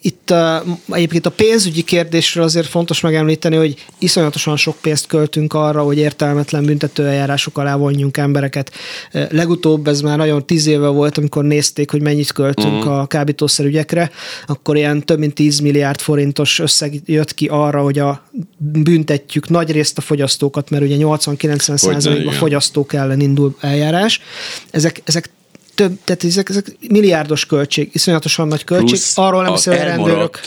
Itt 0.00 0.34
egyébként 0.88 1.26
a 1.26 1.30
pénzügyi 1.30 1.82
kérdésről 1.82 2.44
azért 2.44 2.66
fontos 2.66 3.00
megemlíteni, 3.00 3.56
hogy 3.56 3.84
iszonyatosan 3.98 4.56
sok 4.56 4.76
pénzt 4.80 5.06
költünk 5.06 5.54
arra, 5.54 5.82
hogy 5.82 5.98
értelmetlen 5.98 6.64
büntetőeljárások 6.64 7.58
alá 7.58 7.76
vonjunk 7.76 8.16
embereket 8.16 8.70
Legutóbb 9.30 9.88
ez 9.88 10.00
már 10.00 10.16
nagyon 10.16 10.46
tíz 10.46 10.66
éve 10.66 10.88
volt, 10.88 11.18
amikor 11.18 11.44
nézték, 11.44 11.90
hogy 11.90 12.02
mennyit 12.02 12.32
költünk 12.32 12.74
uh-huh. 12.74 12.98
a 12.98 13.06
kábítószerügyekre, 13.06 14.10
akkor 14.46 14.76
ilyen 14.76 15.04
több 15.04 15.18
mint 15.18 15.34
10 15.34 15.58
milliárd 15.58 16.00
forintos 16.00 16.58
összeg 16.58 17.00
jött 17.04 17.34
ki 17.34 17.46
arra, 17.46 17.82
hogy 17.82 17.98
a 17.98 18.22
büntetjük 18.56 19.48
nagy 19.48 19.70
részt 19.70 19.98
a 19.98 20.00
fogyasztókat, 20.00 20.70
mert 20.70 20.82
ugye 20.82 20.96
80-90 20.98 21.76
százalékban 21.76 22.34
a 22.34 22.36
fogyasztók 22.36 22.92
ellen 22.92 23.20
indul 23.20 23.56
eljárás. 23.60 24.20
Ezek, 24.70 25.02
ezek 25.04 25.30
több, 25.74 25.98
tehát 26.04 26.24
ezek, 26.24 26.48
ezek 26.48 26.76
milliárdos 26.88 27.46
költség, 27.46 27.90
iszonyatosan 27.92 28.48
nagy 28.48 28.64
költség. 28.64 28.88
Plusz 28.88 29.18
Arról 29.18 29.42
nem 29.42 29.52
beszél, 29.52 29.72
a 29.72 29.76
rendőrök 29.76 30.40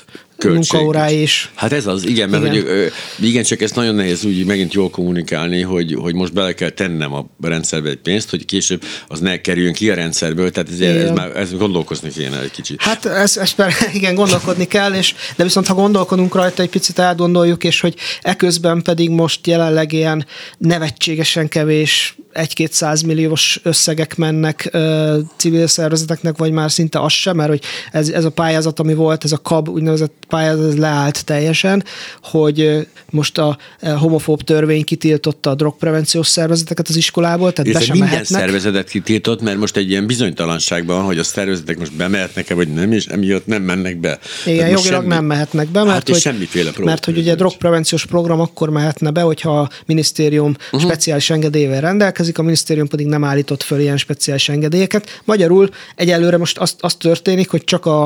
munkaórái 0.44 1.22
is. 1.22 1.52
Hát 1.56 1.72
ez 1.72 1.88
az, 1.88 2.06
igen, 2.06 2.30
mert 2.30 2.54
igen. 2.54 2.66
Hogy, 2.66 2.92
igen, 3.20 3.44
csak 3.44 3.62
ezt 3.62 3.76
nagyon 3.76 3.96
nehéz 3.96 4.26
úgy 4.26 4.46
megint 4.46 4.74
jól 4.74 4.90
kommunikálni, 4.90 5.62
hogy, 5.62 5.94
hogy 5.94 6.14
most 6.14 6.34
bele 6.34 6.54
kell 6.54 6.70
tennem 6.70 7.14
a 7.14 7.26
rendszerbe 7.42 7.90
egy 7.90 7.98
pénzt, 7.98 8.30
hogy 8.30 8.46
később 8.46 8.84
az 9.08 9.20
ne 9.20 9.42
kerüljön 9.42 9.74
ki 9.74 9.90
a 9.90 9.96
rendszerből, 9.96 10.52
tehát 10.52 10.70
ez, 10.70 10.80
ez, 10.80 11.12
már, 11.12 11.36
ez 11.36 11.54
gondolkozni 11.54 12.10
kéne 12.10 12.42
egy 12.42 12.52
kicsit. 12.52 12.82
Hát 12.82 13.06
ez, 13.06 13.38
ez 13.38 13.56
igen, 13.94 14.16
gondolkodni 14.16 14.66
kell, 14.66 14.94
és, 14.94 15.16
de 15.36 15.44
viszont 15.44 15.68
ha 15.68 15.74
gondolkodunk 15.74 16.36
rajta, 16.36 16.62
egy 16.62 16.70
picit 16.70 17.00
átgondoljuk, 17.00 17.64
és 17.64 17.80
hogy 17.80 17.96
eközben 18.22 18.82
pedig 18.82 19.10
most 19.10 19.48
jelenleg 19.48 19.94
ilyen 19.94 20.26
nevetségesen 20.58 21.48
kevés 21.48 22.18
egy-két 22.38 22.74
százmilliós 22.74 23.60
összegek 23.64 24.16
mennek 24.16 24.70
ö, 24.72 25.18
civil 25.38 25.68
szervezeteknek, 25.68 26.38
vagy 26.38 26.52
már 26.52 26.72
szinte 26.72 27.00
az 27.00 27.12
sem, 27.12 27.36
mert 27.36 27.50
hogy 27.50 27.62
ez, 27.92 28.10
ez 28.10 28.26
a 28.26 28.32
pályázat, 28.32 28.80
ami 28.80 28.94
volt, 28.94 29.24
ez 29.24 29.32
a 29.32 29.38
KAB 29.38 29.70
úgynevezett 29.70 30.14
pályázat, 30.28 30.68
ez 30.68 30.78
leállt 30.78 31.26
teljesen, 31.26 31.84
hogy 32.24 32.88
most 33.10 33.38
a 33.38 33.58
homofób 33.82 34.42
törvény 34.42 34.84
kitiltotta 34.84 35.50
a 35.50 35.56
drogprevenciós 35.56 36.28
szervezeteket 36.28 36.88
az 36.88 36.96
iskolából, 36.96 37.54
tehát 37.54 37.74
be 37.74 37.80
sem 37.80 37.98
minden 37.98 38.10
mehetnek. 38.10 38.42
szervezetet 38.42 38.90
kitiltott, 38.90 39.42
mert 39.42 39.58
most 39.58 39.78
egy 39.78 39.90
ilyen 39.90 40.06
bizonytalanságban, 40.08 41.04
hogy 41.04 41.18
a 41.18 41.24
szervezetek 41.24 41.78
most 41.78 41.94
bemehetnek-e, 41.94 42.54
vagy 42.54 42.74
nem, 42.74 42.92
és 42.92 43.06
emiatt 43.06 43.46
nem 43.46 43.62
mennek 43.62 43.98
be. 43.98 44.20
Igen, 44.46 44.70
jogilag 44.70 44.84
semmi... 44.84 45.08
nem 45.08 45.26
mehetnek 45.26 45.68
be, 45.68 45.84
mert, 45.84 45.94
hát 45.94 46.10
hogy, 46.10 46.20
semmiféle 46.20 46.72
mert 46.78 47.06
hogy 47.06 47.18
ugye 47.18 47.36
drogprevenciós 47.36 48.06
program 48.06 48.40
akkor 48.40 48.70
mehetne 48.70 49.12
be, 49.12 49.22
hogyha 49.22 49.60
a 49.60 49.70
minisztérium 49.86 50.56
uh-huh. 50.66 50.82
speciális 50.82 51.30
engedélyével 51.30 51.82
rendelkezik, 51.82 52.27
a 52.34 52.42
minisztérium 52.42 52.88
pedig 52.88 53.06
nem 53.06 53.24
állított 53.24 53.64
föl 53.64 53.80
ilyen 53.80 53.98
speciális 53.98 54.50
engedélyeket. 54.50 55.22
Magyarul 55.24 55.70
egyelőre 55.96 56.38
most 56.38 56.58
azt, 56.58 56.76
azt 56.80 56.98
történik, 56.98 57.50
hogy 57.50 57.64
csak 57.64 57.86
a, 57.86 58.04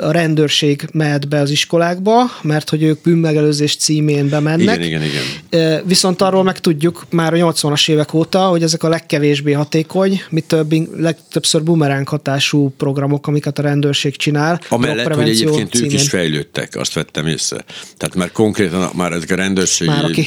a 0.00 0.10
rendőrség 0.10 0.88
mehet 0.92 1.28
be 1.28 1.40
az 1.40 1.50
iskolákba, 1.50 2.30
mert 2.42 2.70
hogy 2.70 2.82
ők 2.82 3.02
bűnmegelőzés 3.02 3.76
címén 3.76 4.28
bemennek. 4.28 4.84
Igen, 4.84 5.02
igen, 5.02 5.02
igen. 5.50 5.82
Viszont 5.86 6.22
arról 6.22 6.42
meg 6.42 6.60
tudjuk 6.60 7.06
már 7.10 7.34
a 7.34 7.36
80-as 7.36 7.88
évek 7.88 8.14
óta, 8.14 8.46
hogy 8.46 8.62
ezek 8.62 8.82
a 8.82 8.88
legkevésbé 8.88 9.52
hatékony, 9.52 10.22
mi 10.30 10.40
több, 10.40 10.72
legtöbbször 11.00 11.62
bumeránk 11.62 12.08
hatású 12.08 12.72
programok, 12.76 13.26
amiket 13.26 13.58
a 13.58 13.62
rendőrség 13.62 14.16
csinál. 14.16 14.60
Amellett, 14.68 15.14
hogy 15.14 15.28
egyébként 15.28 15.72
címén. 15.72 15.90
ők 15.90 16.00
is 16.00 16.08
fejlődtek, 16.08 16.76
azt 16.76 16.94
vettem 16.94 17.26
észre. 17.26 17.64
Tehát 17.96 18.14
már 18.14 18.32
konkrétan 18.32 18.90
már 18.94 19.12
ezek 19.12 19.30
a 19.30 19.34
rendőrség... 19.34 19.86
Már 19.86 20.04
aki... 20.04 20.26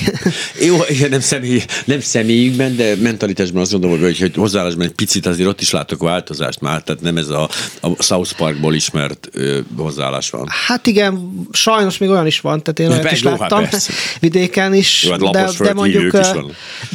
Jó, 0.67 0.77
nem, 1.09 1.19
személy, 1.19 1.61
nem 1.85 1.99
személyükben, 1.99 2.75
de 2.75 2.86
mentalitásban 2.95 3.61
azt 3.61 3.71
gondolom, 3.71 3.99
hogy, 3.99 4.19
hogy 4.19 4.35
hozzáállásban 4.35 4.85
egy 4.85 4.91
picit 4.91 5.25
azért 5.25 5.49
ott 5.49 5.61
is 5.61 5.71
látok 5.71 6.01
változást 6.01 6.61
már, 6.61 6.83
tehát 6.83 7.01
nem 7.01 7.17
ez 7.17 7.27
a, 7.27 7.49
a 7.81 8.03
South 8.03 8.35
Parkból 8.35 8.73
ismert 8.73 9.29
ö, 9.33 9.59
hozzáállás 9.77 10.29
van. 10.29 10.47
Hát 10.67 10.87
igen, 10.87 11.45
sajnos 11.51 11.97
még 11.97 12.09
olyan 12.09 12.27
is 12.27 12.39
van, 12.39 12.63
tehát 12.63 12.79
én 12.79 12.97
olyat 12.97 13.11
is 13.11 13.21
jó, 13.21 13.29
láttam 13.29 13.63
hát 13.63 13.87
vidéken 14.19 14.73
is, 14.73 15.03
jó, 15.03 15.11
hát 15.11 15.19
de, 15.19 15.49
de, 15.59 15.73
mondjuk, 15.73 16.17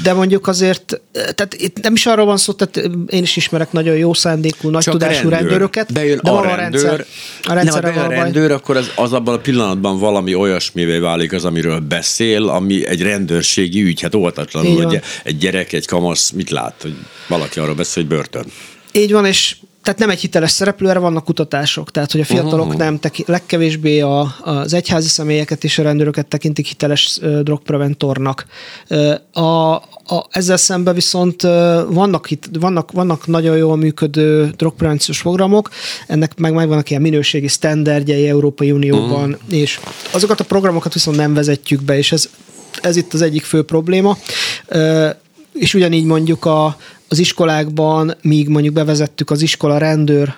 de 0.03 0.12
mondjuk 0.12 0.47
azért, 0.47 1.01
tehát 1.12 1.55
itt 1.55 1.80
nem 1.80 1.93
is 1.93 2.07
arról 2.07 2.26
van 2.26 2.36
szó, 2.36 2.53
tehát 2.53 2.90
én 3.07 3.22
is 3.22 3.36
ismerek 3.36 3.72
nagyon 3.72 3.97
jó 3.97 4.14
szándékú, 4.14 4.70
nagy 4.70 4.82
Csak 4.82 4.93
tudású 4.93 5.28
rendőr. 5.28 5.38
rendőröket, 5.38 5.93
bejön 5.93 6.20
de 6.22 6.30
a, 6.30 6.43
rendőr, 6.43 6.53
a 6.53 6.57
rendszer. 6.57 7.07
A 7.43 7.53
rendszer 7.53 7.82
nem, 7.82 7.99
a 7.99 8.09
rendőr, 8.09 8.51
akkor 8.51 8.76
az, 8.76 8.90
az 8.95 9.12
abban 9.12 9.34
a 9.34 9.38
pillanatban 9.38 9.99
valami 9.99 10.34
olyasmivé 10.34 10.99
válik 10.99 11.32
az, 11.32 11.45
amiről 11.45 11.78
beszél, 11.78 12.49
ami 12.49 12.86
egy 12.86 13.03
rendőrségi 13.03 13.82
ügy, 13.82 14.01
hát 14.01 14.14
óvatatlanul, 14.14 14.84
hogy 14.84 15.01
egy 15.24 15.38
gyerek, 15.38 15.72
egy 15.72 15.81
kamasz 15.86 16.30
mit 16.30 16.50
lát, 16.50 16.74
hogy 16.82 16.96
valaki 17.28 17.58
arról 17.58 17.74
beszél, 17.74 18.02
hogy 18.02 18.16
börtön. 18.16 18.44
Így 18.92 19.12
van, 19.12 19.26
és 19.26 19.56
tehát 19.82 19.98
nem 19.98 20.10
egy 20.10 20.20
hiteles 20.20 20.50
szereplő, 20.50 20.88
erre 20.88 20.98
vannak 20.98 21.24
kutatások. 21.24 21.90
Tehát, 21.90 22.12
hogy 22.12 22.20
a 22.20 22.24
fiatalok 22.24 22.66
uh-huh. 22.66 22.80
nem 22.80 22.98
teki, 22.98 23.24
legkevésbé 23.26 24.00
a, 24.00 24.34
az 24.40 24.72
egyházi 24.72 25.08
személyeket 25.08 25.64
és 25.64 25.78
a 25.78 25.82
rendőröket 25.82 26.26
tekintik 26.26 26.66
hiteles 26.66 27.18
uh, 27.22 27.40
drogpreventornak. 27.40 28.46
Uh, 28.90 29.14
a, 29.44 29.74
a, 29.74 30.26
ezzel 30.30 30.56
szemben 30.56 30.94
viszont 30.94 31.42
uh, 31.42 31.50
vannak, 31.88 32.26
hit, 32.26 32.48
vannak, 32.60 32.92
vannak 32.92 33.26
nagyon 33.26 33.56
jól 33.56 33.76
működő 33.76 34.52
drogprevenciós 34.56 35.22
programok, 35.22 35.70
ennek 36.06 36.38
meg 36.38 36.52
megvannak 36.52 36.90
ilyen 36.90 37.02
minőségi 37.02 37.48
sztenderdjei 37.48 38.28
Európai 38.28 38.72
Unióban, 38.72 39.30
uh-huh. 39.30 39.58
és 39.58 39.80
azokat 40.10 40.40
a 40.40 40.44
programokat 40.44 40.92
viszont 40.92 41.16
nem 41.16 41.34
vezetjük 41.34 41.82
be, 41.82 41.96
és 41.96 42.12
ez, 42.12 42.28
ez 42.80 42.96
itt 42.96 43.12
az 43.12 43.22
egyik 43.22 43.42
fő 43.42 43.62
probléma. 43.62 44.18
Uh, 44.68 45.10
és 45.53 45.74
ugyanígy 45.74 46.05
mondjuk 46.05 46.44
a, 46.44 46.76
az 47.12 47.18
iskolákban, 47.18 48.14
míg 48.22 48.48
mondjuk 48.48 48.74
bevezettük 48.74 49.30
az 49.30 49.42
iskola 49.42 49.78
rendőr 49.78 50.34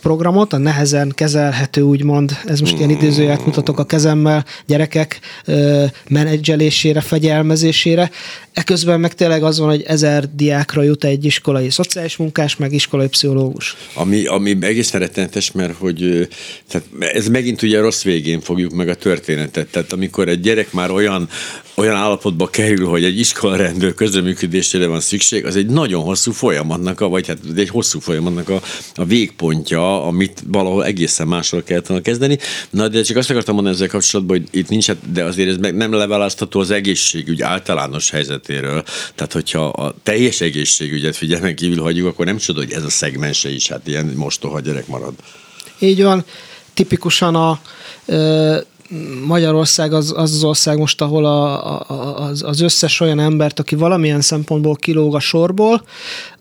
programot, 0.00 0.52
a 0.52 0.56
nehezen 0.56 1.12
kezelhető, 1.14 1.80
úgymond, 1.80 2.36
ez 2.46 2.60
most 2.60 2.76
ilyen 2.76 2.90
idézőjelt 2.90 3.46
mutatok 3.46 3.78
a 3.78 3.84
kezemmel, 3.84 4.44
gyerekek 4.66 5.20
menedzselésére, 6.08 7.00
fegyelmezésére. 7.00 8.10
Eközben 8.52 9.00
meg 9.00 9.14
tényleg 9.14 9.42
az 9.42 9.58
van, 9.58 9.68
hogy 9.68 9.82
ezer 9.82 10.34
diákra 10.34 10.82
jut 10.82 11.04
egy 11.04 11.24
iskolai 11.24 11.70
szociális 11.70 12.16
munkás, 12.16 12.56
meg 12.56 12.72
iskolai 12.72 13.08
pszichológus. 13.08 13.76
Ami, 13.94 14.26
ami 14.26 14.56
egész 14.60 14.92
rettenetes, 14.92 15.52
mert 15.52 15.74
hogy 15.76 16.28
tehát 16.68 16.86
ez 17.14 17.28
megint 17.28 17.62
ugye 17.62 17.80
rossz 17.80 18.02
végén 18.02 18.40
fogjuk 18.40 18.72
meg 18.72 18.88
a 18.88 18.94
történetet. 18.94 19.68
Tehát 19.68 19.92
amikor 19.92 20.28
egy 20.28 20.40
gyerek 20.40 20.72
már 20.72 20.90
olyan, 20.90 21.28
olyan 21.74 21.96
állapotba 21.96 22.46
kerül, 22.46 22.86
hogy 22.86 23.04
egy 23.04 23.18
iskolarendőr 23.18 23.94
közreműködésére 23.94 24.86
van 24.86 25.00
szükség, 25.00 25.44
az 25.44 25.56
egy 25.56 25.66
nagyon 25.66 26.02
hosszú 26.12 26.32
folyamatnak, 26.32 27.00
a, 27.00 27.08
vagy 27.08 27.26
hát 27.26 27.38
egy 27.56 27.68
hosszú 27.68 28.00
folyamatnak 28.00 28.48
a, 28.48 28.60
a 28.94 29.04
végpontja, 29.04 30.02
amit 30.06 30.42
valahol 30.46 30.84
egészen 30.84 31.28
másról 31.28 31.62
kellett 31.62 32.02
kezdeni. 32.02 32.38
Na, 32.70 32.88
de 32.88 33.02
csak 33.02 33.16
azt 33.16 33.30
akartam 33.30 33.54
mondani 33.54 33.76
ezzel 33.76 33.88
kapcsolatban, 33.88 34.38
hogy 34.38 34.48
itt 34.50 34.68
nincs, 34.68 34.86
hát, 34.86 35.12
de 35.12 35.24
azért 35.24 35.48
ez 35.48 35.56
meg 35.56 35.74
nem 35.74 35.92
leválasztható 35.92 36.60
az 36.60 36.70
egészségügy 36.70 37.42
általános 37.42 38.10
helyzetéről. 38.10 38.84
Tehát, 39.14 39.32
hogyha 39.32 39.68
a 39.68 39.94
teljes 40.02 40.40
egészségügyet 40.40 41.16
figyelmen 41.16 41.54
kívül 41.54 41.82
hagyjuk, 41.82 42.06
akkor 42.06 42.26
nem 42.26 42.36
csoda, 42.36 42.60
hogy 42.60 42.72
ez 42.72 42.84
a 42.84 42.90
szegmense 42.90 43.50
is 43.50 43.68
hát 43.68 43.86
ilyen 43.86 44.12
mostoha 44.16 44.60
gyerek 44.60 44.86
marad. 44.86 45.14
Így 45.78 46.02
van. 46.02 46.24
Tipikusan 46.74 47.34
a 47.34 47.60
Magyarország 49.26 49.92
az, 49.92 50.12
az 50.16 50.34
az 50.34 50.44
ország 50.44 50.78
most, 50.78 51.00
ahol 51.00 51.24
a, 51.24 51.64
a, 51.80 52.26
az, 52.28 52.42
az 52.42 52.60
összes 52.60 53.00
olyan 53.00 53.20
embert, 53.20 53.58
aki 53.58 53.74
valamilyen 53.74 54.20
szempontból 54.20 54.74
kilóg 54.74 55.14
a 55.14 55.20
sorból, 55.20 55.82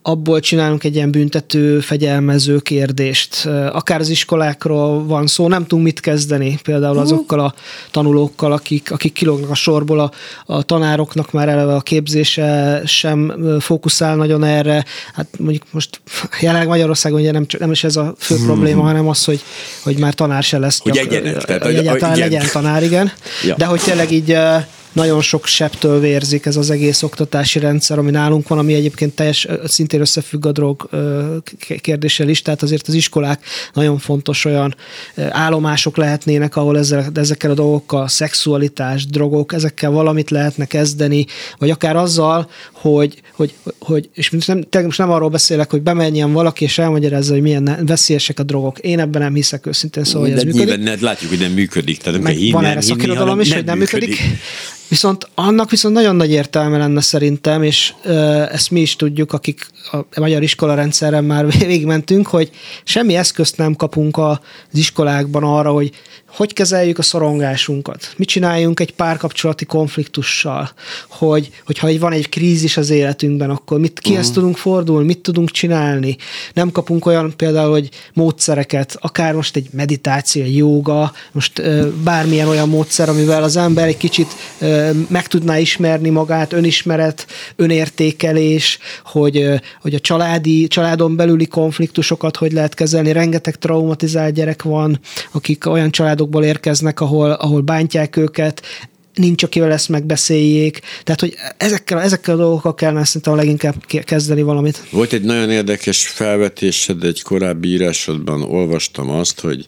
abból 0.03 0.39
csinálunk 0.39 0.83
egy 0.83 0.95
ilyen 0.95 1.11
büntető, 1.11 1.79
fegyelmező 1.79 2.57
kérdést. 2.59 3.45
Akár 3.71 3.99
az 3.99 4.09
iskolákról 4.09 5.05
van 5.05 5.27
szó, 5.27 5.47
nem 5.47 5.61
tudunk 5.61 5.83
mit 5.83 5.99
kezdeni, 5.99 6.59
például 6.63 6.97
azokkal 6.97 7.39
a 7.39 7.53
tanulókkal, 7.91 8.51
akik, 8.51 8.91
akik 8.91 9.13
kilógnak 9.13 9.49
a 9.49 9.55
sorból, 9.55 9.99
a, 9.99 10.11
a 10.45 10.63
tanároknak 10.63 11.31
már 11.31 11.49
eleve 11.49 11.75
a 11.75 11.81
képzése 11.81 12.81
sem 12.85 13.33
fókuszál 13.59 14.15
nagyon 14.15 14.43
erre. 14.43 14.85
Hát 15.13 15.27
mondjuk 15.39 15.63
most 15.71 16.01
jelenleg 16.41 16.67
Magyarországon 16.67 17.19
ugye 17.19 17.31
nem, 17.31 17.45
nem 17.59 17.71
is 17.71 17.83
ez 17.83 17.95
a 17.95 18.13
fő 18.17 18.35
hmm. 18.35 18.45
probléma, 18.45 18.81
hanem 18.81 19.07
az, 19.07 19.25
hogy, 19.25 19.41
hogy 19.83 19.97
már 19.97 20.13
tanár 20.13 20.43
se 20.43 20.57
lesz. 20.57 20.79
Hogy 20.79 20.97
egyenek, 20.97 21.43
tehát, 21.43 21.63
hogy 21.63 21.75
egyáltalán 21.75 22.17
legyen 22.17 22.40
tanár, 22.47 22.83
igen. 22.83 23.11
Ja. 23.43 23.55
De 23.55 23.65
hogy 23.65 23.81
tényleg 23.81 24.11
így 24.11 24.37
nagyon 24.93 25.21
sok 25.21 25.45
septől 25.45 25.99
vérzik 25.99 26.45
ez 26.45 26.55
az 26.55 26.69
egész 26.69 27.03
oktatási 27.03 27.59
rendszer, 27.59 27.97
ami 27.97 28.11
nálunk 28.11 28.47
van, 28.47 28.57
ami 28.57 28.73
egyébként 28.73 29.15
teljes, 29.15 29.47
szintén 29.65 29.99
összefügg 29.99 30.45
a 30.45 30.51
drog 30.51 30.89
kérdéssel 31.81 32.29
is, 32.29 32.41
tehát 32.41 32.61
azért 32.61 32.87
az 32.87 32.93
iskolák 32.93 33.45
nagyon 33.73 33.97
fontos 33.97 34.45
olyan 34.45 34.75
állomások 35.29 35.97
lehetnének, 35.97 36.55
ahol 36.55 36.77
ezzel, 36.77 37.11
ezekkel 37.13 37.51
a 37.51 37.53
dolgokkal, 37.53 38.07
szexualitás, 38.07 39.05
drogok, 39.05 39.53
ezekkel 39.53 39.91
valamit 39.91 40.29
lehetne 40.29 40.65
kezdeni, 40.65 41.25
vagy 41.57 41.69
akár 41.69 41.95
azzal, 41.95 42.49
hogy, 42.71 43.21
hogy, 43.33 43.53
hogy 43.79 44.09
és 44.13 44.29
nem, 44.45 44.63
most 44.83 44.97
nem 44.97 45.11
arról 45.11 45.29
beszélek, 45.29 45.69
hogy 45.69 45.81
bemenjen 45.81 46.31
valaki 46.31 46.63
és 46.63 46.77
elmagyarázza, 46.77 47.33
hogy 47.33 47.41
milyen 47.41 47.79
veszélyesek 47.85 48.39
a 48.39 48.43
drogok. 48.43 48.79
Én 48.79 48.99
ebben 48.99 49.21
nem 49.21 49.33
hiszek 49.33 49.65
őszintén, 49.65 50.03
szóval, 50.03 50.21
hogy 50.21 50.37
ez 50.37 50.43
működik. 50.43 50.77
Nyilván, 50.77 50.97
látjuk, 51.01 51.29
hogy 51.29 51.39
nem 51.39 51.51
működik. 51.51 51.97
Tehát 51.97 52.21
nem 52.21 52.33
kell 52.33 52.51
van 52.51 52.65
erre 52.65 52.81
szakirodalom 52.81 53.39
is, 53.39 53.53
hogy 53.53 53.65
nem 53.65 53.77
működik. 53.77 54.09
működik. 54.09 54.39
Viszont 54.91 55.29
annak 55.35 55.69
viszont 55.69 55.95
nagyon 55.95 56.15
nagy 56.15 56.31
értelme 56.31 56.77
lenne 56.77 57.01
szerintem, 57.01 57.63
és 57.63 57.93
ezt 58.51 58.71
mi 58.71 58.79
is 58.79 58.95
tudjuk, 58.95 59.33
akik 59.33 59.67
a 59.91 60.19
magyar 60.19 60.43
iskola 60.43 60.75
rendszerren 60.75 61.23
már 61.23 61.47
végigmentünk, 61.57 62.27
hogy 62.27 62.51
semmi 62.83 63.15
eszközt 63.15 63.57
nem 63.57 63.75
kapunk 63.75 64.17
az 64.17 64.37
iskolákban 64.73 65.43
arra, 65.43 65.71
hogy 65.71 65.91
hogy 66.33 66.53
kezeljük 66.53 66.97
a 66.97 67.01
szorongásunkat, 67.01 68.13
mit 68.15 68.27
csináljunk 68.27 68.79
egy 68.79 68.93
párkapcsolati 68.93 69.65
konfliktussal, 69.65 70.71
hogy, 71.09 71.49
hogyha 71.65 71.87
egy 71.87 71.99
van 71.99 72.11
egy 72.11 72.29
krízis 72.29 72.77
az 72.77 72.89
életünkben, 72.89 73.49
akkor 73.49 73.79
mit, 73.79 73.99
kihez 73.99 74.19
uh-huh. 74.19 74.35
tudunk 74.35 74.57
fordulni, 74.57 75.05
mit 75.05 75.19
tudunk 75.19 75.51
csinálni. 75.51 76.17
Nem 76.53 76.71
kapunk 76.71 77.05
olyan 77.05 77.33
például, 77.35 77.71
hogy 77.71 77.89
módszereket, 78.13 78.97
akár 78.99 79.33
most 79.33 79.55
egy 79.55 79.67
meditáció, 79.71 80.43
jóga, 80.45 81.11
most 81.31 81.61
bármilyen 82.03 82.47
olyan 82.47 82.69
módszer, 82.69 83.09
amivel 83.09 83.43
az 83.43 83.57
ember 83.57 83.87
egy 83.87 83.97
kicsit 83.97 84.27
meg 85.07 85.27
tudná 85.27 85.57
ismerni 85.57 86.09
magát, 86.09 86.53
önismeret, 86.53 87.27
önértékelés, 87.55 88.79
hogy, 89.03 89.49
hogy 89.81 89.93
a 89.95 89.99
családi, 89.99 90.67
családon 90.67 91.15
belüli 91.15 91.47
konfliktusokat 91.47 92.37
hogy 92.37 92.51
lehet 92.51 92.73
kezelni. 92.73 93.11
Rengeteg 93.11 93.55
traumatizált 93.55 94.33
gyerek 94.33 94.63
van, 94.63 94.99
akik 95.31 95.67
olyan 95.67 95.91
családokból 96.21 96.43
érkeznek, 96.43 96.99
ahol, 96.99 97.31
ahol 97.31 97.61
bántják 97.61 98.17
őket, 98.17 98.61
nincs, 99.13 99.43
akivel 99.43 99.71
ezt 99.71 99.89
megbeszéljék. 99.89 100.79
Tehát, 101.03 101.19
hogy 101.19 101.35
ezekkel, 101.57 102.01
ezekkel 102.01 102.33
a 102.33 102.37
dolgokkal 102.37 102.73
kellene 102.73 103.05
szerintem 103.05 103.35
leginkább 103.35 103.85
kezdeni 103.85 104.41
valamit. 104.41 104.83
Volt 104.91 105.13
egy 105.13 105.23
nagyon 105.23 105.49
érdekes 105.49 106.07
felvetésed, 106.07 107.03
egy 107.03 107.21
korábbi 107.21 107.67
írásodban 107.67 108.41
olvastam 108.41 109.09
azt, 109.09 109.39
hogy 109.39 109.65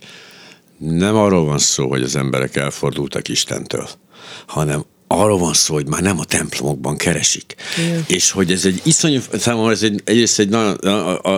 nem 0.78 1.16
arról 1.16 1.46
van 1.46 1.60
szó, 1.60 1.90
hogy 1.90 2.02
az 2.02 2.16
emberek 2.16 2.56
elfordultak 2.56 3.28
Istentől, 3.28 3.90
hanem 4.48 4.86
arról 5.14 5.38
van 5.38 5.54
szó, 5.54 5.74
hogy 5.74 5.88
már 5.88 6.02
nem 6.02 6.20
a 6.20 6.24
templomokban 6.24 6.98
keresik. 6.98 7.56
Igen. 7.78 8.04
És 8.08 8.32
hogy 8.32 8.52
ez 8.52 8.66
egy 8.66 8.82
iszonyú, 8.84 9.20
számomra 9.34 9.72
ez 9.72 9.84
egy, 9.84 10.02
egyrészt 10.06 10.40
egy 10.40 10.50
nagyon, 10.50 10.78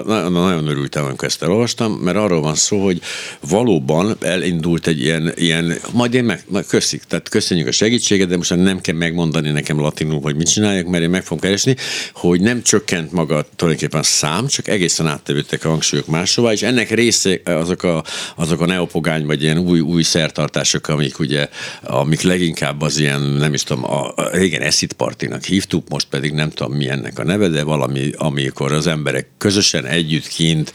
nagyon, 0.06 0.32
nagyon 0.32 0.68
örültem, 0.68 1.06
amikor 1.06 1.28
ezt 1.28 1.44
elolvastam, 1.44 1.92
mert 1.92 2.18
arról 2.18 2.42
van 2.42 2.56
szó, 2.56 2.84
hogy 2.84 3.02
valóban 3.50 4.18
elindult 4.22 4.88
egy 4.88 5.02
ilyen, 5.02 5.34
ilyen 5.36 5.78
majd 5.92 6.14
én 6.14 6.24
meg, 6.24 6.44
meg 6.52 6.66
köszik, 6.66 7.04
tehát 7.04 7.30
köszönjük 7.30 7.68
a 7.68 7.72
segítséget, 7.72 8.28
de 8.28 8.38
most 8.38 8.56
nem 8.56 8.82
kell 8.82 8.96
megmondani 8.96 9.50
nekem 9.50 9.80
latinul, 9.80 10.22
hogy 10.22 10.36
mit 10.36 10.52
csináljak, 10.52 10.88
mert 10.88 11.04
én 11.04 11.10
meg 11.10 11.24
fogom 11.24 11.40
keresni, 11.40 11.76
hogy 12.14 12.42
nem 12.42 12.62
csökkent 12.62 13.12
maga 13.12 13.46
tulajdonképpen 13.56 14.00
a 14.00 14.04
szám, 14.04 14.48
csak 14.48 14.68
egészen 14.68 15.08
áttevődtek 15.08 15.66
a 15.66 15.70
hangsúlyok 15.70 16.08
máshova, 16.08 16.52
és 16.52 16.62
ennek 16.62 16.90
része 16.90 17.40
azok 17.44 17.84
a, 17.84 18.04
azok 18.36 18.62
a 18.62 18.66
neopogány, 18.66 19.26
vagy 19.26 19.42
ilyen 19.42 19.58
új, 19.58 19.80
új 19.80 20.04
szertartások, 20.04 20.88
amik 20.88 21.20
ugye, 21.20 21.50
amik 21.82 22.22
leginkább 22.22 22.82
az 22.82 22.98
ilyen, 22.98 23.22
nem 23.22 23.54
is 23.54 23.64
tudom, 23.66 23.84
a, 23.84 24.14
a 24.16 24.30
régen 24.32 24.62
Eszit 24.62 24.94
Partinak 24.94 25.44
hívtuk, 25.44 25.90
most 25.90 26.08
pedig 26.10 26.34
nem 26.34 26.50
tudom 26.50 26.74
mi 26.74 26.90
ennek 26.90 27.20
a 27.20 27.24
neve, 27.24 27.48
de 27.48 27.64
valami, 27.64 28.12
amikor 28.16 28.72
az 28.72 28.88
emberek 28.88 29.28
közösen 29.38 29.86
együtt 29.86 30.28
kint 30.28 30.74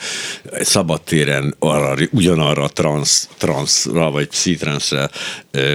szabadtéren 0.61 1.55
arra, 1.59 1.97
ugyanarra 2.11 2.69
trans, 2.69 3.25
transra, 3.39 4.11
vagy 4.11 4.27
pszitranszra 4.27 5.11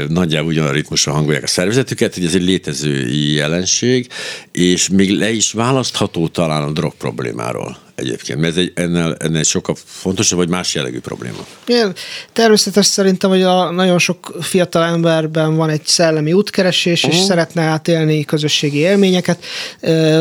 nagyjából 0.07 0.51
ugyanarra 0.51 0.73
ritmusra 0.73 1.11
hangolják 1.11 1.43
a 1.43 1.47
szervezetüket, 1.47 2.13
hogy 2.13 2.25
ez 2.25 2.35
egy 2.35 2.43
létező 2.43 3.07
jelenség, 3.09 4.07
és 4.51 4.89
még 4.89 5.11
le 5.11 5.31
is 5.31 5.51
választható 5.51 6.27
talán 6.27 6.63
a 6.63 6.71
drog 6.71 6.93
problémáról 6.93 7.84
egyébként, 7.95 8.39
mert 8.39 8.51
ez 8.57 8.59
egy, 8.59 8.71
ennél, 8.75 9.15
ennél 9.19 9.43
sokkal 9.43 9.75
fontosabb, 9.85 10.37
vagy 10.37 10.49
más 10.49 10.75
jellegű 10.75 10.99
probléma. 10.99 11.45
Igen, 11.65 11.95
természetes 12.33 12.85
szerintem, 12.85 13.29
hogy 13.29 13.41
a 13.41 13.71
nagyon 13.71 13.99
sok 13.99 14.35
fiatal 14.41 14.83
emberben 14.83 15.55
van 15.55 15.69
egy 15.69 15.85
szellemi 15.85 16.33
útkeresés, 16.33 17.03
uh-huh. 17.03 17.19
és 17.19 17.25
szeretne 17.25 17.61
átélni 17.61 18.25
közösségi 18.25 18.77
élményeket, 18.77 19.45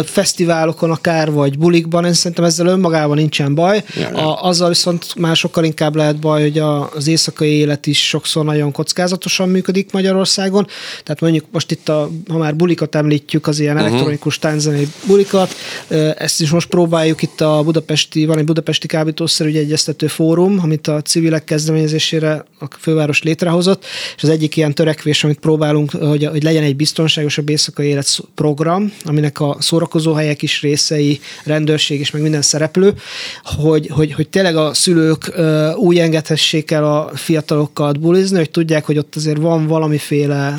fesztiválokon 0.04 0.90
akár, 0.90 1.32
vagy 1.32 1.58
bulikban, 1.58 2.04
én 2.04 2.12
szerintem 2.12 2.44
ezzel 2.44 2.66
önmagában 2.66 3.16
nincsen 3.16 3.54
baj. 3.54 3.84
A, 4.12 4.46
azzal 4.46 4.68
viszont 4.68 5.14
már 5.14 5.36
sokkal 5.36 5.64
inkább 5.64 5.96
lehet 5.96 6.18
baj, 6.18 6.42
hogy 6.42 6.58
a, 6.58 6.90
az 6.90 7.06
éjszakai 7.06 7.50
élet 7.50 7.86
is 7.86 8.08
sokszor 8.08 8.44
nagyon 8.44 8.72
kockázatosan 8.72 9.48
működik 9.48 9.92
Magyarországon. 9.92 10.66
Tehát 11.02 11.20
mondjuk 11.20 11.44
most 11.50 11.70
itt, 11.70 11.88
a, 11.88 12.10
ha 12.28 12.38
már 12.38 12.56
bulikat 12.56 12.94
említjük, 12.94 13.46
az 13.46 13.58
ilyen 13.58 13.74
uh-huh. 13.74 13.90
elektronikus 13.90 14.38
tánczenei 14.38 14.88
bulikat, 15.06 15.54
ezt 16.16 16.40
is 16.40 16.50
most 16.50 16.68
próbáljuk 16.68 17.22
itt 17.22 17.40
a 17.40 17.62
budapesti, 17.64 18.26
van 18.26 18.38
egy 18.38 18.44
budapesti 18.44 18.86
kábítószerügyi 18.86 19.58
egyeztető 19.58 20.06
fórum, 20.06 20.58
amit 20.62 20.86
a 20.86 21.02
civilek 21.02 21.44
kezdeményezésére 21.44 22.44
a 22.58 22.66
főváros 22.78 23.22
létrehozott, 23.22 23.84
és 24.16 24.22
az 24.22 24.28
egyik 24.28 24.56
ilyen 24.56 24.74
törekvés, 24.74 25.24
amit 25.24 25.38
próbálunk, 25.38 25.90
hogy, 25.90 26.24
hogy 26.24 26.42
legyen 26.42 26.62
egy 26.62 26.76
biztonságosabb 26.76 27.48
éjszakai 27.48 27.86
élet 27.86 28.18
program, 28.34 28.92
aminek 29.04 29.40
a 29.40 29.56
szórakozóhelyek 29.60 30.42
is 30.42 30.62
részei, 30.62 31.20
rendőrség 31.44 32.00
és 32.00 32.10
meg 32.10 32.22
minden 32.22 32.42
szereplő, 32.42 32.94
hogy, 33.42 33.88
hogy, 33.90 34.12
hogy 34.12 34.28
tényleg 34.28 34.56
a 34.56 34.74
szülők 34.74 35.32
úgy 35.76 35.98
engedhessék 35.98 36.70
el 36.70 36.84
a 36.84 37.10
fiatalokkal 37.14 37.92
bulizni, 37.92 38.36
hogy 38.36 38.50
tudják, 38.50 38.84
hogy 38.84 38.98
ott 38.98 39.16
azért 39.16 39.38
van 39.38 39.66
valamiféle... 39.66 40.54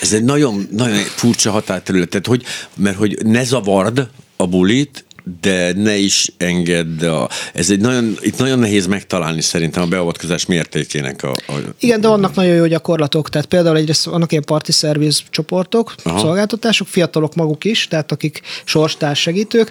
Ez 0.00 0.12
egy 0.12 0.24
nagyon, 0.24 0.68
nagyon 0.70 0.96
furcsa 0.96 1.50
határterület, 1.50 2.08
tehát 2.08 2.26
hogy, 2.26 2.42
mert 2.76 2.96
hogy 2.96 3.18
ne 3.24 3.44
zavard 3.44 4.08
a 4.36 4.46
bulit, 4.46 5.04
de 5.40 5.72
ne 5.76 5.96
is 5.96 6.32
engedd 6.36 7.04
a, 7.04 7.28
ez 7.54 7.70
egy 7.70 7.80
nagyon, 7.80 8.16
itt 8.20 8.38
nagyon 8.38 8.58
nehéz 8.58 8.86
megtalálni 8.86 9.40
szerintem 9.40 9.82
a 9.82 9.86
beavatkozás 9.86 10.46
mértékének 10.46 11.22
a, 11.22 11.30
a 11.30 11.52
Igen, 11.78 12.00
de 12.00 12.08
vannak 12.08 12.34
nagyon 12.34 12.54
jó 12.54 12.66
gyakorlatok, 12.66 13.28
tehát 13.28 13.46
például 13.46 13.76
egyrészt 13.76 14.04
vannak 14.04 14.30
ilyen 14.30 14.44
parti 14.44 14.72
szerviz 14.72 15.22
csoportok, 15.30 15.94
Aha. 16.02 16.18
szolgáltatások, 16.18 16.86
fiatalok 16.86 17.34
maguk 17.34 17.64
is, 17.64 17.88
tehát 17.88 18.12
akik 18.12 18.40
sorstárs 18.64 19.20
segítők, 19.20 19.70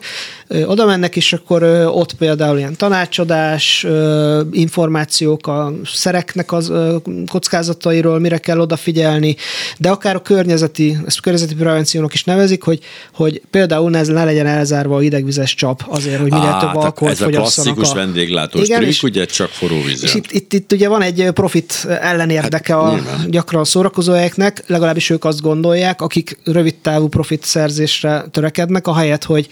oda 0.66 0.86
mennek, 0.86 1.16
és 1.16 1.34
akkor 1.34 1.64
ott 1.94 2.14
például 2.14 2.58
ilyen 2.58 2.76
tanácsadás, 2.76 3.86
információk 4.52 5.48
a 5.48 5.74
szereknek 5.86 6.52
az 6.52 6.72
kockázatairól, 7.28 8.20
mire 8.20 8.38
kell 8.38 8.60
odafigyelni, 8.60 9.36
de 9.78 9.90
akár 9.90 10.16
a 10.16 10.22
környezeti, 10.22 10.98
ezt 11.06 11.18
a 11.18 11.22
környezeti 11.22 11.56
prevenciónak 11.56 12.14
is 12.14 12.24
nevezik, 12.24 12.64
hogy, 12.64 12.80
hogy 13.14 13.42
például 13.50 13.90
ne, 13.90 14.02
ne 14.02 14.24
legyen 14.24 14.46
elzárva 14.48 14.96
a 14.96 15.04
idegvizes 15.04 15.41
vízes 15.42 15.56
csap 15.56 15.84
azért, 15.88 16.20
hogy 16.22 16.32
minél 16.32 16.48
Á, 16.48 16.60
több 16.60 16.76
alkoholt 16.76 17.14
Ez 17.14 17.22
a 17.22 17.28
klasszikus 17.28 17.92
a... 17.92 17.94
vendéglátós 17.94 18.66
Igen, 18.66 18.78
trükk, 18.78 18.92
és, 18.92 19.04
ugye 19.04 19.26
csak 19.26 19.50
forró 19.50 19.82
vízzel. 19.82 20.10
És 20.10 20.16
itt, 20.16 20.32
itt, 20.32 20.54
itt, 20.54 20.72
ugye 20.72 20.88
van 20.88 21.02
egy 21.02 21.30
profit 21.34 21.86
ellenérdeke 22.02 22.74
hát, 22.74 22.84
a 22.84 22.94
nyilván. 22.94 23.30
gyakran 23.30 23.62
a 23.62 23.66
szórakozóhelyeknek, 23.66 24.64
legalábbis 24.68 25.10
ők 25.10 25.26
azt 25.26 25.42
gondolják, 25.42 26.02
akik 26.02 26.40
rövid 26.44 26.76
távú 26.76 27.08
profit 27.08 27.44
szerzésre 27.44 28.26
törekednek, 28.32 28.88
ahelyett, 28.88 29.24
hogy, 29.24 29.48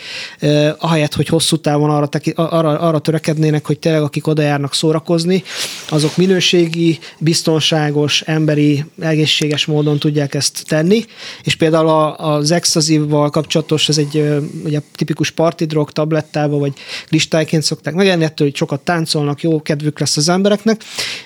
ahelyett, 0.78 1.16
hogy 1.16 1.28
hosszú 1.28 1.58
távon 1.58 1.90
arra, 1.90 2.08
teki, 2.08 2.34
arra, 2.36 2.80
arra 2.80 3.00
törekednének, 3.00 3.66
hogy 3.66 3.80
tényleg 3.80 4.02
akik 4.02 4.28
oda 4.28 4.42
járnak 4.42 4.74
szórakozni, 4.74 5.44
azok 5.90 6.18
minőségi, 6.18 7.00
biztonságos, 7.18 8.22
emberi, 8.22 8.86
egészséges 9.00 9.66
módon 9.66 10.00
tudják 10.00 10.34
ezt 10.34 10.64
tenni, 10.68 11.06
és 11.44 11.56
például 11.56 11.88
az 12.18 12.52
extazívval 12.52 13.30
kapcsolatos, 13.30 13.90
ez 13.90 13.98
egy 13.98 14.42
ugye, 14.64 14.80
tipikus 14.96 15.32
parti 15.32 15.66
drog 15.80 15.92
tablettába, 15.92 16.58
vagy 16.58 16.74
listájként 17.10 17.64
szokták 17.64 17.94
megenni, 17.94 18.24
ettől, 18.24 18.48
hogy 18.48 18.56
sokat 18.56 18.80
táncolnak, 18.80 19.42
jó 19.42 19.62
kedvük 19.62 20.00
lesz 20.00 20.18
az 20.18 20.30
embereknek. 20.30 20.82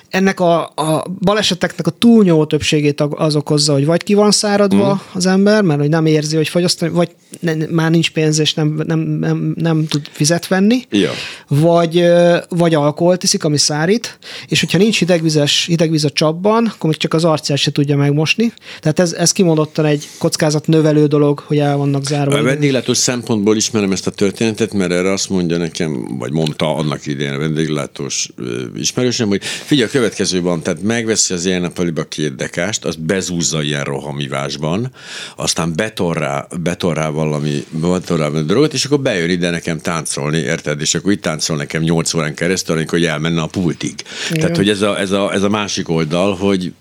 Ennek 0.08 0.40
a, 0.40 0.62
a 0.62 1.04
baleseteknek 1.20 1.86
a 1.86 1.90
túlnyomó 1.90 2.44
többségét 2.44 3.00
az 3.10 3.36
okozza, 3.36 3.72
hogy 3.72 3.86
vagy 3.86 4.02
ki 4.02 4.14
van 4.14 4.30
száradva 4.30 4.92
mm. 4.92 5.14
az 5.14 5.26
ember, 5.26 5.62
mert 5.62 5.80
hogy 5.80 5.88
nem 5.88 6.06
érzi, 6.06 6.36
hogy 6.36 6.48
fogyasztani, 6.48 6.90
vagy 6.90 7.14
ne, 7.40 7.54
már 7.70 7.90
nincs 7.90 8.10
pénz, 8.10 8.38
és 8.38 8.54
nem, 8.54 8.82
nem, 8.86 8.98
nem, 8.98 9.54
nem 9.58 9.86
tud 9.86 10.08
fizet 10.10 10.48
venni, 10.48 10.86
ja. 10.90 11.10
vagy, 11.48 12.04
vagy 12.48 12.74
alkoholt 12.74 13.22
iszik, 13.22 13.44
ami 13.44 13.58
szárít, 13.58 14.18
és 14.48 14.60
hogyha 14.60 14.78
nincs 14.78 14.98
hidegvizes, 14.98 15.64
hidegvíz 15.66 16.04
a 16.04 16.10
csapban, 16.10 16.66
akkor 16.66 16.90
még 16.90 16.98
csak 16.98 17.14
az 17.14 17.24
arcát 17.24 17.56
se 17.56 17.72
tudja 17.72 17.96
megmosni. 17.96 18.52
Tehát 18.80 18.98
ez, 18.98 19.12
ez 19.12 19.32
kimondottan 19.32 19.84
egy 19.84 20.08
kockázat 20.18 20.66
növelő 20.66 21.06
dolog, 21.06 21.38
hogy 21.38 21.58
el 21.58 21.76
vannak 21.76 22.04
zárva. 22.04 22.36
A 22.36 22.42
vendéglátós 22.42 22.96
szempontból 22.96 23.56
ismerem 23.56 23.92
ezt 23.92 24.06
a 24.06 24.10
történetet, 24.10 24.43
mert 24.72 24.92
erre 24.92 25.12
azt 25.12 25.28
mondja 25.28 25.56
nekem, 25.56 26.16
vagy 26.18 26.32
mondta 26.32 26.76
annak 26.76 27.06
idején 27.06 27.32
a 27.32 27.38
vendéglátós 27.38 28.28
ismerősem, 28.76 29.28
hogy 29.28 29.44
figyelj, 29.44 29.88
a 29.88 29.92
következő 29.92 30.40
van, 30.40 30.62
tehát 30.62 30.82
megveszi 30.82 31.34
az 31.34 31.44
ilyen 31.44 31.60
nappaliba 31.60 32.04
két 32.04 32.34
dekást, 32.34 32.84
azt 32.84 33.00
bezúzza 33.00 33.62
ilyen 33.62 33.84
rohamivásban, 33.84 34.92
aztán 35.36 35.72
beton 35.76 36.12
rá, 36.12 36.46
beton 36.60 36.94
rá 36.94 37.08
valami, 37.08 37.64
beton 37.70 38.16
rá 38.16 38.28
drogot, 38.28 38.72
és 38.72 38.84
akkor 38.84 39.00
bejön 39.00 39.30
ide 39.30 39.50
nekem 39.50 39.80
táncolni, 39.80 40.38
érted? 40.38 40.80
És 40.80 40.94
akkor 40.94 41.12
itt 41.12 41.22
táncol 41.22 41.56
nekem 41.56 41.82
8 41.82 42.14
órán 42.14 42.34
keresztül, 42.34 42.76
amikor 42.76 43.02
elmenne 43.02 43.40
a 43.40 43.46
pultig. 43.46 43.94
Igen. 44.30 44.40
Tehát, 44.40 44.56
hogy 44.56 44.68
ez 44.68 44.82
a, 44.82 44.98
ez, 44.98 45.10
a, 45.10 45.32
ez 45.32 45.42
a 45.42 45.48
másik 45.48 45.88
oldal, 45.88 46.34
hogy 46.34 46.72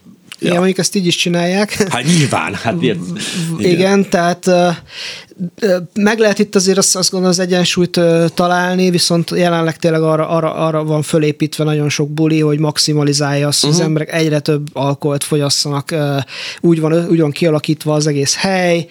Ja. 0.43 0.49
Igen, 0.49 0.57
mondjuk 0.61 0.79
ezt 0.79 0.95
így 0.95 1.07
is 1.07 1.15
csinálják. 1.15 1.71
Hát 1.89 2.03
nyilván. 2.03 2.53
Hát 2.53 2.75
igen. 2.81 3.17
igen, 3.57 4.09
tehát 4.09 4.49
meg 5.93 6.19
lehet 6.19 6.39
itt 6.39 6.55
azért 6.55 6.77
azt, 6.77 6.95
azt 6.95 7.11
gondolom 7.11 7.35
az 7.37 7.45
egyensúlyt 7.45 7.99
találni, 8.33 8.89
viszont 8.89 9.31
jelenleg 9.35 9.77
tényleg 9.77 10.01
arra, 10.01 10.27
arra, 10.27 10.53
arra 10.53 10.83
van 10.83 11.01
fölépítve 11.01 11.63
nagyon 11.63 11.89
sok 11.89 12.09
buli, 12.09 12.39
hogy 12.39 12.59
maximalizálja 12.59 13.47
azt, 13.47 13.61
hogy 13.61 13.69
uh-huh. 13.69 13.85
az 13.85 13.89
mhm. 13.89 13.97
emberek 13.97 14.21
egyre 14.21 14.39
több 14.39 14.67
alkoholt 14.73 15.23
fogyasszanak. 15.23 15.95
Úgy 16.61 16.79
van, 16.79 17.07
úgy 17.09 17.19
van 17.19 17.31
kialakítva 17.31 17.93
az 17.93 18.07
egész 18.07 18.35
hely, 18.35 18.87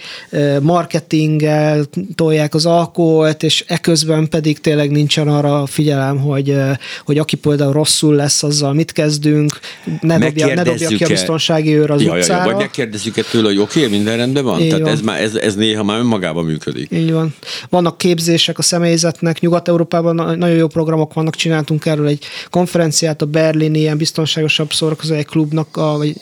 marketinggel 0.60 1.84
tolják 2.14 2.54
az 2.54 2.66
alkoholt, 2.66 3.42
és 3.42 3.64
eközben 3.66 4.28
pedig 4.28 4.60
tényleg 4.60 4.90
nincsen 4.90 5.28
arra 5.28 5.66
figyelem, 5.66 6.18
hogy, 6.18 6.56
hogy 7.04 7.18
aki 7.18 7.36
például 7.36 7.72
rosszul 7.72 8.14
lesz, 8.14 8.42
azzal 8.42 8.72
mit 8.72 8.92
kezdünk, 8.92 9.58
ne 10.00 10.18
dobja, 10.18 10.54
ne 10.54 10.62
dobja 10.62 10.88
ki 10.88 11.04
a 11.04 11.08
biztonsági 11.08 11.76
őr 11.76 11.90
az 11.90 12.02
ja, 12.02 12.14
utcára. 12.14 12.42
Ja, 12.42 12.46
ja, 12.46 12.52
vagy 12.52 12.62
megkérdezzük-e 12.62 13.22
tőle, 13.30 13.48
hogy 13.48 13.58
oké, 13.58 13.78
okay, 13.78 13.90
minden 13.90 14.16
rendben 14.16 14.44
van? 14.44 14.60
Így 14.60 14.68
Tehát 14.68 14.82
van. 14.82 14.92
Ez, 14.92 15.00
már, 15.00 15.20
ez, 15.20 15.34
ez 15.34 15.54
néha 15.54 15.82
már 15.82 15.98
önmagában 15.98 16.31
működik. 16.40 16.90
Így 16.90 17.12
van. 17.12 17.34
Vannak 17.68 17.98
képzések 17.98 18.58
a 18.58 18.62
személyzetnek, 18.62 19.40
Nyugat-Európában 19.40 20.14
nagyon 20.14 20.56
jó 20.56 20.66
programok 20.66 21.14
vannak, 21.14 21.34
csináltunk 21.34 21.86
erről 21.86 22.06
egy 22.06 22.24
konferenciát, 22.50 23.22
a 23.22 23.26
Berlini 23.26 23.78
ilyen 23.78 23.96
biztonságosabb 23.96 24.72
szórakozói 24.72 25.22
klubnak, 25.22 25.76
a, 25.76 25.96
vagy 25.96 26.14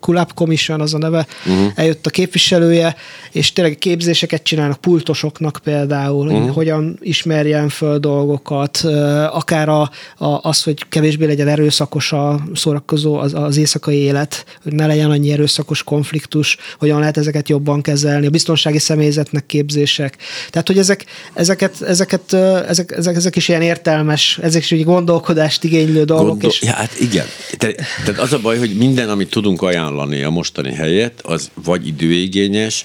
Club 0.00 0.32
Commission 0.34 0.80
az 0.80 0.94
a 0.94 0.98
neve, 0.98 1.26
uh-huh. 1.46 1.72
eljött 1.74 2.06
a 2.06 2.10
képviselője, 2.10 2.96
és 3.32 3.52
tényleg 3.52 3.78
képzéseket 3.78 4.42
csinálnak 4.42 4.80
pultosoknak 4.80 5.60
például, 5.64 6.26
uh-huh. 6.26 6.42
hogy 6.42 6.54
hogyan 6.54 6.98
ismerjen 7.00 7.68
föl 7.68 7.98
dolgokat, 7.98 8.76
akár 9.30 9.68
a, 9.68 9.90
a, 10.16 10.38
az, 10.42 10.62
hogy 10.62 10.88
kevésbé 10.88 11.26
legyen 11.26 11.48
erőszakos 11.48 12.12
a 12.12 12.40
szórakozó, 12.54 13.14
az, 13.14 13.34
az 13.34 13.56
éjszakai 13.56 13.96
élet, 13.96 14.44
hogy 14.62 14.72
ne 14.72 14.86
legyen 14.86 15.10
annyi 15.10 15.32
erőszakos 15.32 15.82
konfliktus, 15.82 16.56
hogyan 16.78 16.98
lehet 16.98 17.16
ezeket 17.16 17.48
jobban 17.48 17.82
kezelni, 17.82 18.26
a 18.26 18.30
biztonsági 18.30 18.78
személyzetnek 18.78 19.37
képzések. 19.46 20.16
Tehát, 20.50 20.66
hogy 20.66 20.78
ezek, 20.78 21.04
ezeket, 21.34 21.82
ezeket, 21.82 22.32
ezek, 22.32 22.90
ezek, 22.90 23.16
ezek 23.16 23.36
is 23.36 23.48
ilyen 23.48 23.62
értelmes, 23.62 24.38
ezek 24.42 24.70
is 24.70 24.84
gondolkodást 24.84 25.64
igénylő 25.64 26.04
dolgok. 26.04 26.28
Gondol, 26.28 26.50
és... 26.50 26.62
ja, 26.62 26.72
hát 26.72 27.00
igen. 27.00 27.26
Te, 27.56 27.72
tehát 28.04 28.20
az 28.20 28.32
a 28.32 28.38
baj, 28.38 28.58
hogy 28.58 28.76
minden, 28.76 29.08
amit 29.08 29.30
tudunk 29.30 29.62
ajánlani 29.62 30.22
a 30.22 30.30
mostani 30.30 30.74
helyet, 30.74 31.20
az 31.22 31.50
vagy 31.64 31.86
időigényes, 31.86 32.84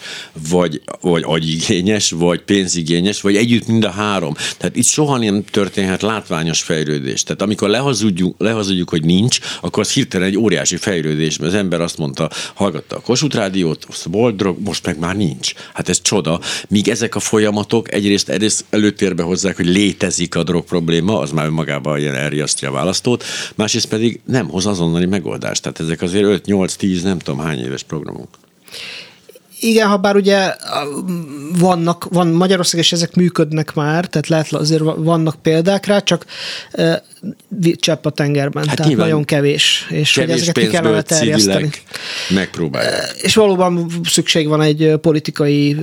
vagy, 0.49 0.82
vagy 1.01 1.24
agyigényes, 1.26 2.12
vagy 2.12 2.41
pénzigényes, 2.41 3.22
vagy 3.22 3.36
együtt 3.36 3.68
mind 3.68 3.84
a 3.84 3.89
három. 3.91 4.34
Tehát 4.58 4.76
itt 4.76 4.86
soha 4.86 5.18
nem 5.18 5.43
történhet 5.51 6.01
látványos 6.01 6.62
fejlődés. 6.62 7.24
Tehát 7.24 7.41
amikor 7.41 7.70
lehazudjuk, 7.70 8.36
lehazudjuk 8.38 8.89
hogy 8.89 9.04
nincs, 9.06 9.39
akkor 9.62 9.84
az 9.84 9.91
hirtelen 9.91 10.28
egy 10.28 10.38
óriási 10.38 10.78
fejlődés, 10.78 11.38
mert 11.38 11.54
az 11.54 11.58
ember 11.60 11.82
azt 11.82 11.97
mondta, 11.97 12.30
hallgatta 12.54 12.95
a 12.95 12.99
Kossuth 12.99 13.36
Rádiót, 13.36 13.88
volt 14.04 14.36
drog, 14.36 14.58
most 14.60 14.86
meg 14.86 14.99
már 14.99 15.16
nincs. 15.16 15.54
Hát 15.74 15.89
ez 15.89 16.01
csoda. 16.01 16.39
Míg 16.67 16.87
ezek 16.87 17.15
a 17.15 17.19
folyamatok 17.19 17.93
egyrészt, 17.93 18.29
egyrészt 18.29 18.65
előtérbe 18.69 19.23
hozzák, 19.23 19.55
hogy 19.55 19.65
létezik 19.65 20.35
a 20.35 20.43
drog 20.43 20.63
probléma, 20.63 21.19
az 21.19 21.31
már 21.31 21.45
önmagában 21.45 21.99
ilyen 21.99 22.15
elriasztja 22.15 22.69
a 22.69 22.71
választót, 22.71 23.23
másrészt 23.55 23.87
pedig 23.87 24.19
nem 24.25 24.49
hoz 24.49 24.65
azonnali 24.65 25.05
megoldást. 25.05 25.61
Tehát 25.61 25.79
ezek 25.79 26.01
azért 26.01 26.45
5-8-10, 26.45 27.03
nem 27.03 27.19
tudom 27.19 27.39
hány 27.39 27.59
éves 27.59 27.83
programok. 27.83 28.27
Igen, 29.64 29.88
ha 29.88 29.97
bár 29.97 30.16
ugye 30.16 30.55
vannak, 31.57 32.07
van 32.09 32.28
Magyarország, 32.28 32.80
és 32.80 32.91
ezek 32.91 33.16
működnek 33.16 33.74
már, 33.74 34.05
tehát 34.05 34.28
lehet 34.28 34.53
azért 34.53 34.82
vannak 34.95 35.36
példák 35.41 35.86
rá, 35.86 35.99
csak 35.99 36.26
csepp 37.76 38.05
a 38.05 38.09
tengerben, 38.09 38.68
hát 38.68 38.78
tehát 38.78 38.95
nagyon 38.95 39.24
kevés, 39.24 39.88
és 39.89 40.11
kevés 40.11 40.32
hogy 40.32 40.41
ezeket 40.41 40.64
ki 40.64 40.70
kellene 40.70 41.01
terjeszteni. 41.01 41.70
Megpróbálják. 42.30 43.16
És 43.22 43.36
valóban 43.36 43.89
szükség 44.03 44.47
van 44.47 44.61
egy 44.61 44.93
politikai 45.01 45.78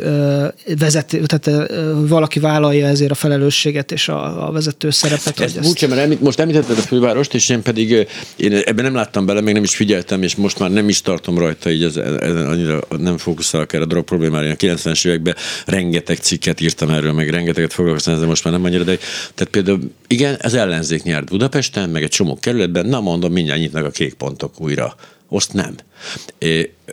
vezető, 0.78 1.22
tehát 1.26 1.70
valaki 2.08 2.38
vállalja 2.40 2.86
ezért 2.86 3.10
a 3.10 3.14
felelősséget 3.14 3.92
és 3.92 4.08
a, 4.08 4.48
a 4.48 4.52
vezető 4.52 4.90
szerepet. 4.90 5.40
Ez 5.40 5.56
ezt... 5.56 5.88
mert 5.88 6.20
most 6.20 6.40
említetted 6.40 6.78
a 6.78 6.80
fővárost, 6.80 7.34
és 7.34 7.48
én 7.48 7.62
pedig 7.62 8.06
én 8.36 8.52
ebben 8.52 8.84
nem 8.84 8.94
láttam 8.94 9.26
bele, 9.26 9.40
még 9.40 9.54
nem 9.54 9.62
is 9.62 9.76
figyeltem, 9.76 10.22
és 10.22 10.34
most 10.34 10.58
már 10.58 10.70
nem 10.70 10.88
is 10.88 11.02
tartom 11.02 11.38
rajta, 11.38 11.70
így 11.70 11.84
ez, 11.84 11.96
ez 11.96 12.34
annyira 12.34 12.80
nem 12.98 13.18
fókuszálok 13.18 13.69
erre 13.72 13.82
a 13.82 13.86
drog 13.86 14.04
problémára. 14.04 14.50
A 14.50 14.54
90-es 14.54 15.06
években 15.06 15.34
rengeteg 15.66 16.16
cikket 16.16 16.60
írtam 16.60 16.90
erről, 16.90 17.12
meg 17.12 17.28
rengeteget 17.28 17.72
foglalkoztam 17.72 18.14
ezzel, 18.14 18.26
most 18.26 18.44
már 18.44 18.52
nem 18.52 18.64
annyira, 18.64 18.84
de 18.84 18.96
tehát 19.34 19.48
például 19.50 19.80
igen, 20.06 20.38
az 20.42 20.54
ellenzék 20.54 21.02
nyert 21.02 21.28
Budapesten, 21.28 21.90
meg 21.90 22.02
egy 22.02 22.10
csomó 22.10 22.38
kerületben, 22.40 22.86
na 22.86 23.00
mondom, 23.00 23.32
mindjárt 23.32 23.60
nyitnak 23.60 23.84
a 23.84 23.90
kék 23.90 24.14
pontok 24.14 24.60
újra. 24.60 24.94
Azt 25.32 25.52
nem. 25.52 25.74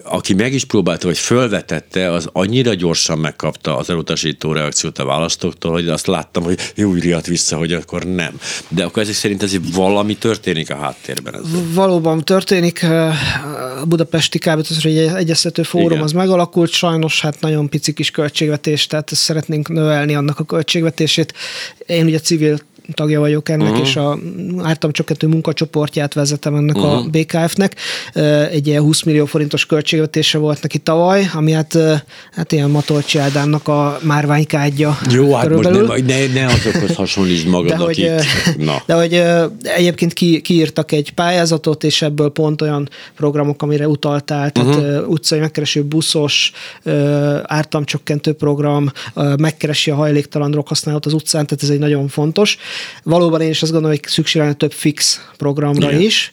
Aki 0.03 0.33
meg 0.33 0.53
is 0.53 0.65
próbálta, 0.65 1.07
vagy 1.07 1.17
fölvetette, 1.17 2.11
az 2.11 2.29
annyira 2.31 2.73
gyorsan 2.73 3.17
megkapta 3.17 3.77
az 3.77 3.89
elutasító 3.89 4.51
reakciót 4.51 4.97
a 4.97 5.05
választóktól, 5.05 5.71
hogy 5.71 5.87
azt 5.87 6.07
láttam, 6.07 6.43
hogy 6.43 6.59
jó, 6.75 6.93
riadt 6.93 7.25
vissza, 7.25 7.57
hogy 7.57 7.73
akkor 7.73 8.03
nem. 8.03 8.39
De 8.67 8.83
akkor 8.83 9.01
ezek 9.01 9.15
szerint 9.15 9.43
ez 9.43 9.55
valami 9.73 10.15
történik 10.17 10.69
a 10.69 10.75
háttérben. 10.75 11.33
Ezzel. 11.33 11.61
Valóban 11.73 12.23
történik. 12.23 12.83
A 12.83 13.85
budapesti 13.85 14.37
kábítószer 14.37 14.85
egy 14.85 14.97
egyeztető 14.97 15.63
fórum 15.63 15.91
Igen. 15.91 16.03
az 16.03 16.11
megalakult, 16.11 16.71
sajnos 16.71 17.21
hát 17.21 17.39
nagyon 17.39 17.69
pici 17.69 17.93
kis 17.93 18.11
költségvetés, 18.11 18.87
tehát 18.87 19.09
szeretnénk 19.13 19.69
növelni 19.69 20.15
annak 20.15 20.39
a 20.39 20.43
költségvetését. 20.43 21.33
Én 21.85 22.05
ugye 22.05 22.19
civil 22.19 22.59
tagja 22.93 23.19
vagyok 23.19 23.49
ennek, 23.49 23.69
uh-huh. 23.69 23.87
és 23.87 23.95
a 23.95 24.19
ártamcsökkentő 24.61 25.27
munkacsoportját 25.27 26.13
vezetem 26.13 26.55
ennek 26.55 26.75
uh-huh. 26.75 26.91
a 26.91 26.99
mhm. 26.99 27.09
BKF-nek. 27.09 27.75
Egy 28.51 28.67
ilyen 28.67 28.81
20 28.81 29.03
millió 29.03 29.25
forintos 29.25 29.65
költségvetése 29.65 30.37
volt 30.37 30.61
neki 30.61 30.77
tavaly, 30.77 31.29
ami 31.33 31.51
hát, 31.51 31.77
hát 32.31 32.51
ilyen 32.51 32.69
Matolcsi 32.69 33.17
Ádámnak 33.17 33.67
a 33.67 33.99
márványkádja. 34.01 34.97
Jó, 35.11 35.33
hát 35.33 35.43
körülbelül. 35.43 35.85
most 35.87 36.05
nem, 36.05 36.31
ne, 36.33 36.41
ne 36.41 36.53
azokhoz 36.53 36.95
hasonlítsd 36.95 37.47
magad, 37.47 37.69
de 37.69 37.75
hogy, 37.75 38.03
akik... 38.03 38.65
Na. 38.65 38.81
De 38.85 38.93
hogy 38.93 39.23
egyébként 39.61 40.13
ki, 40.13 40.41
kiírtak 40.41 40.91
egy 40.91 41.11
pályázatot, 41.11 41.83
és 41.83 42.01
ebből 42.01 42.29
pont 42.29 42.61
olyan 42.61 42.89
programok, 43.15 43.61
amire 43.61 43.87
utaltál, 43.87 44.49
tehát 44.49 44.75
uh-huh. 44.75 45.09
utcai 45.09 45.39
megkereső 45.39 45.83
buszos, 45.83 46.51
ártamcsökkentő 47.43 48.33
program, 48.33 48.91
megkeresi 49.37 49.91
a 49.91 49.95
hajléktalan 49.95 50.51
droghasználatot 50.51 51.05
az 51.05 51.13
utcán, 51.13 51.45
tehát 51.45 51.63
ez 51.63 51.69
egy 51.69 51.79
nagyon 51.79 52.07
fontos. 52.07 52.57
Valóban 53.03 53.41
én 53.41 53.49
is 53.49 53.61
azt 53.61 53.71
gondolom, 53.71 53.97
hogy 53.97 54.09
szükség 54.09 54.41
lenne 54.41 54.53
több 54.53 54.71
fix 54.71 55.21
programra 55.37 55.89
Igen. 55.89 56.01
is. 56.01 56.31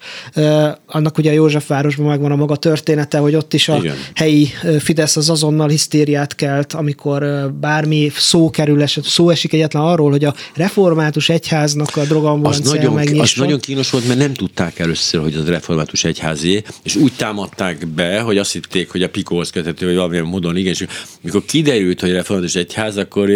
Annak 0.86 1.18
ugye 1.18 1.30
a 1.30 1.34
Józsefvárosban 1.34 2.06
megvan 2.06 2.30
a 2.30 2.36
maga 2.36 2.56
története, 2.56 3.18
hogy 3.18 3.34
ott 3.34 3.54
is 3.54 3.68
a 3.68 3.76
Igen. 3.76 3.96
helyi 4.14 4.48
Fidesz 4.78 5.16
az 5.16 5.30
azonnal 5.30 5.68
hisztériát 5.68 6.34
kelt, 6.34 6.72
amikor 6.72 7.50
bármi 7.60 8.12
szó 8.16 8.50
kerül, 8.50 8.82
eset, 8.82 9.04
szó 9.04 9.30
esik 9.30 9.52
egyetlen 9.52 9.82
arról, 9.82 10.10
hogy 10.10 10.24
a 10.24 10.34
református 10.54 11.28
egyháznak 11.28 11.96
a 11.96 12.04
drogambulancia 12.04 12.64
az 12.64 12.76
nagyon, 12.76 13.20
az 13.20 13.32
nagyon 13.36 13.60
kínos 13.60 13.90
volt, 13.90 14.06
mert 14.06 14.18
nem 14.18 14.34
tudták 14.34 14.78
először, 14.78 15.20
hogy 15.20 15.34
az 15.34 15.48
református 15.48 16.04
egyházé, 16.04 16.62
és 16.82 16.96
úgy 16.96 17.12
támadták 17.16 17.86
be, 17.86 18.20
hogy 18.20 18.38
azt 18.38 18.52
hitték, 18.52 18.90
hogy 18.90 19.02
a 19.02 19.08
Pikóhoz 19.08 19.50
köthető, 19.50 19.86
hogy 19.86 19.94
valamilyen 19.94 20.24
módon 20.24 20.56
igen, 20.56 20.72
és 20.72 20.86
mikor 21.20 21.44
kiderült, 21.44 22.00
hogy 22.00 22.10
református 22.10 22.54
egyház, 22.54 22.96
akkor 22.96 23.30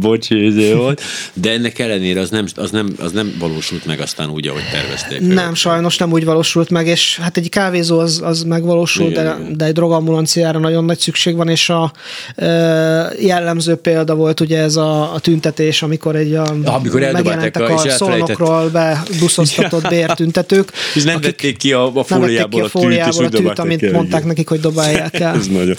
bocsi, 0.00 0.72
volt, 0.74 1.02
de 1.34 1.50
ennek 1.50 1.78
ellen 1.78 2.01
ellenére 2.02 2.20
az 2.20 2.30
nem, 2.30 2.46
az, 2.54 2.70
nem, 2.70 2.94
az 2.98 3.12
nem 3.12 3.34
valósult 3.38 3.86
meg 3.86 4.00
aztán 4.00 4.30
úgy, 4.30 4.48
ahogy 4.48 4.62
tervezték. 4.72 5.20
Nem, 5.20 5.54
sajnos 5.54 5.96
nem 5.96 6.12
úgy 6.12 6.24
valósült 6.24 6.70
meg, 6.70 6.86
és 6.86 7.18
hát 7.18 7.36
egy 7.36 7.48
kávézó 7.48 7.98
az, 7.98 8.20
az 8.24 8.42
megvalósult, 8.42 9.10
igen, 9.10 9.24
de, 9.24 9.36
igen. 9.40 9.56
de 9.56 9.64
egy 9.64 9.72
drogambulanciára 9.72 10.58
nagyon 10.58 10.84
nagy 10.84 10.98
szükség 10.98 11.36
van, 11.36 11.48
és 11.48 11.68
a 11.68 11.92
e, 12.34 12.46
jellemző 13.20 13.74
példa 13.74 14.14
volt 14.14 14.40
ugye 14.40 14.58
ez 14.58 14.76
a, 14.76 15.14
a 15.14 15.18
tüntetés, 15.18 15.82
amikor 15.82 16.16
egy 16.16 16.34
a, 16.34 16.54
amikor 16.64 17.00
megjelentek 17.00 17.60
a, 17.70 17.74
a 17.74 17.90
szolnokról 17.90 18.68
bebuszoztatott 18.68 19.88
bértüntetők. 19.88 20.72
És 20.94 21.02
nem 21.02 21.20
vették 21.20 21.56
ki 21.56 21.72
a, 21.72 21.94
a 21.94 22.04
fóliából 22.04 22.62
a, 22.62 22.78
a, 22.78 22.80
tűt, 22.80 23.18
a 23.18 23.28
tűt, 23.28 23.58
amit 23.58 23.92
mondták 23.92 24.24
nekik, 24.24 24.48
hogy 24.48 24.60
dobálják 24.60 25.20
el. 25.20 25.34
ez 25.40 25.46
nagyon. 25.46 25.76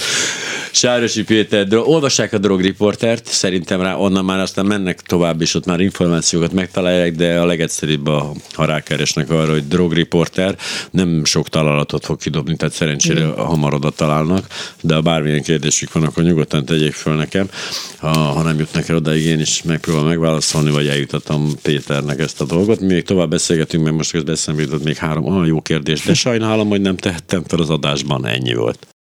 Sárosi 0.71 1.23
Péter, 1.23 1.67
olvassák 1.73 2.33
a 2.33 2.37
drogriportert, 2.37 3.27
szerintem 3.27 3.81
rá 3.81 3.95
onnan 3.95 4.25
már 4.25 4.39
aztán 4.39 4.65
mennek 4.65 5.01
tovább, 5.01 5.41
és 5.41 5.55
ott 5.55 5.65
már 5.65 5.79
információkat 6.13 6.53
megtalálják, 6.53 7.15
de 7.15 7.39
a 7.39 7.45
legegyszerűbb, 7.45 8.07
a, 8.07 8.31
ha 8.51 8.65
rákeresnek 8.65 9.29
arra, 9.29 9.51
hogy 9.51 9.67
drogriporter, 9.67 10.57
nem 10.91 11.25
sok 11.25 11.49
találatot 11.49 12.05
fog 12.05 12.19
kidobni, 12.19 12.55
tehát 12.55 12.73
szerencsére 12.73 13.25
mm. 13.25 13.29
hamar 13.29 13.73
oda 13.73 13.89
találnak, 13.89 14.47
de 14.81 14.93
ha 14.93 15.01
bármilyen 15.01 15.41
kérdésük 15.41 15.93
van, 15.93 16.03
akkor 16.03 16.23
nyugodtan 16.23 16.65
tegyék 16.65 16.93
föl 16.93 17.15
nekem. 17.15 17.49
Ha, 17.97 18.09
ha 18.09 18.41
nem 18.41 18.59
jutnak 18.59 18.89
el 18.89 18.95
odaig, 18.95 19.25
én 19.25 19.39
is 19.39 19.63
megpróbálom 19.63 20.07
megválaszolni, 20.07 20.71
vagy 20.71 20.87
eljutatom 20.87 21.51
Péternek 21.61 22.19
ezt 22.19 22.41
a 22.41 22.45
dolgot. 22.45 22.79
Mi 22.79 22.93
még 22.93 23.03
tovább 23.03 23.29
beszélgetünk, 23.29 23.83
mert 23.83 23.95
most 23.95 24.11
közben 24.11 24.33
eszembe 24.33 24.61
jutott 24.61 24.83
még 24.83 24.95
három 24.95 25.25
olyan 25.25 25.45
jó 25.45 25.61
kérdés, 25.61 26.01
de 26.01 26.13
sajnálom, 26.13 26.69
hogy 26.69 26.81
nem 26.81 26.97
tehettem 26.97 27.43
fel 27.47 27.59
az 27.59 27.69
adásban, 27.69 28.25
ennyi 28.25 28.53
volt. 28.53 28.93